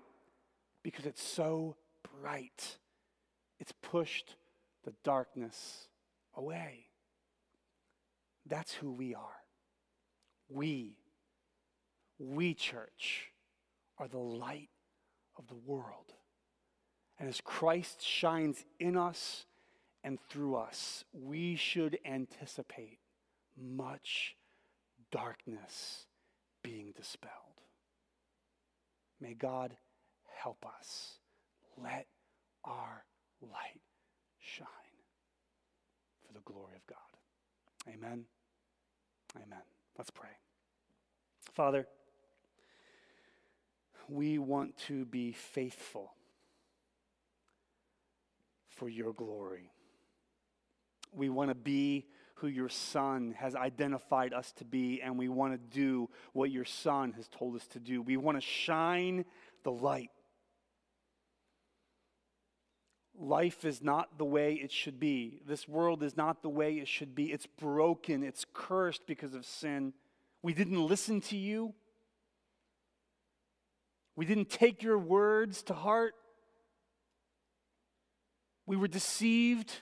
because 0.84 1.06
it's 1.06 1.24
so 1.24 1.76
bright. 2.22 2.78
It's 3.60 3.74
pushed 3.82 4.36
the 4.84 4.94
darkness 5.04 5.88
away. 6.36 6.88
That's 8.48 8.74
who 8.74 8.92
we 8.92 9.16
are. 9.16 9.42
We, 10.50 10.98
we 12.20 12.54
church 12.54 13.32
are 13.98 14.08
the 14.08 14.18
light 14.18 14.70
of 15.38 15.48
the 15.48 15.56
world. 15.56 16.14
And 17.20 17.30
as 17.30 17.42
Christ 17.42 18.06
shines 18.06 18.66
in 18.80 18.98
us 18.98 19.46
and 20.04 20.20
through 20.30 20.56
us, 20.56 21.04
we 21.14 21.56
should 21.56 21.98
anticipate 22.06 23.00
much 23.58 24.36
darkness 25.12 26.06
being 26.62 26.94
dispelled. 26.96 27.32
May 29.22 29.34
God 29.34 29.78
help 30.42 30.66
us. 30.80 31.20
Let 31.82 32.08
our 32.64 33.06
light 33.42 33.82
shine 34.40 34.68
for 36.26 36.34
the 36.34 36.42
glory 36.42 36.76
of 36.76 36.86
God. 36.88 37.94
Amen. 37.94 38.26
Amen. 39.36 39.62
Let's 39.98 40.10
pray. 40.10 40.30
Father, 41.54 41.88
we 44.10 44.38
want 44.38 44.78
to 44.88 45.06
be 45.06 45.32
faithful 45.32 46.14
for 48.70 48.90
your 48.90 49.14
glory. 49.14 49.72
We 51.14 51.30
want 51.30 51.50
to 51.50 51.56
be 51.56 52.08
who 52.36 52.48
your 52.48 52.70
son 52.70 53.34
has 53.38 53.56
identified 53.56 54.34
us 54.34 54.52
to 54.54 54.66
be, 54.66 55.02
and 55.02 55.18
we 55.18 55.30
want 55.30 55.54
to 55.54 55.78
do 55.78 56.10
what 56.34 56.52
your 56.52 56.66
son 56.66 57.14
has 57.14 57.28
told 57.30 57.56
us 57.56 57.66
to 57.68 57.80
do. 57.80 58.02
We 58.02 58.18
want 58.18 58.38
to 58.38 58.42
shine 58.42 59.24
the 59.64 59.72
light. 59.72 60.10
life 63.20 63.66
is 63.66 63.82
not 63.82 64.18
the 64.18 64.26
way 64.26 64.54
it 64.54 64.72
should 64.72 65.00
be. 65.00 65.42
This 65.48 65.68
world 65.68 66.04
is 66.04 66.18
not 66.18 66.42
the 66.42 66.50
way 66.50 66.76
it 66.76 66.88
should 66.88 67.16
be. 67.16 67.32
It's 67.32 67.46
broken, 67.48 68.24
it's 68.24 68.46
cursed 68.54 69.06
because 69.08 69.34
of 69.34 69.46
sin. 69.46 69.94
We 70.42 70.54
didn't 70.54 70.86
listen 70.86 71.22
to 71.22 71.38
you, 71.38 71.74
we 74.16 74.26
didn't 74.26 74.50
take 74.50 74.82
your 74.82 74.98
words 74.98 75.64
to 75.64 75.74
heart. 75.74 76.14
We 78.66 78.78
were 78.78 78.88
deceived. 78.88 79.74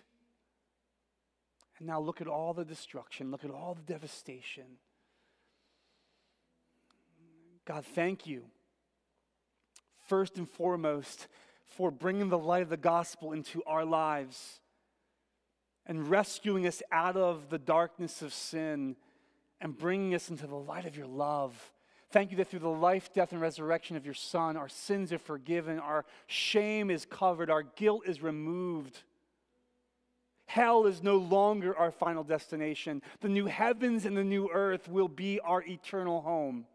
And 1.78 1.88
now 1.88 2.00
look 2.00 2.22
at 2.22 2.28
all 2.28 2.54
the 2.54 2.66
destruction, 2.66 3.32
look 3.32 3.44
at 3.44 3.52
all 3.52 3.74
the 3.74 3.94
devastation. 3.94 4.64
God, 7.66 7.86
thank 7.86 8.28
you. 8.28 8.44
First 10.08 10.38
and 10.38 10.50
foremost, 10.50 11.28
for 11.66 11.90
bringing 11.92 12.30
the 12.30 12.38
light 12.38 12.62
of 12.62 12.70
the 12.70 12.78
gospel 12.78 13.32
into 13.32 13.64
our 13.66 13.86
lives 13.86 14.60
and 15.86 16.08
rescuing 16.10 16.68
us 16.68 16.82
out 16.92 17.18
of 17.18 17.50
the 17.50 17.58
darkness 17.58 18.22
of 18.22 18.34
sin 18.34 18.96
and 19.60 19.78
bringing 19.78 20.14
us 20.14 20.30
into 20.30 20.46
the 20.46 20.56
light 20.56 20.86
of 20.86 20.96
your 20.98 21.08
love. 21.08 21.73
Thank 22.14 22.30
you 22.30 22.38
that 22.38 22.50
through 22.50 22.60
the 22.60 22.70
life, 22.70 23.12
death, 23.12 23.32
and 23.32 23.42
resurrection 23.42 23.98
of 23.98 24.06
your 24.06 24.14
Son, 24.14 24.56
our 24.56 24.70
sins 24.70 25.12
are 25.12 25.18
forgiven, 25.18 25.80
our 25.80 26.06
shame 26.28 26.92
is 26.92 27.08
covered, 27.08 27.50
our 27.50 27.64
guilt 27.64 28.04
is 28.06 28.22
removed. 28.22 29.00
Hell 30.46 30.86
is 30.86 31.02
no 31.02 31.18
longer 31.18 31.76
our 31.76 31.90
final 31.90 32.24
destination. 32.24 33.02
The 33.22 33.30
new 33.30 33.48
heavens 33.48 34.06
and 34.06 34.16
the 34.16 34.24
new 34.24 34.48
earth 34.54 34.88
will 34.88 35.08
be 35.08 35.40
our 35.40 35.64
eternal 35.64 36.22
home. 36.22 36.68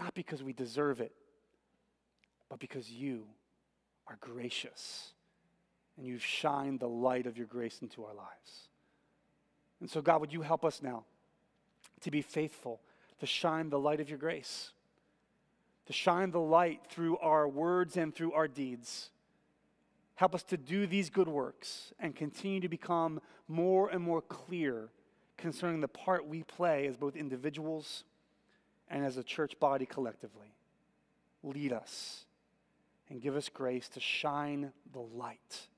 Not 0.00 0.14
because 0.14 0.42
we 0.42 0.54
deserve 0.54 1.02
it, 1.02 1.12
but 2.48 2.58
because 2.58 2.90
you 2.90 3.24
are 4.06 4.16
gracious 4.18 5.12
and 5.98 6.06
you've 6.06 6.24
shined 6.24 6.80
the 6.80 6.88
light 6.88 7.26
of 7.26 7.36
your 7.36 7.46
grace 7.46 7.80
into 7.82 8.02
our 8.06 8.14
lives. 8.14 8.68
And 9.82 9.90
so, 9.90 10.00
God, 10.00 10.22
would 10.22 10.32
you 10.32 10.40
help 10.40 10.64
us 10.64 10.80
now 10.82 11.04
to 12.00 12.10
be 12.10 12.22
faithful, 12.22 12.80
to 13.20 13.26
shine 13.26 13.70
the 13.70 13.78
light 13.78 14.00
of 14.00 14.08
your 14.08 14.18
grace, 14.18 14.70
to 15.86 15.92
shine 15.92 16.30
the 16.30 16.40
light 16.40 16.80
through 16.88 17.18
our 17.18 17.48
words 17.48 17.96
and 17.96 18.14
through 18.14 18.32
our 18.32 18.48
deeds. 18.48 19.10
Help 20.16 20.34
us 20.34 20.42
to 20.44 20.56
do 20.56 20.86
these 20.86 21.10
good 21.10 21.28
works 21.28 21.92
and 22.00 22.16
continue 22.16 22.60
to 22.60 22.68
become 22.68 23.20
more 23.48 23.88
and 23.88 24.02
more 24.02 24.22
clear 24.22 24.88
concerning 25.36 25.80
the 25.80 25.88
part 25.88 26.26
we 26.26 26.42
play 26.42 26.86
as 26.86 26.96
both 26.96 27.16
individuals 27.16 28.04
and 28.88 29.04
as 29.04 29.16
a 29.16 29.22
church 29.22 29.58
body 29.60 29.86
collectively. 29.86 30.54
Lead 31.42 31.72
us 31.72 32.24
and 33.08 33.20
give 33.20 33.36
us 33.36 33.48
grace 33.48 33.88
to 33.90 34.00
shine 34.00 34.72
the 34.92 35.00
light. 35.00 35.68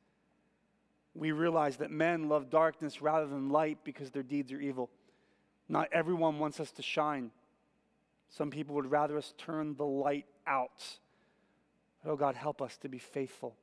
We 1.15 1.33
realize 1.33 1.79
that 1.79 1.91
men 1.91 2.29
love 2.29 2.49
darkness 2.49 3.03
rather 3.03 3.27
than 3.27 3.51
light 3.51 3.79
because 3.83 4.11
their 4.11 4.23
deeds 4.23 4.53
are 4.53 4.61
evil. 4.61 4.89
Not 5.69 5.89
everyone 5.93 6.39
wants 6.39 6.61
us 6.61 6.71
to 6.73 6.83
shine. 6.83 7.31
Some 8.31 8.51
people 8.51 8.75
would 8.77 8.91
rather 8.91 9.17
us 9.17 9.35
turn 9.39 9.75
the 9.77 9.85
light 9.85 10.27
out. 10.47 10.99
But, 12.03 12.11
oh 12.11 12.17
God, 12.17 12.35
help 12.35 12.63
us 12.63 12.77
to 12.79 12.89
be 12.89 12.99
faithful 12.99 13.57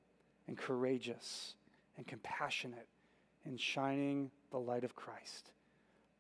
and 0.47 0.58
courageous 0.58 1.56
and 1.97 2.06
compassionate 2.06 2.88
in 3.45 3.58
shining 3.58 4.32
the 4.51 4.60
light 4.60 4.84
of 4.84 4.95
Christ. 4.95 5.51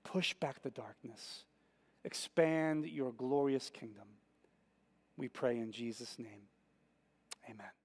Push 0.03 0.33
back 0.35 0.61
the 0.61 0.69
darkness. 0.69 1.43
Expand 2.03 2.85
your 2.85 3.11
glorious 3.11 3.69
kingdom. 3.69 4.07
We 5.17 5.27
pray 5.27 5.57
in 5.57 5.71
Jesus' 5.71 6.19
name. 6.19 6.47
Amen. 7.49 7.84